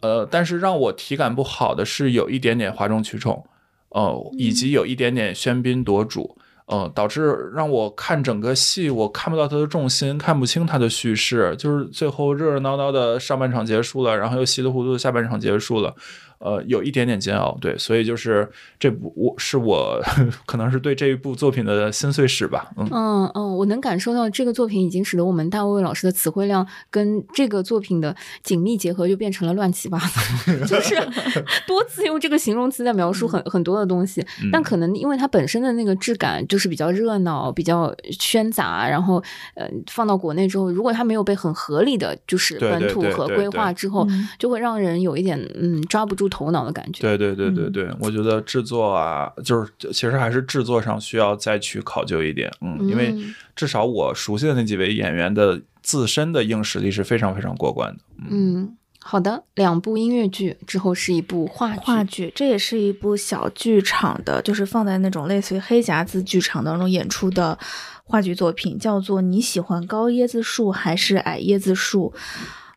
[0.00, 3.44] 呃，但是让我体感不好的是有一点点哗众取宠，
[3.88, 6.36] 呃，以及有一点点喧宾夺主，
[6.66, 15.94] 呃，导致让我看整个戏我看不到它的重心，看不清它的叙事，就是最后热热闹闹的上半场结束了，然后又稀里糊涂的下半场结束了。
[16.40, 20.02] 呃，有一点点煎熬，对，所以就是这部我是我
[20.46, 22.88] 可能是对这一部作品的心碎史吧，嗯。
[22.90, 30.06] 嗯嗯，我能感受到这个作品已经使得我们大卫老师的词汇量跟这个作品的紧密结合，就变成了乱七八糟，
[30.66, 30.94] 就是
[31.68, 39.22] 多次用这个形容词在描述很很多的东西，但可能因为它本身的那个质感就是比较热闹、比较喧杂，然后
[39.56, 44.08] 呃放到国内之后，如果它没有被很合理的就是本土和规划之后，
[44.38, 46.29] 就会让人有一点嗯抓不住。
[46.30, 53.14] 头脑的感觉，对对对对对，我觉得制作啊，就是其实还是制作上需要再去考究一点，嗯，因为
[53.54, 58.00] 至少我熟悉的那几位演员的自身的硬实力是非常非常过关的。
[58.30, 67.58] 嗯，好的，两部音乐剧之后是一部话话剧，这也是一部小剧场的，就是放在那种类似于黑匣子剧场当中演出的
[68.04, 72.12] 话剧作品，叫做《你喜欢高椰子树还是矮椰子树》？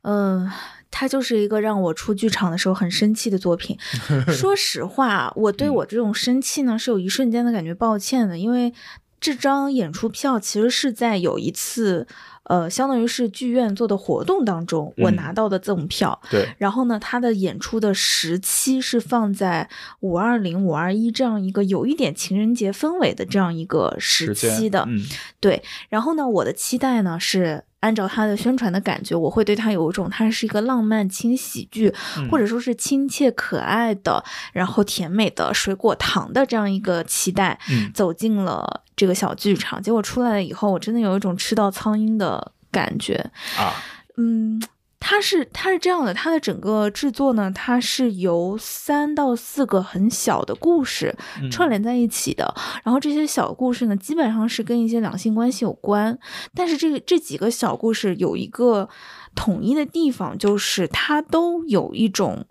[0.01, 0.51] 嗯。
[0.95, 3.75] 它就是一个让我出剧场的时候很生气的作品。
[4.29, 8.71] 说实话，我对我这种生气呢，是有一瞬间的感觉抱歉的，因为
[9.19, 12.05] 这张演出票其实是在有一次，
[12.43, 16.19] 呃，相当于是剧院做的活动当中，我拿到的赠票。
[16.29, 16.47] 对。
[16.57, 19.69] 然后呢，他的演出的时期是放在
[20.01, 24.85] 五二零、五二一这样一个有一点情人节氛围的这样一个时期的。
[24.87, 25.01] 嗯。
[25.39, 25.63] 对。
[25.89, 27.63] 然后呢，我的期待呢是。
[27.83, 31.93] 按照他的宣传的感觉，我会对他有一种，他是一个浪漫轻喜剧，
[32.31, 37.59] 或者说是亲切可爱的，然后甜美的水果糖的这样一个期待，
[37.93, 39.81] 走进了这个小剧场。
[39.81, 43.15] 结果出来了以后，我真的有一种吃到苍蝇的感觉
[43.57, 43.73] 啊，
[44.17, 44.61] 嗯。
[45.05, 51.13] 它是它是这样的，它的整个制作呢，它是由三到四个很小的故事
[51.51, 52.55] 串联在一起的。
[52.85, 56.17] 然后这些小故事呢，基本上是跟一些两性关系有关。
[56.55, 58.87] 但是这个这几个小故事有一个
[59.35, 62.45] 统一的地方，就是它都有一种，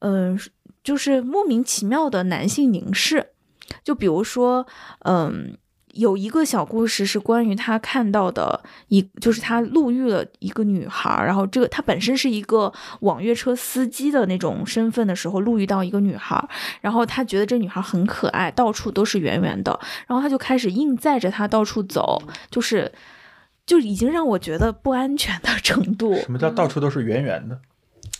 [0.00, 0.36] 嗯，
[0.82, 3.28] 就是莫名其妙的男性凝视。
[3.84, 4.66] 就比如说，
[5.04, 5.56] 嗯。
[5.96, 16.48] 有一个小故事是关于他看到的一，就是他路遇了一个女孩，然后这个他本身是一个网约车司机的那种身份的时候，路遇到一个女孩，
[16.80, 22.92] 然后他觉得这女孩很可爱，到处都是圆圆的，然后他就开始硬载着她到处走，就是
[23.64, 26.14] 就已经让我觉得不安全的程度。
[26.16, 27.58] 什么叫到处都是圆圆的？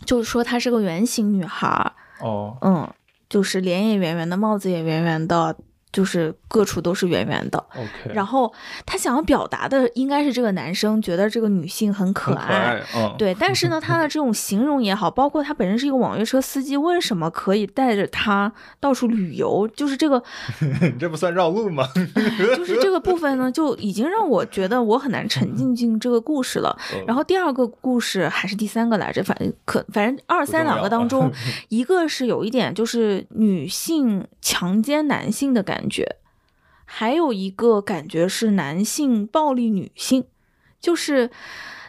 [0.05, 1.93] 就是说她是个圆形女孩。
[2.20, 2.90] 哦，嗯，
[3.28, 5.57] 就是脸也圆圆的，帽子也圆圆的。
[5.97, 8.12] 就是各处都是圆圆的，OK。
[8.12, 8.52] 然后
[8.85, 12.78] 他想要表达的应该是这个男生觉得这个女性很可爱，
[13.16, 13.35] 对。
[13.40, 19.66] 但是呢， 他的这种形容也好，包括他本身是一个网约车司机，为什么可以带着他到处旅游？
[19.68, 20.23] 就是这个，
[20.82, 21.89] 你这不算绕路吗？
[22.55, 26.78] 就是这个部分呢，就已经让我觉得我很难沉浸进这个故事了。
[27.06, 31.32] 然后第二个故事还是第三个来着，反正可反正二三两个当中，
[31.70, 35.82] 一个是有一点就是女性强奸男性的感。
[35.86, 36.16] 感觉，
[36.84, 40.24] 还有一个感觉是男性暴力女性，
[40.80, 41.30] 就是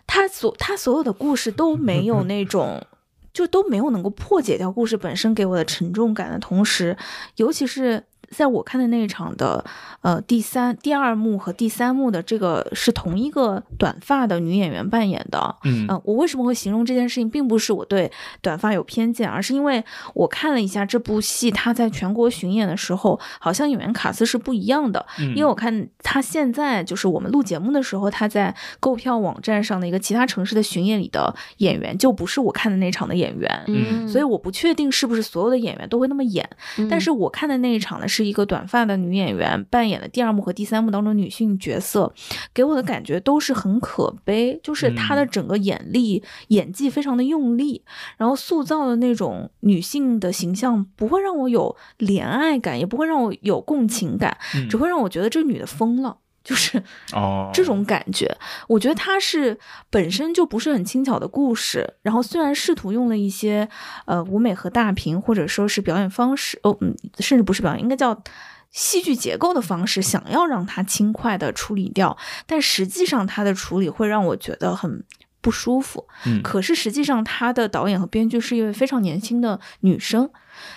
[0.06, 2.86] 他所他所有的故事都没有那 种，
[3.34, 6.96] 就都没有能够破解掉故事本身给我的沉重感的同时，
[7.38, 9.64] 尤其是在我看的那一场的，
[10.02, 15.56] 呃，第三、第二幕和第三幕的这个是同一个短发的女演员扮演的。
[15.64, 19.84] 嗯，我为什么会形容这件事情，并不是我对短发有偏见，而是因为
[20.14, 25.06] 我看了一下这部戏，它在全国巡演的时候，好像演员卡司是不一样的。
[25.20, 33.64] 嗯，因为我看他现在就是我们录节目的时候，他在购票网站上的一个其他城市的巡演里的演员，就不是我看的那场的演员。
[33.68, 36.48] 嗯，所以我不确定是不是所有的演员都会那么演。
[36.90, 42.14] 但是我看的那一场呢，是一个短发的女演员扮演的第二幕和第三幕当中女性角色，
[42.54, 47.84] 给我的感觉都是很可悲，就是她的整个眼力、演技非常的用力，
[48.18, 54.38] 然后塑造的那种女性的形象不会让我有怜爱感，也不会让我有共情感，
[54.70, 56.18] 只会让我觉得这女的疯了。
[56.48, 58.34] 就是哦，这种感觉，
[58.70, 59.60] 我觉得它是
[59.90, 61.96] 本身就不是很轻巧的故事。
[62.02, 63.68] 然后虽然试图用了一些
[64.06, 68.24] 呃舞美和大屏或者说是表演方式，哦嗯，甚至不是表演，应该叫
[68.72, 75.04] 戏剧结构的方式，想要让它轻快的处理掉，但实际上它的处理会让我觉得很
[75.42, 76.08] 不舒服。
[76.26, 80.30] 嗯，可是实际上他的导演和编剧是一位非常年轻的女生。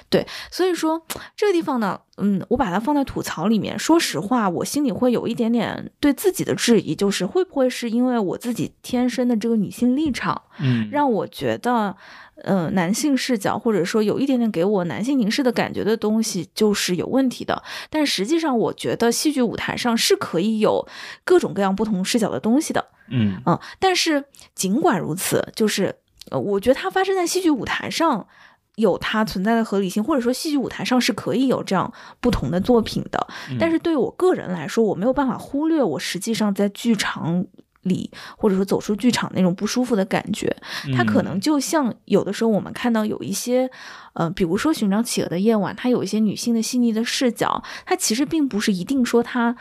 [0.08, 1.02] 对，所以说
[1.36, 3.78] 这个地方呢，嗯，我把它放在吐槽里面。
[3.78, 11.96] 说实话，我心里会有一点点对自己的质疑，就是会不会是因为我自己天生的这个女性立场，嗯，让我觉得，
[12.42, 17.62] 呃，男性视角或者说有一点点给我男性凝视的感觉的东西就是有问题的。
[17.88, 20.86] 但实际上，我觉得戏剧舞台上是可以有
[21.24, 22.84] 各种各样不同视角的东西的。
[23.10, 24.24] 嗯嗯，但是
[24.54, 25.94] 尽管如此，就是
[26.30, 28.26] 呃，我觉得它发生在戏剧舞台上。
[28.76, 33.26] 有它存在的合理性，或者说戏剧舞台上是可以有这样不同的作品的。
[33.58, 37.44] 但是对于我个人来说，我没有办法忽略我实际上在剧场
[37.82, 40.54] 里，或者说走出剧场那种不舒服的感觉。
[40.96, 43.70] 它可能就像有的时候我们看到有一些，
[44.14, 49.56] 呃，比如说《寻找企鹅的夜晚》，它有一些女性的细腻的视角，它其实并不是一定说它。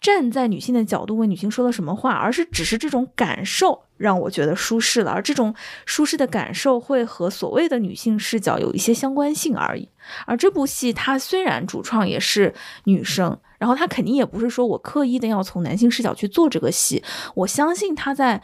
[0.00, 5.52] 站在女性的角度为女性说了什么话，而是只是这种感受让我觉得舒适了，而这种
[5.86, 9.88] 舒适的感受会和所谓的女性视角有一些相关性而已。
[10.24, 12.54] 而这部戏它虽然主创也是
[12.84, 17.02] 女生，然后她肯定也不是说我刻意的要从男性视角去做这个戏，
[17.34, 18.40] 我相信她在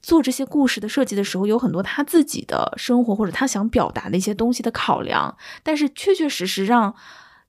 [0.00, 6.94] 做这些故事的设计的时候有很多她自己的生活或者她想表达的一些东西的考量，但是确确实实让。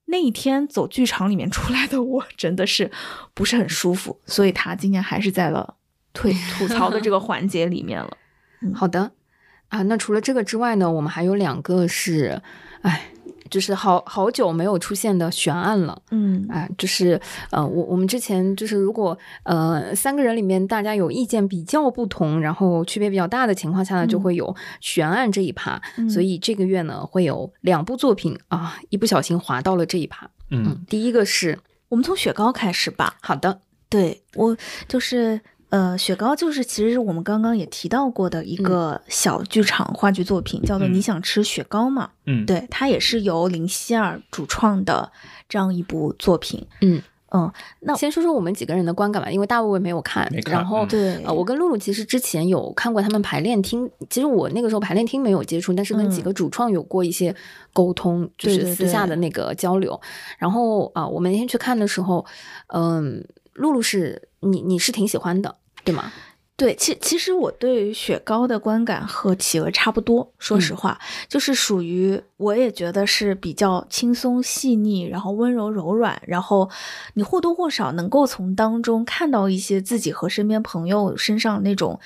[0.06, 2.90] 那一天走剧场里面出来的我真的是
[3.32, 5.76] 不是很舒服，所以他今天还是在了
[6.12, 8.16] 退 吐槽的这个环节里面了。
[8.74, 9.12] 好的，
[9.68, 12.42] 啊，那除了这个之外呢，我们还有两个是，
[12.82, 13.10] 哎。
[13.50, 25.80] 就是好好久没有出现的悬案了，嗯啊，就是呃，我我们之前就是如果呃三个人里面大家有意见比较不同，然后区别比较大的情况下呢，就会有悬案这一趴。
[26.08, 30.28] 所以这个月呢会有两部作品啊，一不小心滑到了这一趴。
[30.50, 31.58] 嗯，第一个是
[31.88, 33.16] 我们从雪糕开始吧。
[33.20, 34.56] 好的，对我
[34.88, 35.40] 就是。
[35.74, 42.10] 呃，雪糕就是其实是我们刚刚也提到过的一个小剧场话剧作品，叫做《你想吃雪糕吗》？
[42.26, 45.10] 嗯，对，它也是由林希尔主创的
[45.48, 46.64] 这样一部作品。
[46.80, 47.02] 嗯
[47.32, 50.30] 嗯，那先说说我们几个人的观感吧，因为大卫没有看。
[50.46, 57.34] 然后，对，呃，我跟露露其实之前有看过他们排练厅，其实我那个时候排练厅没有接触，但是跟几个主创有过一些
[57.72, 60.00] 沟通，就是私下的那个交流。
[60.38, 62.24] 然后啊，我们那天去看的时候，
[62.68, 65.56] 嗯，露露是你你是挺喜欢的。
[65.84, 66.12] 对吗？
[66.56, 70.96] 对，其其实我对于雪糕的观感和企鹅差不多，说实话，
[71.28, 76.70] 就是属于我也觉得是比较轻松细腻，然后温柔柔软，然后
[77.14, 81.98] 你或多或少能够从当中看到一些自己和身边朋友身上那种，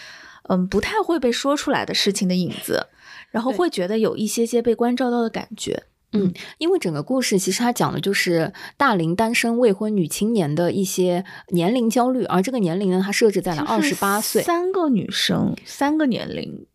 [0.45, 2.87] 嗯，不太会被说出来的事情的影子，
[3.31, 5.85] 然后会觉得有一些些被关照到的感觉。
[6.13, 14.43] 嗯，因为整个故事其实它讲的就是大龄单身未婚女青年的一些年龄焦虑，而这个年龄呢，它设置在了二十八岁。
[14.43, 16.67] 三个女生，三个年龄。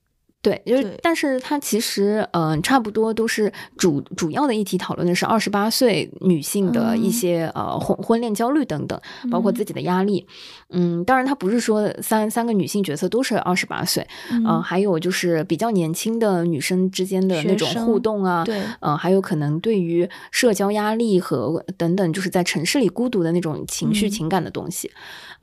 [0.43, 8.99] 对，就是，但是它其实，嗯，差不多都是主主要的议题讨论的是二十八岁女性的一些呃婚婚恋焦虑等等，
[9.31, 10.27] 包括自己的压力。
[10.69, 24.91] 嗯，当然，它不是说三三个女性角色都是二十八岁，嗯，还有就是比较年轻的女生之间的那种互动啊，对，嗯，还有可能对于社交压力和等等，就是在城市里孤独的那种情绪情感的东西。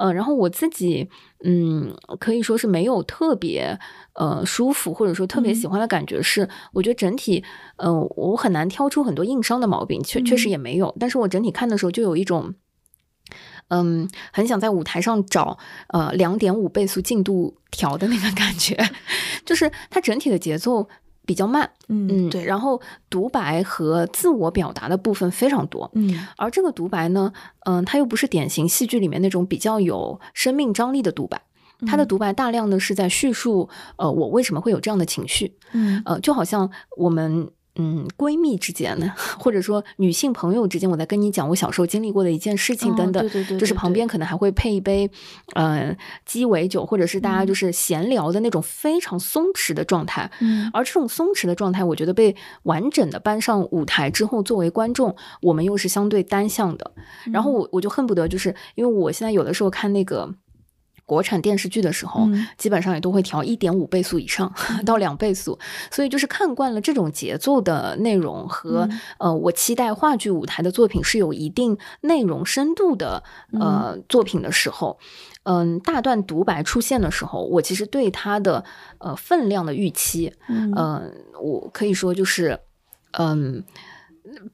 [0.01, 1.11] 呃，然后我自己，
[1.45, 3.79] 嗯，可以说是没有特别
[4.15, 6.23] 呃舒服，或者说特别喜欢的感觉。
[6.23, 7.45] 是，我觉得整体，
[7.77, 10.97] 嗯，我很难挑出很多硬伤的毛病，确确实也没有。
[10.99, 12.55] 但是我整体看的时候，就有一种，
[13.69, 15.59] 嗯，很想在舞台上找
[15.89, 18.77] 呃两点五倍速进度条的那个感觉，
[19.45, 20.89] 就是它整体的节奏。
[21.27, 27.33] 比较慢，嗯，对，然后独白和自我表达的部分非常多，嗯，而这个独白呢，
[27.67, 31.41] 嗯，它又不是典型戏剧里面那种比较有生命张力的独白，
[31.87, 37.51] 它的独白大量的是在叙述，呃，我为什么会有这样的情绪，嗯，呃，就好像我们。
[37.83, 45.11] 嗯，闺蜜之间呢， 或者说女性朋友之间，我在跟你讲我小时候经历过的一件事情等等，对对对，就是旁边可能还会配一杯，
[45.55, 45.97] 呃，
[46.27, 50.31] 鸡尾酒，或者是大家就是闲聊的那种非常松弛的状态。
[50.41, 56.93] 嗯，而这种松弛的状态，我觉得被完整的搬上舞台之后，作为观众，我们又是相对单向的。
[57.33, 60.35] 然后我我就恨不得就是因为我现在有的时候看那个。
[61.11, 64.53] 国产电视剧的时候，基本上也都会调一点五倍速以上
[64.87, 65.59] 到两倍速，
[65.91, 68.89] 所以就是看惯了这种节奏的内容和
[69.19, 73.25] 呃，我期待话剧舞台的作品是有一定内容深度的
[73.59, 75.01] 呃作品的时候，
[75.43, 78.65] 嗯，大段独白出现的时候，我其实对它的
[78.99, 81.13] 呃分量的预期，嗯，
[81.43, 82.61] 我可以说就是
[83.19, 83.65] 嗯，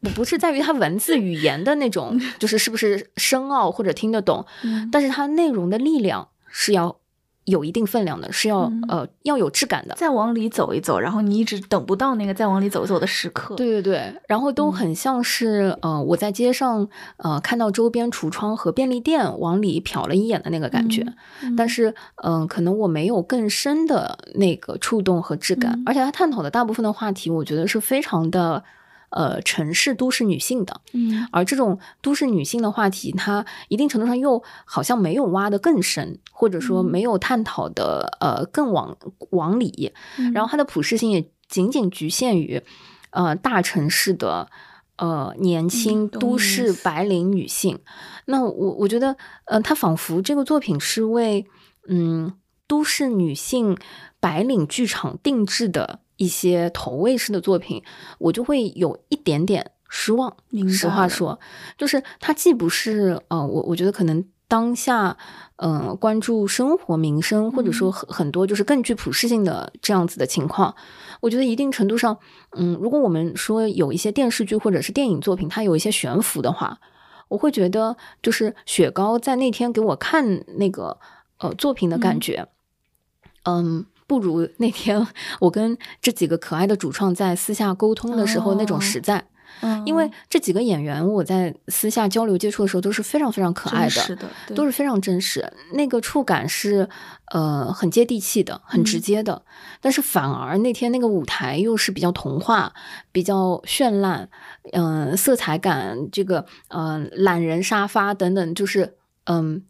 [0.00, 4.46] 不不是在于它文字语言的那种，就是是不是深奥或者听得懂，
[4.90, 6.28] 但是它内容的力量。
[6.58, 6.96] 是要
[7.44, 9.94] 有一定分量的，是要呃要有质感的。
[9.94, 13.54] 再往里走一走，然后你一直等不到那个再往里走一走的时刻。
[13.56, 16.88] 对对对，然后都很像是呃我在街上
[17.18, 21.04] 呃看到周边橱窗和便利店往里瞟了一眼的那个感觉，
[21.56, 28.64] 但是嗯可能我没有更深的那个触动和质感，而且他探讨的大部分的话题，我觉得是非常的。
[29.10, 38.96] 呃，城市都市女性的，嗯，而这种都市女性的话题，它一定程度上又好像没有挖的更深，或者说没有探讨的呃更往
[39.30, 39.92] 往里，
[40.34, 42.62] 然后它的普适性也仅仅局限于
[43.10, 44.48] 呃大城市的
[44.96, 47.78] 呃年轻都市白领女性。
[48.26, 51.46] 那我我觉得，呃，她仿佛这个作品是为
[51.88, 52.34] 嗯
[52.66, 53.78] 都市女性
[54.18, 56.00] 白领剧场定制的。
[56.16, 57.82] 一些投喂式的作品，
[58.18, 60.36] 我就会有一点点失望。
[60.68, 61.38] 实话说，
[61.76, 65.16] 就是它既不是呃，我我觉得可能当下，
[65.56, 70.74] 嗯，关注生活民生，或者说很很多就是更具普适性的这样子的情况，
[71.20, 72.18] 我觉得一定程度上，
[72.52, 76.78] 嗯，如果我们说有一些电视剧或者是电影作品，它有一些悬浮的话，
[77.28, 80.98] 我会觉得就是雪糕在那天给我看那个
[81.38, 82.48] 呃作品的感觉，
[83.44, 83.86] 嗯。
[84.06, 85.06] 不如那天
[85.40, 89.24] 我跟这几个可爱的主创在私下沟通的时候那种实在，
[89.84, 94.18] 因为这几个演员我在私下交流接触的时候都是非常非常可爱的，
[94.54, 96.88] 都是非常真实，那个触感是
[97.32, 99.42] 呃很接地气的，很直接的。
[99.80, 102.72] 但是反而那天那个舞台又是比较童话、
[103.10, 104.28] 比较绚烂，
[104.72, 109.62] 嗯，色彩感这个嗯懒人沙发等等，就是嗯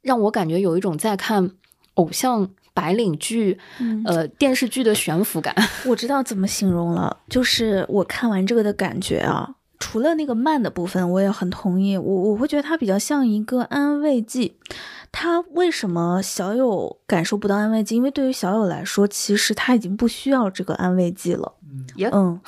[0.00, 1.52] 让我感觉有一种在看
[1.94, 2.50] 偶像。
[2.74, 3.58] 白领剧，
[4.04, 5.54] 呃，电视剧的悬浮感，
[5.86, 14.56] 我知道怎么形容了，就是我看完这个的感觉啊，除了那个慢的部分，我也很同意，我我会觉得它比较像一个安慰剂。
[15.14, 17.94] 它为什么小友感受不到安慰剂？
[17.94, 21.52] 因为对于小友来说，其实他已经不需要这个安慰剂了。
[22.10, 22.40] 嗯，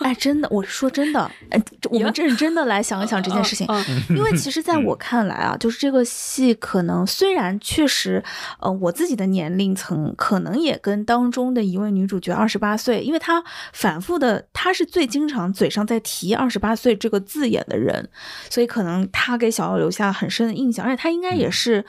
[0.00, 3.66] 哎，真的，我说真的， 哎，我们认真的来想一想这件事情，
[4.10, 8.22] 因为其实在我看来啊，就是这个戏可能虽然确实，
[8.60, 13.42] 呃，我自己的年龄层可能也跟当中的一位女主角二十八岁，因为她
[13.72, 18.08] 反复的，她是最经常嘴上在提二十八岁这个字眼的人，
[18.48, 21.84] 所以可能她给小友留下很深的印象，而且她应该也是。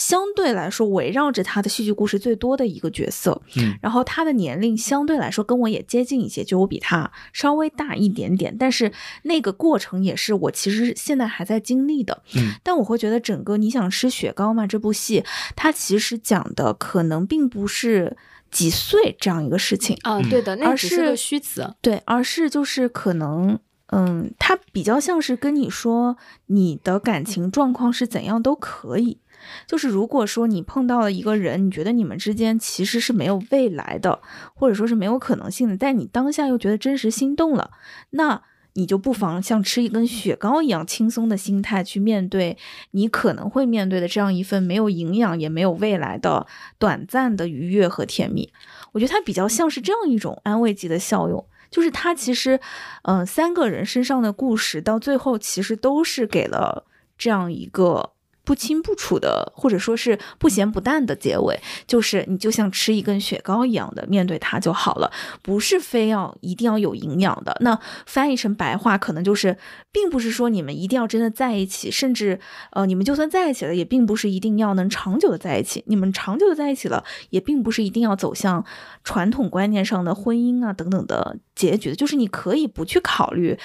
[0.00, 8.90] 相对来说，围绕着他的戏剧故事最多的一个角色，嗯，然后他的年龄相对来说跟我也接近一些，就我比他稍微大一点点，但是
[9.24, 14.66] 那个过程也是我其实现在还在经历的，嗯，但我会觉得整个你想吃雪糕吗？
[14.66, 15.22] 这部戏
[15.54, 18.16] 它其实讲的可能并不是
[18.50, 23.58] 几岁这样一个事情啊，对的，那只是个虚词，对，而是就是可能，
[23.88, 26.16] 嗯，他比较像是跟你说
[26.46, 29.18] 你的感情状况是怎样都可以。
[29.66, 34.20] 就是如果说你碰到了一个人，你觉得你们之间其实是没有未来的，
[34.54, 37.70] 或者说是没有可能性的，但你当下又觉得真实心动了，
[38.10, 38.42] 那
[38.74, 42.56] 你就不妨像吃一根雪糕一样轻松的心态去面对
[42.92, 46.46] 你可能会面对的这样一份没有营养也没有未来的
[46.78, 48.52] 短暂的愉悦和甜蜜。
[48.92, 52.60] 我觉得它比较像是这样一种安慰剂的效用，就是它其实，
[53.02, 56.84] 嗯，三个人身上的故事到最后其实都是给了
[57.18, 58.12] 这样一个。
[58.50, 61.56] 不清不楚的，或者说是不咸不淡的结尾，
[61.86, 67.56] 就是你就像吃一根雪糕一样的面对它就好了，不是非要一定要有营养的。
[67.60, 69.56] 那翻译成白话，可能就是，
[69.92, 72.40] 并不是说你们一定要真的在一起，甚至
[72.72, 75.84] 呃，你们就算在一起了，也并不是一定要能长久的在一起。
[75.86, 78.64] 你们长久的在一起了，也并不是一定要走向
[79.04, 83.56] 传统观念上的婚姻啊等等的结局的，就是你可以不去考虑。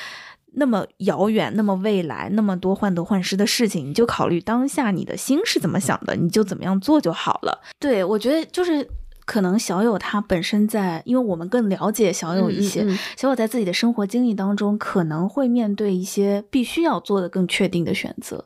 [0.58, 7.62] 那么遥远，那么未来，那么多患得患失的事情，你就考虑当下你的心是怎么想的，你就怎么样做就好了。
[7.80, 8.88] 对我觉得就是
[9.26, 12.88] 可能小友他本身在，因为我们更了解小友一些，
[13.18, 18.46] 小友在自己的生活经历当中可能会面对一些必须要做的更确定的选择。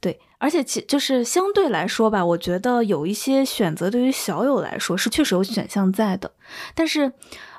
[0.00, 6.30] 对，而且其就是相对来说吧，我觉得有一些选择对于小友来说是确实有选项在的，
[6.74, 7.12] 但是，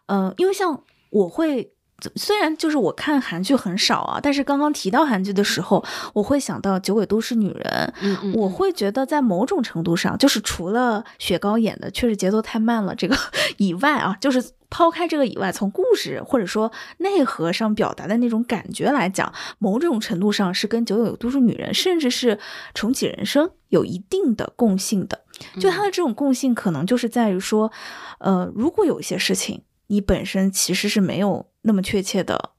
[0.06, 1.74] 呃，因为像我会。
[2.16, 7.94] 虽然就是我看韩剧很少啊，但是刚刚提到韩剧的时候，我会想到《九尾都市女人》。
[8.02, 13.16] 嗯嗯，我会觉得在某种程度上，就是除了雪糕演的确实节奏太慢了这个
[13.58, 22.36] 以外啊，就是抛开这个以外，从故事或者说内核上表达的那种感觉来讲，某种程度上是跟《九尾都是女人》甚至是
[22.74, 25.22] 《重启人生》有一定的共性的。
[25.60, 27.72] 就它的这种共性，可能就是在于说，
[28.20, 29.64] 呃，如果有一些事情。
[29.92, 32.52] 你本身其实是没有那么确切的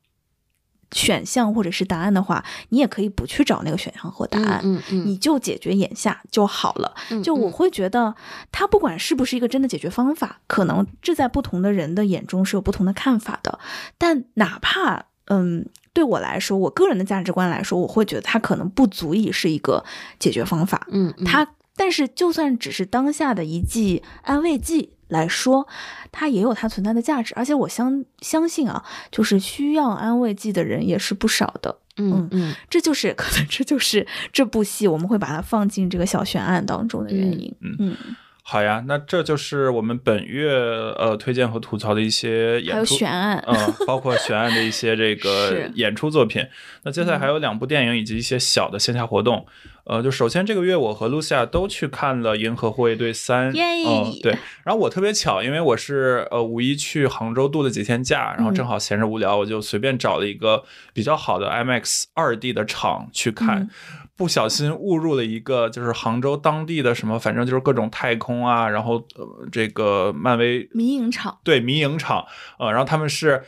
[0.92, 6.94] 选项或者是答案的话，你也可以不去找那个选项和答案，嗯嗯，你就解决眼下就好了。
[7.22, 8.14] 就我会觉得，
[8.50, 13.60] 它不管是不是一个真的解决方法，可能这在不同的人的眼中是有不同的看法的。
[13.98, 19.84] 但哪怕嗯，对我来说，我个人的价值观来说，我会觉得它可能不足以是一个
[20.18, 20.88] 解决方法。
[20.90, 24.94] 嗯，它但是就算只是当下的一剂安慰剂。
[25.10, 25.66] 来说，
[26.10, 31.76] 它也有它存在的价值，而且我相相信啊，就是需要安慰剂的人也是不少的。
[31.96, 37.54] 嗯嗯，这就是可能这就是这部戏我们会把它放进这个小悬案当中的原因。
[37.60, 37.76] 嗯。
[37.78, 37.96] 嗯
[38.42, 46.44] 好呀，那这就是我们本月呃推荐和吐槽的一些演出，还有悬案，嗯，包括悬案的一些这个 演出作品。
[46.82, 49.46] 那接下来还有两部电影以及一些小的线下活动。
[49.90, 53.52] 呃，就首先这个月我和露西亚都去看了《银河护卫队三》，
[53.88, 54.38] 嗯，对。
[54.62, 60.62] 然后我特别巧，因为我是呃五一去杭州度了几天假，然后正好闲着无聊，我就随便找了一个
[60.94, 63.68] 比较好的 IMAX 二 D 的场去看。
[64.16, 72.26] 不小心误入了一个，就是杭州当地的什么，反正就是各种太空啊，然后呃、这个漫威迷影场，对迷影场，
[72.60, 73.42] 呃，然后他们是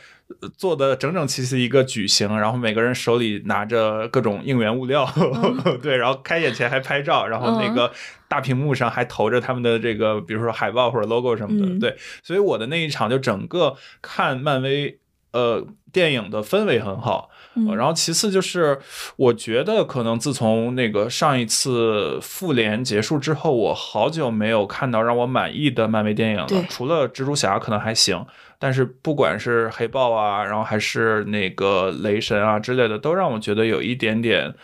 [0.57, 5.07] 做的整整齐齐一个矩形，然后每个人手里拿着各种应援物料，
[5.81, 7.91] 对，然后开演前还拍照，然后那个
[8.27, 14.99] 大屏幕上还投着他们的这个，比如说海报或者 logo 什么的，对，所以我的那一场就整个看漫威
[15.31, 17.29] 呃电影的氛围很好。
[17.77, 18.79] 然后其次就是，
[19.15, 26.47] 我觉得可能自从那个上一次复联结束之后，我好久没有看到让我满意的漫威电影了。
[26.67, 28.25] 除了蜘蛛侠可能还行，
[28.63, 34.55] 但是不管是黑豹啊，然后还是那个雷神啊之类的，都让我觉得有一点点，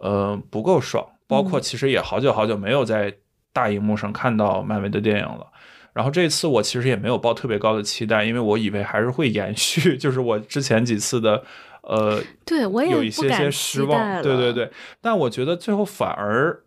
[0.00, 1.06] 呃，不够爽。
[1.26, 3.14] 包括其实也好久好久没有在
[3.52, 5.46] 大荧幕上看到漫威的电影了。
[5.92, 11.44] 然后这次我其实也没有抱特别高的期待，因为我以为还是会延续， 就是我之前几次的。
[11.82, 14.70] 呃，对我也有一些些失望，对对对，
[15.02, 16.62] 但我觉得最后反而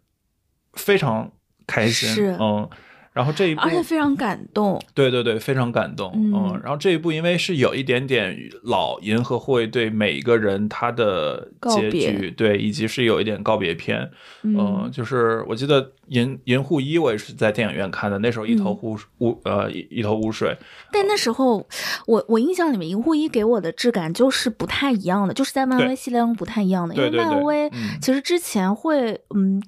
[0.73, 1.31] 非常
[1.65, 2.69] 开心，嗯。
[3.15, 6.59] 然后这一部，而且非常感动，对对对，非常感动，嗯。
[6.61, 14.11] 然后这一部因为是有一点点老银河护卫队每一个人他的结局，对，以及是有一点告别片，
[14.43, 20.53] 嗯，就是我记得银银护一我也是在电影院看的，那时候一头雾雾呃一头雾水。
[20.91, 21.65] 但那时候
[22.07, 27.71] 我我印象里面银护一给我的质感就是不太一样的，就是在漫威系列中不太一样的，因为漫威
[28.01, 29.63] 其实之前会嗯。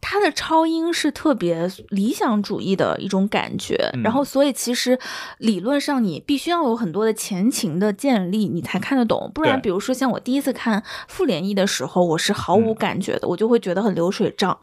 [0.00, 4.98] 他的超英是特别理想主义的一种感觉，然后所以其实
[5.38, 14.58] 理论上你必须要有很多的前情的建立，你才看得懂，不然比如说像我第一次看复联一的时候，我是毫无感觉的，我就会觉得很流水账。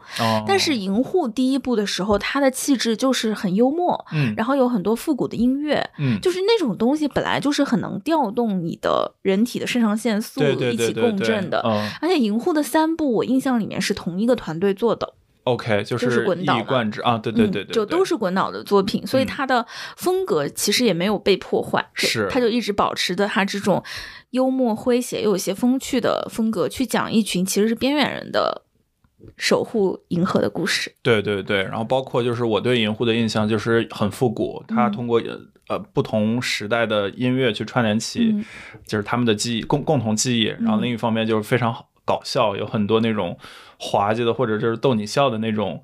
[0.47, 11.59] 但是银护第一部的时候，它的气质就是很幽默，嗯，然后有很多复古的音乐，嗯，就是那种东西本来就是很能调动你的人体的肾上腺素一起共振的，
[12.01, 15.13] 而且银护的三部我印象里面是同一个团队做的。
[15.47, 19.65] OK，就是一以贯之啊，对对对对，就都是滚导的作品，所以他的
[19.95, 23.81] 风格其实也没有被破坏，是，他就一直保持着他这种
[24.31, 28.63] 幽默诙谐又有些风趣的风格，去讲一群其实是边缘人的
[29.37, 30.93] 守护银河的故事。
[31.01, 35.21] 对对对，然后包括就是我对银护的印象就是很复古，他通过
[35.69, 38.35] 呃不同时代的音乐去串联起，
[38.85, 41.87] 就是他们的记忆共共同记忆，然后另一方面就是非常好。
[42.07, 43.37] 搞笑，有很多那种
[43.79, 45.83] 滑稽的，或者就是逗你笑的那种。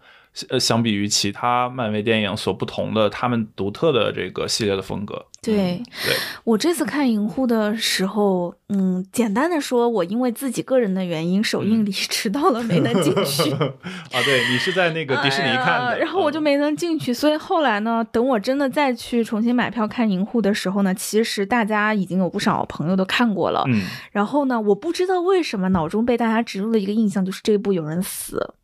[0.50, 5.26] 呃，相比于其他漫威电影所不同的，他们独特的这个系列的风格。
[5.44, 6.16] 对，对
[6.46, 13.52] 我这次看银护的时候，嗯，简单的说，我因为自己个人的原因，首映礼迟到了，没能进去。
[13.54, 17.14] 啊，对你是在那个迪士尼看的，然后我就没能进去。
[17.14, 23.64] 所以后来呢，等我真的再去重新买票看银护的时候呢，其实大家已经有不少朋友都看过了。
[23.68, 23.82] 嗯，
[24.12, 28.56] 然后呢，我不知道为什么脑中被大家植入了一个印象，就是这部有人死。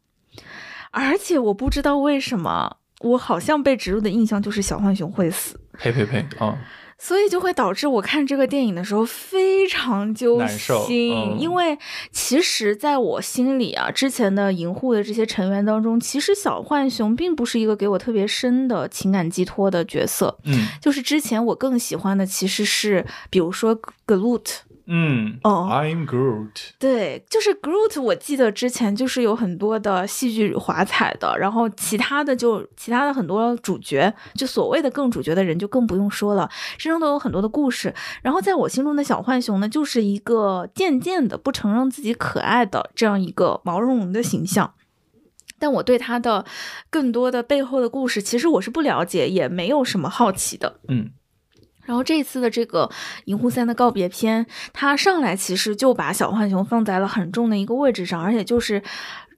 [0.91, 5.59] 而且我不知道为什么，我好像被植入的印象就是小浣熊会死。
[5.77, 6.25] 呸呸呸！
[6.39, 6.57] 啊，
[6.97, 11.77] 所以就会导致我看这个电影的时候非常揪心，因为
[12.11, 20.37] 其实在我心里啊，之前的银护的这些成员当中，其实小浣熊并不是一个给我特别深的情感寄托的角色。
[20.43, 23.73] 嗯，就是之前我更喜欢的其实是，比如说
[24.05, 24.63] 格鲁特。
[24.91, 26.71] 嗯哦，I'm Groot。
[26.79, 28.01] 对，就是 Groot。
[28.01, 36.49] 我记得之前就是有很多的戏剧华彩的，然后其他的就其他的很多主角，就所谓的更主角的人就更不用说了，
[36.79, 37.93] 身上都有很多的故事。
[38.23, 44.73] 然后在我心中的小浣熊呢，就是一个渐渐的不承认自己可爱的这样一个毛茸茸的形象。
[45.59, 46.45] 但我对他的
[46.89, 50.79] 更多的背后的故事，其实我是不了解，也没有什么好奇的。
[50.87, 51.11] 嗯。
[51.89, 52.87] 然后这次的这个
[53.25, 58.83] 《银护三》的告别篇，它上来其实就把小浣熊放在了很重的一个位置上，而且就是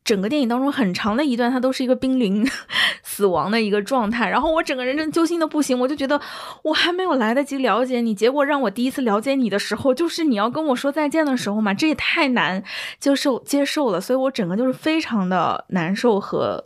[0.03, 2.45] 整个电影当中很长的一段，它都是一个濒临
[3.03, 4.29] 死亡的一个状态。
[4.29, 6.19] 然后我整个人真揪心的不行，我就觉得
[6.63, 12.61] 我还没有来得及了解你，结果让我第一次了解你的时候，就是你要跟我说再见的时候嘛，这也太难
[12.99, 16.65] 接受接受了，所以我整个就是非常的难受和。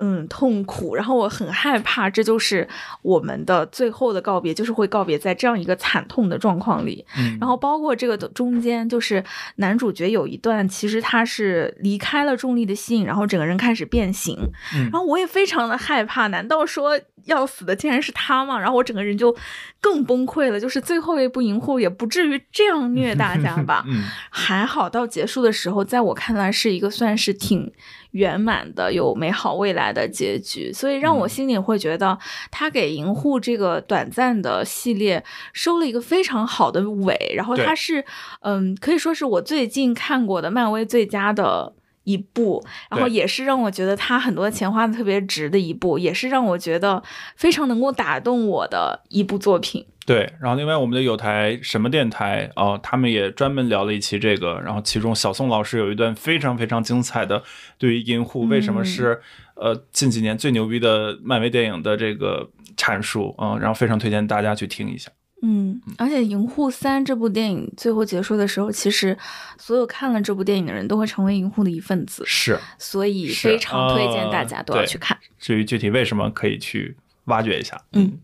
[0.00, 2.66] 嗯，痛苦，然后我很害怕，这就是
[3.02, 7.04] 我们的最后的告别，就是会告别在这样一个惨痛的状况里。
[7.16, 9.24] 嗯，然后包括这个的中间，就是
[9.56, 14.38] 男主角有一段，其实他是离开了重力的吸引，然后整个人开始变形。
[14.74, 18.56] 嗯，然后我也非常的害怕，难道说要死的竟然是他吗？
[18.56, 19.36] 然后我整个人就
[19.80, 20.60] 更崩溃了。
[20.60, 23.82] 就是最后一部银护也不至于这样虐大家吧？
[23.90, 27.72] 嗯，还好到结束的时候，在我看来是一个算是挺。
[28.12, 32.18] 圆满的有美好未来的结局，所以让我心里会觉得
[32.50, 35.22] 他给银护这个短暂的系列
[35.52, 37.32] 收了一个非常好的尾。
[37.36, 38.04] 然后他是，
[38.40, 41.74] 嗯，可以说是我最近看过的漫威最佳的
[42.04, 47.02] 一部，然后也是让我觉得他很多钱花的特别值的一部，也是让我觉得
[47.36, 49.86] 非常能够打动我的一部作品。
[50.08, 57.42] 对，然后另外我们的有台什么电台啊，他们也专门聊了一期这个，然后其中小宋老师有一段非常非常精彩的
[57.76, 59.20] 对于银护为什么是
[59.54, 65.10] 呃近几年最牛逼的漫威电影的这个阐述啊，然后非常推荐大家去听一下。
[65.42, 69.14] 嗯，而且《银护三》这部电影最后结束的时候，其实
[69.58, 75.18] 所有看了这部电影的人都会成为银护的一份子，是，所以非常推荐大家都要去看。
[75.38, 77.78] 至于具体为什么，可以去挖掘一下。
[77.92, 78.18] 嗯，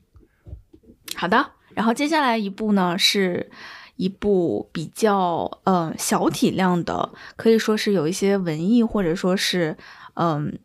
[1.14, 1.50] 好的。
[1.74, 3.50] 然后接下来一部呢，是
[3.96, 9.76] 一部比较嗯小体量的，可以说是有一些文艺或者说是
[10.14, 10.58] 嗯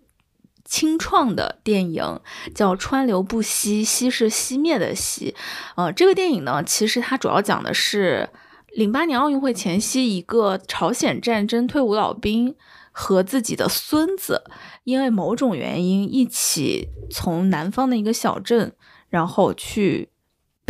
[0.65, 2.19] 清创的电影，
[2.55, 5.35] 叫《川流不息》，息是熄灭的息。
[5.75, 8.29] 呃，这个电影呢，其实它主要讲的是
[8.69, 12.55] 零八年奥运会前夕，一个朝鲜战争退伍老兵
[12.91, 14.43] 和自己的孙子，
[14.83, 18.73] 因为某种原因一起从南方的一个小镇，
[19.09, 20.09] 然后去。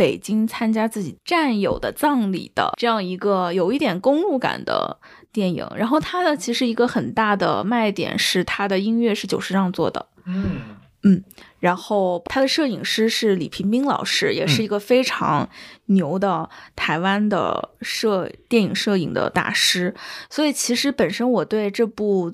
[0.00, 4.96] 北京参加自己战友的葬礼的这样一个有一点公路感的
[5.30, 10.60] 电影，然后它的其实一个很大的卖点是它的音乐是久石让做的，嗯。
[11.02, 11.22] 嗯，
[11.60, 15.48] 然后他的摄影师是李平斌老师，也是一个非常
[15.86, 19.94] 牛的台湾的摄电影摄影的大师，
[20.28, 22.32] 所以其实本身我对这部。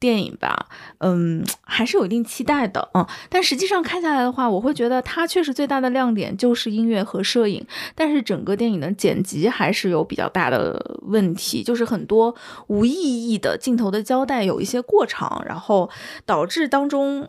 [0.00, 0.66] 电影吧，
[0.98, 7.64] 嗯，还是有一定期待的，嗯，但实际上看下来的话，我会觉得它确实最大的亮点就是音乐和摄影，
[7.94, 12.34] 但是整个电影的剪辑还是有比较大的问题，就是很多
[12.68, 15.90] 无意义的镜头的交代有一些过长，然后
[16.24, 17.26] 导致当中。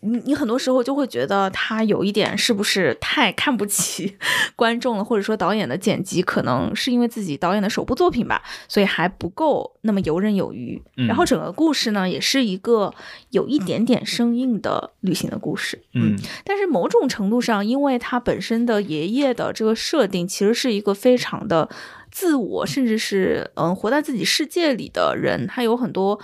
[0.00, 4.16] 你你很多时候就会觉得他有一点是不是太看不起
[4.54, 10.80] 观众了，或者说导演的剪辑可能是因为自己导演的首部作品吧，所以还不够那么游刃有余。
[10.94, 12.94] 然后整个故事呢，也是一个
[13.30, 15.82] 有一点点生硬的旅行的故事。
[15.94, 21.68] 嗯，但是某种程度上，因为他本身的爷爷的这个设定其实是一个非常的
[22.12, 26.20] 自我，甚至是嗯活在自己世界里的人，他有很多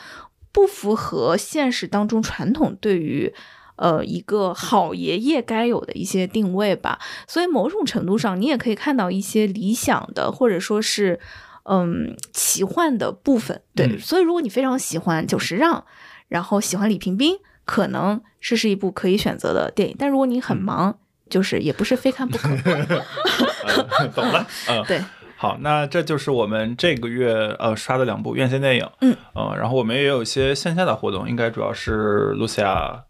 [0.53, 3.35] 不符合现实当中传统对于。
[3.77, 11.19] 呃，一个好爷爷该有的一些定位吧，所以某种程度上，你也可以看到一些理想的，或者说是，
[11.65, 13.61] 嗯奇幻的部分。
[13.75, 15.85] 对，所以如果你非常喜欢久石让，
[16.29, 19.97] 然后喜欢李平冰，可能这是一部可以选择的电影。
[19.99, 20.99] 但如果你很忙，
[21.29, 22.49] 就是也不是非看不可。
[24.15, 25.03] 懂了，嗯， 对。
[25.37, 33.04] 好，那这就是我们这个月呃刷的两部院线电影，嗯，呃，然后我们也有一些线下的活动，应该主要是露西亚。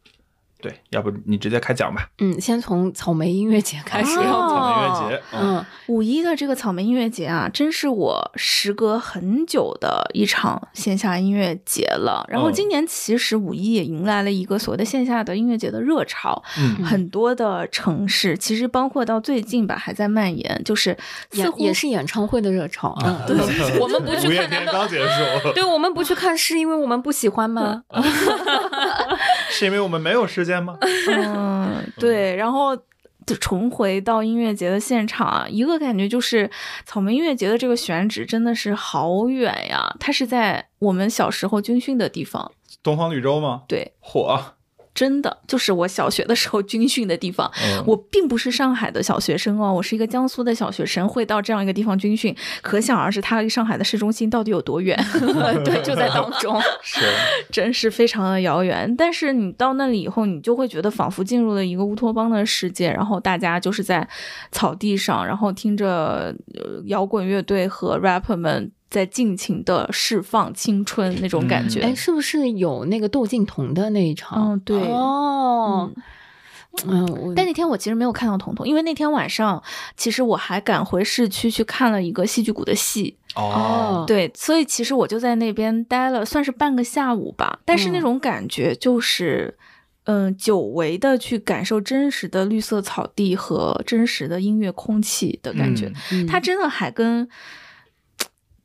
[0.64, 2.08] 对，要不你直接开讲吧。
[2.20, 4.14] 嗯，先从草莓音乐节开始。
[4.14, 4.22] 草
[4.66, 12.24] 莓音乐节，嗯，五一的这个草莓音乐节啊，真是我时隔很久的一场线下音乐节了。
[12.30, 20.96] 然后今年其实五一也迎来了一个所谓的线下的音乐节的热潮，嗯，很多的城市其实包括到最近吧，还在蔓延，就是
[21.32, 23.22] 也也是演唱会的热潮啊。
[23.26, 23.36] 对，
[23.78, 25.52] 我们不 去看，刚结束。
[25.52, 27.82] 对，我们不去看是因为我们不喜欢吗？
[29.50, 30.76] 是因为我们没有时间吗？
[31.08, 32.36] 嗯，对。
[32.36, 32.76] 然后
[33.40, 36.50] 重回到音乐节的现场，一个感觉就是
[36.84, 39.96] 草莓音乐节的这个选址真的是好远呀！
[39.98, 42.52] 它是在我们小时候军训的地方，
[42.82, 43.62] 东方绿洲吗？
[43.66, 44.38] 对，火。
[44.94, 47.50] 真的就是我小学的时候军训的地方。
[47.84, 54.96] 我并不是上海的小学生哦，我是一个江苏的小学生，会到这样一个地方军训，可想而知它离上海的市中心到底有多远。
[55.64, 57.00] 对，就在当中，是，
[57.50, 58.94] 真是非常的遥远。
[58.96, 64.08] 但是你到那里以后，你就会觉得仿佛进入了一个乌托邦的世界，然后大家就是在
[64.52, 66.34] 草地上，然后听着
[66.86, 68.70] 摇滚乐队和 rapper 们。
[68.94, 74.52] 在尽情的释放青春那种感觉，哎，是不是有那个窦靖童的那一场？
[74.52, 75.90] 嗯，对，哦，
[76.86, 79.60] 嗯，但那天我其实没有看到童童，因为那天晚上
[79.96, 83.16] 其实我还赶回市区去看了一个戏剧谷的戏。
[83.34, 87.58] 哦，对，所以其实我就在那边待了，算是半个下午吧。
[87.64, 89.58] 但是那种感觉就是，
[90.04, 95.92] 嗯，久违的去感受真实的绿色草地和真实的音乐空气的感觉，
[96.28, 97.28] 它真的还跟。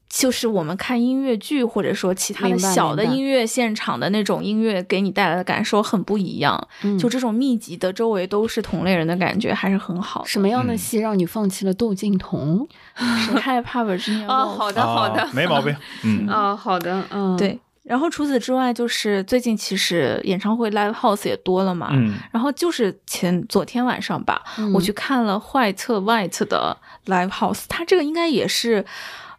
[0.09, 6.67] 就是我们看音乐剧，或者说其他的小的音乐现场的那种音乐，给你带来的感受很不一样。
[6.99, 10.25] 就这种密集的，周围都是同类人的感觉，还是很好。
[10.25, 12.67] 什么样的戏让你放弃了窦靖童？
[12.97, 13.95] 谁害怕吧？
[13.97, 15.75] 今年哦，好的，好的，没毛病。
[16.03, 17.59] 嗯，啊，好的，嗯，对。
[17.83, 21.89] 然后除此之外，就是最近其实演唱会 live house 也多了嘛。
[21.91, 22.15] 嗯。
[22.31, 24.41] 然后就是前昨天晚上吧，
[24.73, 26.75] 我去看了坏特 white 的
[27.05, 28.83] live house，它这个应该也是。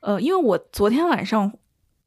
[0.01, 1.53] 呃，因为我昨天晚上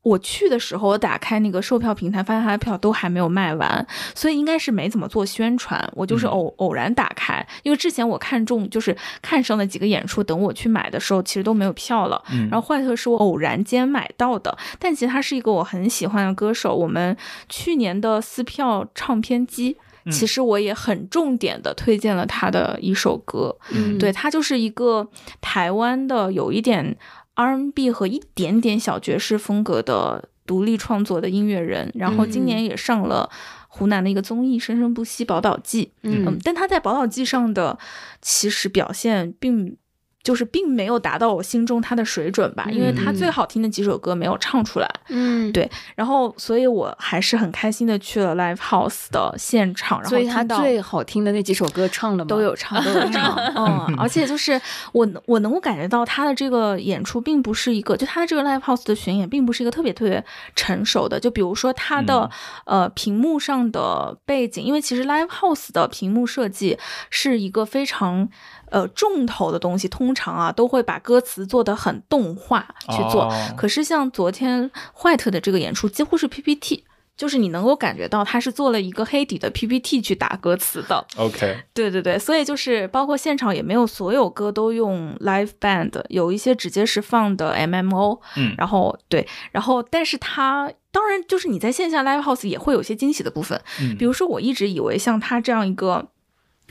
[0.02, 5.82] 我去的时候，我打开那个售票平台，发现他的票都还没有卖完，所以应该是没怎么做宣传。
[5.96, 12.22] 我就是偶偶然打开，因为之前我看中就是看上的几个演出，等我去买的时候，其实都没有票了。
[12.52, 16.76] 然后坏特是我偶然间买到的，但其实他是一个我很喜欢的歌手。
[16.76, 17.16] 我们
[17.48, 19.78] 去年的撕票唱片机，
[20.12, 23.56] 其实我也很重点的推荐了他的一首歌。
[23.72, 25.08] 嗯，对他就是一个
[25.40, 26.98] 台湾的，有一点。
[27.36, 33.30] R&B 和一点点小爵士风格的独立创作的音乐人，然后今年也上了
[33.68, 35.86] 湖南的一个综艺《生生不息宝岛记》。
[36.04, 37.78] 嗯，但他在宝岛记上的
[38.22, 39.78] 其实表现并。
[40.24, 44.90] 就是并没有达到我心中他的水准吧，因为他最好听的几首歌没有唱出来。
[45.10, 45.70] 嗯，对。
[45.96, 50.00] 然后，所以我还是很开心的去了 live house 的现场。
[50.00, 52.30] 然所以他最好听的那几首歌唱了吗？
[52.30, 53.36] 都有唱，都有 唱。
[53.56, 54.60] 嗯， 而且就是
[54.94, 60.24] 我我能够感觉到他的这个演出并不是一个，就他的这个 live house 的巡演并不是一个特别特别
[60.56, 61.20] 成熟的。
[61.20, 62.30] 就比如说他的
[62.66, 66.78] 呃屏幕上的背景，因为其实 live house 的屏幕设计
[67.10, 68.30] 是一个非常。
[68.74, 76.84] 呃，重头的东西通常啊都会把歌词做得很动画去做，可是像昨天坏特的这个演出几乎是 PPT，
[77.16, 81.06] 就是你能够感觉到他是做了一个黑底的 PPT 去打歌词的。
[81.18, 88.20] OK，对对对，所以就是包括现场也没有所有歌都用 live band，有一些直接是放的 MMO。
[88.38, 93.62] 嗯，然后对，然后但是他当然就是你在线下 live house 也会有些惊喜的部分，
[94.00, 96.08] 比如说我一直以为像他这样一个。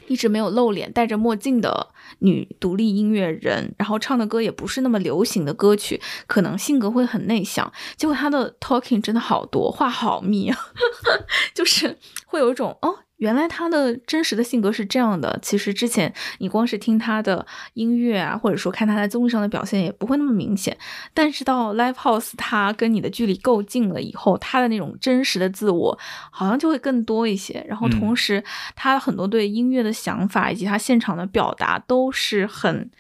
[0.07, 1.89] 一直没有露脸、戴着墨镜的
[2.21, 7.73] 女独立音乐人，然后唱的歌也不是那么流行的歌曲，可能性格会很内向。
[7.97, 10.59] 结果她的 talking 真的好多话，好密啊，
[11.55, 13.01] 就是会有一种哦。
[13.23, 15.39] 原来他的真实的性格是这样的。
[15.41, 20.77] 其实之前你光是听他的音乐啊，或者说看他在综艺上的表现，也不会那么明显。
[21.15, 25.97] 但是到 live house，他跟你的距离够近了以后，他的那种真实的自我
[26.33, 27.65] 好像就会更多一些。
[27.69, 28.43] 然后同时，
[28.75, 32.91] 他很多对音乐的想法以及他现场的表达都是很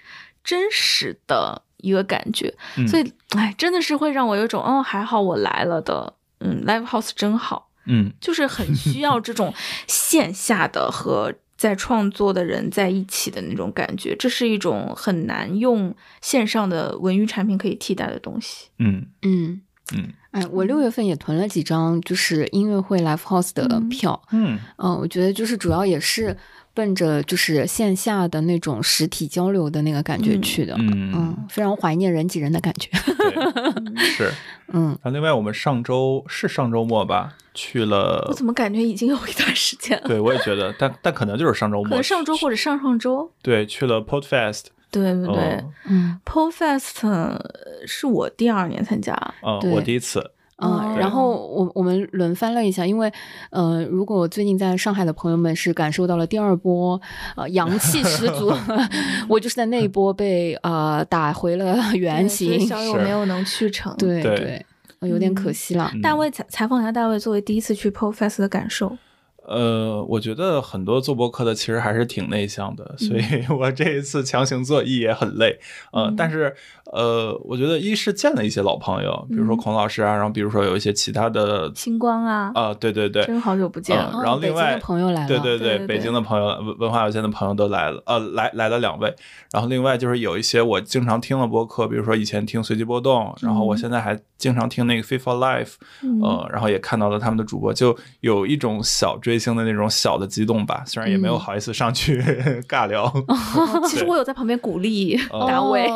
[0.44, 2.54] 真实的一个感觉。
[2.86, 7.70] 所以，哎，真的是会让我有种，哦，还好我来了的，嗯，live house 真好。
[7.86, 9.52] 嗯，就是很需要这种
[9.86, 18.68] 线下的和在创作的人在一起的那种感觉，这是一种很难用线上的文娱产品可以替代的东西。
[18.78, 19.60] 嗯嗯
[19.94, 24.20] 嗯，哎，我六月份也囤了几张就是音乐会 live house 的票。
[24.32, 26.36] 嗯嗯，我觉得就是主要也是
[26.72, 30.74] 奔着就是线下的那种实体交流的那个感觉去的。
[30.78, 32.88] 嗯嗯，非常怀念人挤人的感觉。
[33.94, 34.32] 对，是。
[34.74, 38.24] 嗯，然后另外我们上周是上周末吧，去了。
[38.28, 40.08] 我怎么感觉已经有一段时间了？
[40.08, 43.30] 对，我也觉得，但但可能就是上周末，可能上周或者上上周。
[43.42, 44.64] 对，去了 Podfest。
[44.90, 47.38] 对对对，嗯，Podfest
[47.86, 50.32] 是我第二年参加，嗯，对我第一次。
[50.64, 53.10] 嗯，然后我我们轮番了一下，因为
[53.50, 57.00] 呃，如果最近在上海的朋友们是感受到了第二波
[57.34, 58.52] 呃阳气十足，
[59.28, 64.66] 我就是在那一波被呃打回了原形，小友没有能去成，对对对，
[65.08, 65.92] 有点可惜了。
[66.02, 68.96] 大卫采采访一下大卫作为第一次去 Podfest 的感受。
[69.46, 73.22] 呃，我觉得很多做播客的其实还是挺内向的，所以
[73.58, 75.58] 我这一次强行做 E 也很累。
[75.92, 76.54] 呃，但是
[76.92, 84.20] 呃，我觉得一是见了一些老朋友，比如说孔老师啊，然后比如说有一些其他的星光啊，啊，对对对，真好久不见了。
[84.22, 89.14] 然后另外朋友来了，对对对，北京的朋友文文化有限的朋友都来了，呃，来来了两位。
[89.52, 95.72] 然后另外就是有一些我经常听的播客，比如说以前听随机波动，然后我现在还经常听那个 FIFA Live，
[96.22, 100.82] 呃，然后也看到了他们的主播，就有一种小追星的那种小的激动吧。
[100.86, 102.20] 虽然也没有好意思上去
[102.68, 103.12] 尬聊，
[103.88, 105.86] 其实我有在旁边鼓励大卫，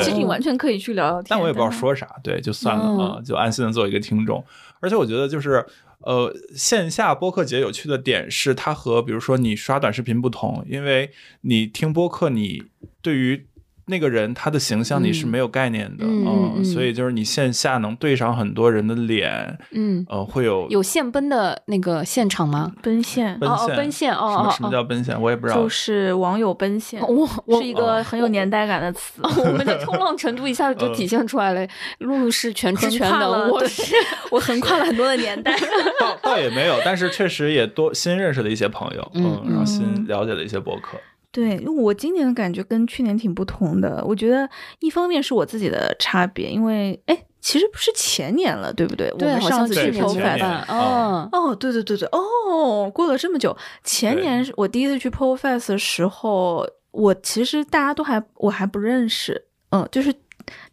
[0.00, 4.44] 其实你完全可以去聊聊天，但我也不知道说啥，对，就算了啊，就安心的做一个听众。
[4.80, 5.64] 而且我觉得就是。
[6.02, 11.10] 呃，线下播客节有趣的点是，它和比如说你刷短视频不同，因为
[11.42, 12.62] 你听播客，你
[13.02, 13.46] 对于
[13.90, 22.72] 那个人他的形象你是没有概念的，嗯，所以就是你线下能对上很多人的脸，嗯，呃，会有有现奔的那个现场吗？
[22.82, 25.20] 奔现，奔现，奔现，哦什么什么叫奔现？
[25.20, 31.66] 我也不知道，就是网友奔现，我是一个很有年代感的词，我们的冲浪程度一下子就体现出来了。
[31.98, 33.94] 露露是全知全能，我是。
[34.30, 35.52] 我横跨了很多的年代，
[35.98, 40.96] 倒倒也没有，但是确实也多新认识了一些朋友，嗯，然后新了解了一些博客。
[41.32, 44.02] 对，因为我今年的感觉跟去年挺不同的。
[44.06, 44.48] 我觉得
[44.80, 49.08] 一方面是我自己的差别，因为哎，其实不是前年了，对不对？
[49.18, 60.12] 对，我们上次去 f e 哦哦，对对对对，哦，过了这么久，前年我第一次去 p o f e s 的时候，我其实大家都还我还不认识，嗯，就是。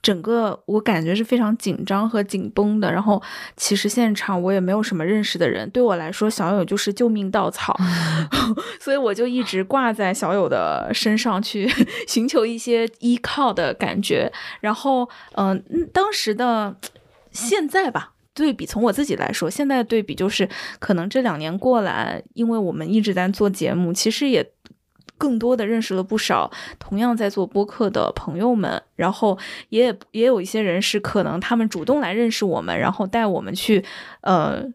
[0.07, 3.21] 整个我感觉是非常紧张和紧绷的，然后
[3.57, 7.77] 其实现场我也没有什么认识的人，对我来说小友就是救命稻草
[8.79, 11.69] 所以我就一直挂在小友的身上去
[12.07, 14.31] 寻求一些依靠的感觉。
[14.61, 15.61] 然后，嗯，
[15.91, 16.73] 当时的
[17.31, 20.47] 现在吧，对比从我自己来说，现在对比就是
[20.79, 24.49] 可能这两年过来，因为我们一直在做节目，其实也。
[25.17, 29.37] 更多的认识了不少同样在做播客的朋友们，然后
[29.69, 33.83] 也也有一些人是可能他们主动来认识我们，然后带我们去，
[34.21, 34.65] 呃。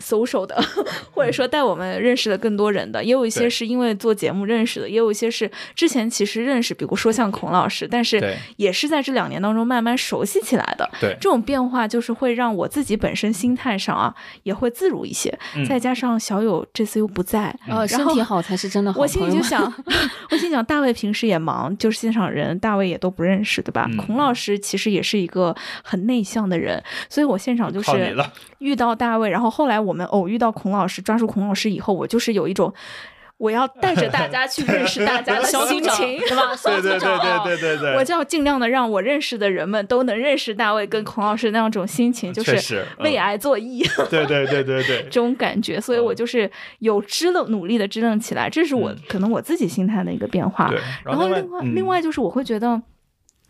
[0.00, 0.56] Social 的，
[1.12, 10.90] 或者说带我们认识了更多人的，也有一些是因为做节目认识的，也有一些是之前其实认识，比如说像孔老师，但是也是在这两年当中慢慢熟悉起来的。
[11.00, 14.14] 对，这种变化就是会让我自己本身心态上啊
[14.44, 19.00] 也会自如一些，再加上小友这次又不在，呃，身体好才是真的好。
[19.00, 19.72] 我心里就 想，
[20.32, 23.88] 我心想大卫平时也忙，就是现场人大卫也都不认识，对吧？
[23.98, 28.16] 孔老师其实也是一个很内向的人，所以我现场就是
[28.58, 29.89] 遇到大卫，然后后来我。
[29.90, 32.72] 我们偶遇到孔老师，抓住孔老师以后，我就是有一种
[33.38, 36.54] 我要带着大家去认识大家的心情，对吧？
[36.62, 43.82] 对对对对对对对，我就要尽量的让我认识的人们都能认识大卫跟孔老师那样种心情，就是为爱作义。
[44.08, 46.48] 对对对对对，这种感觉，所以我就是
[46.78, 50.72] 有支棱，努力的支棱起来，这是我可能我自己心态的一个变化。
[51.04, 52.80] 然后另外另外就是我会觉得。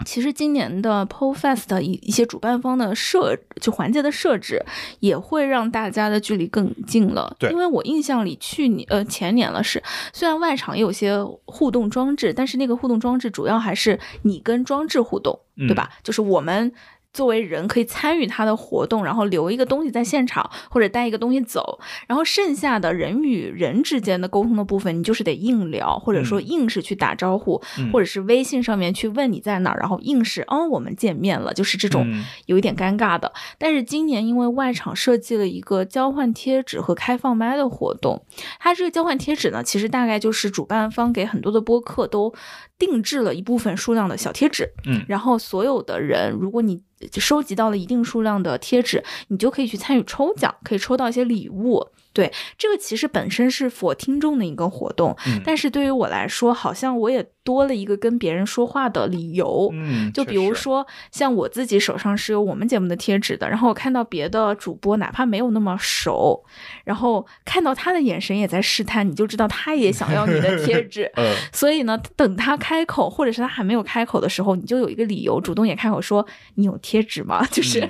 [0.05, 4.65] 其实今年的 PoFest 一一些主办方的设就环节的设置，
[5.01, 7.35] 也会让大家的距离更近了。
[7.39, 9.83] 对，因为我印象里去年呃前年了是，
[10.13, 15.91] 虽然外场也有些互动装置，但是那个互动装置主要还是你跟装置互动，对吧？
[16.03, 16.73] 就是我们。
[17.13, 27.61] 作为人可以参与他的活动，然后留一个东西在现场，或者带一个东西走，然后剩下的人与人之间的沟通的部分，你就是得硬聊，或者说硬是去打招呼，
[27.93, 32.07] 或者是微信上面去问你在哪儿，然后硬是哦我们见面了，就是这种
[32.47, 33.33] 有一点尴尬的。
[33.59, 38.25] 但是今年因为外场设计了一个交换贴纸和开放麦的活动，
[38.59, 42.33] 它这个交换贴纸呢，其实大概就是主办方给很多的播客都
[42.79, 51.87] 定制了一部分数量的小贴纸，嗯，然后所有的人如果你就收集到了一定数量的贴纸，你就可以去参与抽奖，可以抽到一些礼物。
[52.13, 59.71] 对，这个其实本身是佛听众的一个活动，但是对于我来说，好像我也多了一个跟别人说话的理由。
[59.73, 66.45] 嗯，就比如说，像我自己手上是有我们节目的贴纸的，然后我看到别的主播，哪怕没有那么熟，
[66.85, 71.11] 然后看到他的眼神也在试探，你就知道他也想要你的贴 纸。
[71.17, 76.27] 嗯，所以呢，等他开口，或者是他还没有开口的时候，你就有一个理由主动也开口说
[76.57, 77.89] ：“你有贴纸吗？”就是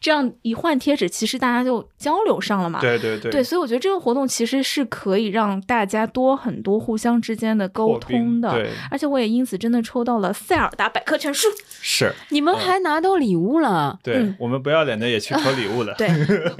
[0.00, 2.80] 这样一换贴纸，其实大家就交流上了嘛。
[2.80, 8.66] 对对对，对，所以我觉得这个活动其实是可以让大家多很多互相之间的沟通的。
[8.92, 11.48] 对，而且我也因此真的抽到了塞尔达百科全书。
[11.80, 13.98] 是，你们还拿到礼物了？
[14.02, 15.94] 对我们不要脸的也去抽礼物了。
[15.98, 16.08] 对，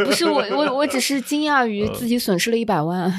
[0.04, 3.12] 不是我 我我只是惊讶于自己损失了一百万。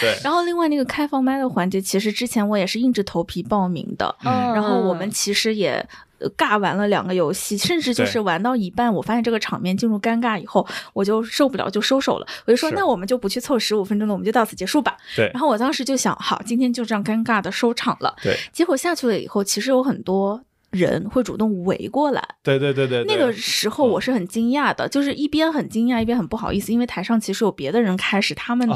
[0.00, 0.14] 对。
[0.24, 4.14] 然后另外那个开放麦的环节，其实之前我也是硬着头皮报名的。
[4.24, 4.52] 嗯。
[4.52, 5.86] 然后我们其实也。
[6.30, 12.26] 尬玩了两个游戏，甚至就是玩到一半，我发现这个场面进入尴尬以后，我就受不了，就收手了。
[12.46, 14.96] 我就说，那我们就不去凑十五分钟了，我们就到此结束吧。
[15.16, 15.30] 对。
[15.32, 18.14] 然后我当时就想，好，今天就这样尴尬的收场了。
[18.22, 18.36] 对。
[18.52, 20.42] 结果下去了以后，其实有很多。
[20.74, 28.74] 人会主动围过来，对对对对，那个时候我是很惊讶的，就是一边很惊讶，一边很不好意思，因为台上其实有别的人开始他们的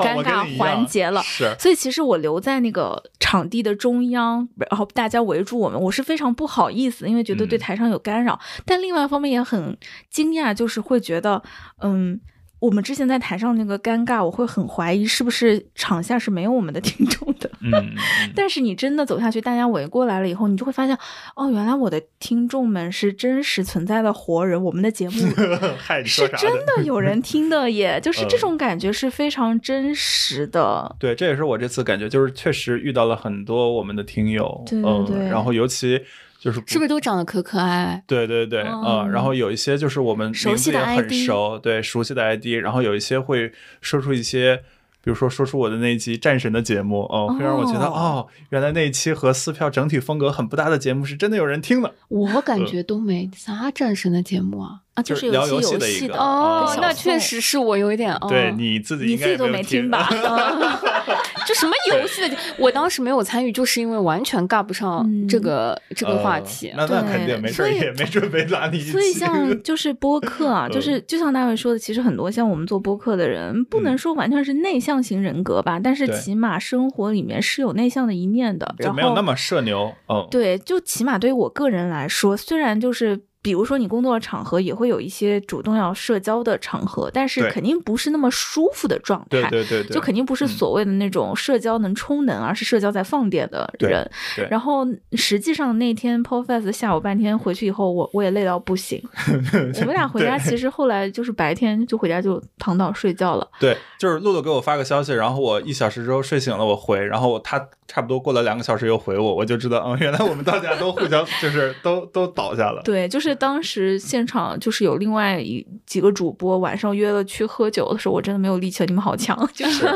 [0.00, 9.76] 尴尬环节了，是，所以其实我留在那个场地的中央，然后大家围住我们，我是非常不好意思，因为觉得对台上有干扰，但另外一方面也很
[10.10, 11.42] 惊讶，就是会觉得，
[11.80, 12.20] 嗯。
[12.60, 17.50] 我们之前在台上那个尴尬，我会很怀疑是不是场下是没有我们的听众的。
[17.60, 17.72] 嗯，
[18.34, 20.98] 但是你真的走下去，大家围过来了以后，你就会发现，
[21.36, 25.16] 哦，原来我的听众们是真实存在的活人，我们的节目
[26.04, 30.96] 是真的有人听的，耶就是这种感觉是非常真实的。
[30.98, 36.00] 对，这也是我这次感觉，就是确实遇到了很多我们的听友，对对对，然后尤其。
[36.38, 38.02] 就是是不是都长得可可爱？
[38.06, 44.62] 对对对，嗯，然后有一些就是我们名字也很熟，对熟悉的 ID，然后有一些会说出一些。
[45.00, 51.94] 比如说，说出我的那一期战神的节目，哦，会让我觉得，哦，原来那一期和撕票整体风格很不搭的节目是真的有人听的。
[52.08, 56.14] 我感觉都没啥战神的节目啊，啊，就是聊游戏的一个。
[56.14, 60.10] 哦，那确实是我有一点哦，对你自己你自己都没听吧？
[61.48, 66.70] 就什么游戏的，我当时没有参与，就是因为完全尬不上这个这个话题。
[66.76, 68.78] 那那肯定没事，也没准备拉你。
[68.78, 69.34] 所以像
[69.64, 74.98] 就是播客啊，就是就像大卫说的，其实很多像我们做播客的人，不能说完全是内向。
[74.98, 79.94] 型人格吧，但是起码生活里面是有内向的一面的，然后没有那么社牛。
[80.08, 83.27] 嗯，对，就起码对于我个人来说，虽然就是。
[83.40, 89.48] 比如说，你工作的场合也会有一些主动要社交的场合，但是肯定不是那么舒服的状态。
[89.48, 94.10] 对对对，就肯定不是所谓的那种社交能充能，而是社交在放电的人。
[94.34, 94.46] 对。
[94.50, 99.02] 然后实际上那天 Pofest 下午半天回去以后，我我也累到不行。
[99.80, 103.48] 我们俩回家其实后来就是白天就回家就躺倒睡觉了。
[103.60, 112.82] 对，就是露露给我发个消息，然后我一小时之后睡醒了，我回，然后他差不多过了两个小时又回我，我就知道，嗯，原来我们大家都互相就是 都都倒下了。
[112.84, 113.34] 对，就是。
[113.38, 118.86] 当时现场就是有另外一几个主播晚上约了去喝酒的时候，我真的没有力气了。
[118.86, 119.86] 你们好强， 就是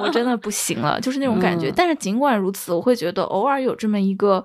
[0.00, 1.70] 我真的不行了，就是那种感觉。
[1.76, 4.42] 但是尽管如此，我会觉得偶尔有这么一个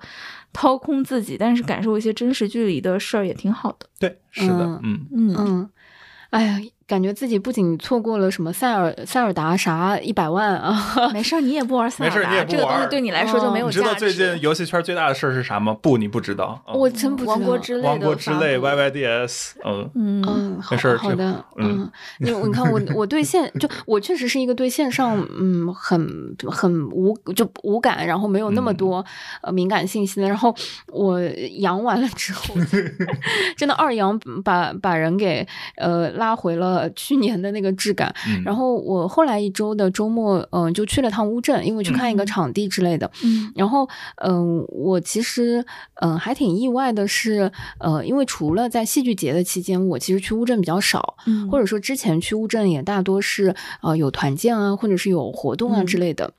[0.52, 3.86] 掏空自己，但是感受一些真实距离的事儿也挺好的。
[3.98, 5.70] 对，是的，嗯嗯嗯，
[6.30, 6.60] 哎呀。
[6.86, 10.76] 感觉自己不仅错过了什么塞尔塞尔达啥一百万啊，
[11.12, 13.78] 没事儿，你也不玩塞尔达，没事，你也不玩，这个东西对你来说就没有价值。
[13.78, 15.74] 你知道最近游戏圈最大的事儿是啥吗？
[15.80, 17.32] 不，你不知道，我真不知道。
[17.32, 29.04] 王国之泪，王国之泪，YYDS，嗯嗯，没事，好的，嗯，你你看我 我对线就我确实是一个对线上嗯很很无就无感，然后没有那么多
[29.42, 30.28] 呃敏感信息的。
[30.28, 30.54] 然后
[30.88, 31.20] 我
[31.58, 32.54] 阳完了之后，
[33.56, 35.46] 真的二阳把把人给
[35.76, 37.54] 呃拉回了去年的。
[37.54, 38.12] 那个质感，
[38.44, 43.08] 然后我后来一周的周末，嗯，就去了趟乌镇，因为去看一个场地之类的。
[43.22, 45.64] 嗯，然后，嗯，我其实，
[46.02, 56.32] 嗯，还挺意外的是，呃，因为除了在戏剧节的期间，我其实去乌镇比较少，嗯，或者说之前去乌镇也大多是，呃，有团建啊，或者是有活动啊之类的。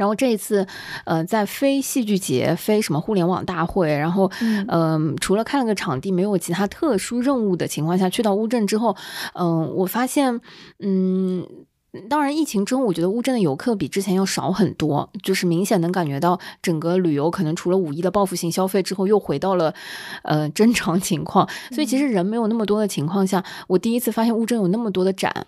[0.00, 0.66] 然后这一次，
[1.04, 8.96] 呃，在非戏剧节、非什么互联网大会，然后，嗯，除了看了个场地，没有其他特殊任务的情况下去到乌镇之后，
[9.34, 10.40] 嗯，我发现，
[10.78, 11.46] 嗯，
[12.08, 19.74] 当然疫情之后，我觉得乌镇的游客比之前要少很多，就是明显能感觉到整个旅游可能除了五一的报复性消费之后，又回到了
[20.22, 21.46] 呃正常情况。
[21.72, 25.46] 所以其实人没有那么多的情况下，我第一次发现乌镇有那么多的展。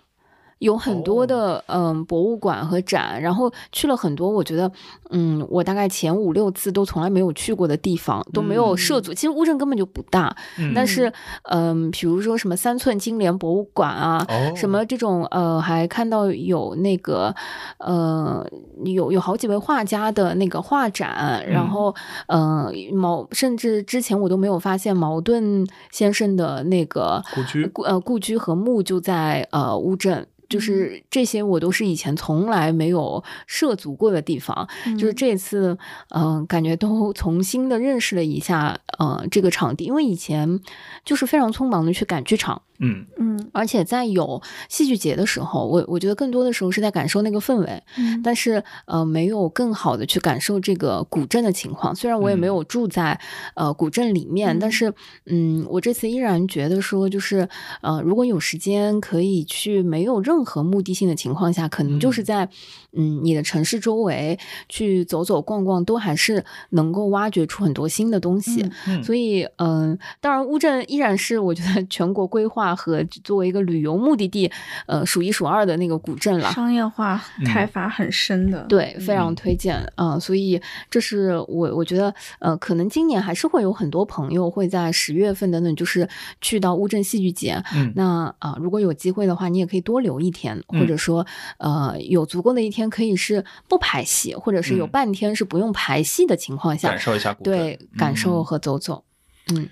[0.63, 4.71] 有很多的嗯博物馆和展，然后去了很多，我觉得
[5.13, 9.13] 嗯，我大概前五六次都从来没有去过的地方，都没有涉足。
[9.13, 10.35] 其实乌镇根本就不大，
[10.75, 11.13] 但是
[11.43, 14.25] 嗯，比如说什么三寸金莲博物馆啊，
[14.55, 17.33] 什么这种呃，还看到有那个
[17.77, 18.45] 呃，
[18.83, 21.93] 有有好几位画家的那个画展，然后
[22.27, 30.25] 呃矛，甚至之前我都没有发现茅盾先生的那个故居，呃故居和墓就在呃乌镇。
[30.49, 34.67] 就是这些，我都是以前从来没有涉足过的地方。
[35.03, 35.77] 就是这次，
[36.11, 40.61] 嗯，感觉都重新的认识了一下，呃，这个场地，因为以前
[41.03, 42.61] 就是非常匆忙的去赶剧场。
[42.83, 47.83] 嗯嗯，而且在有戏剧节的时候，我我觉得更多的时候是在感受那个氛围，
[48.21, 51.95] 但是呃，没有更好的去感受这个古镇的情况。
[51.95, 53.17] 虽然我也没有住在
[53.55, 54.93] 呃古镇里面，但是
[55.27, 57.47] 嗯，我这次依然觉得说，就是
[57.81, 62.49] 呃，如果有时间可以去没有任何目的性的情况下，可能就是在
[62.91, 64.37] 嗯你的城市周围
[64.67, 68.69] 去走走逛逛，都还是能够挖掘出很多新的东西。
[69.01, 72.72] 所以嗯，当然乌镇依然是我觉得全国规划。
[72.75, 74.51] 和作为一个旅游目的地，
[74.85, 80.17] 呃，数一数二的那个古镇了，商业化开发很深的，对，非常推荐啊。
[80.19, 86.07] 所以这是我我觉得，呃，可能今年还是会有很多朋友会在十月份等等，就是
[86.41, 87.61] 去到乌镇戏剧节。
[87.75, 91.25] 嗯，那啊，如果有机会的话，你也可以多留一天，或者说，
[91.57, 99.03] 呃，有足够的一天可以是不排戏，或者是有半天是不用排戏的情况下，感受一下古镇，对，感受和走走，
[99.53, 99.69] 嗯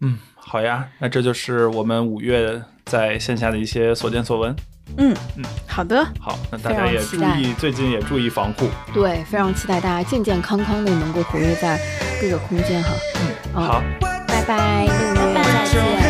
[0.00, 0.18] 嗯。
[0.42, 4.54] 好呀，那这就是我们五月在线下的一些所见所闻。
[4.96, 8.68] 嗯嗯，好的，好，那大家也注意，最近也注意防护。
[8.92, 11.78] 对，非常期待大家健健康康的能够活跃在
[12.20, 12.90] 各个空间哈。
[13.54, 13.82] 嗯，好，
[14.26, 16.09] 拜拜，拜拜，再见，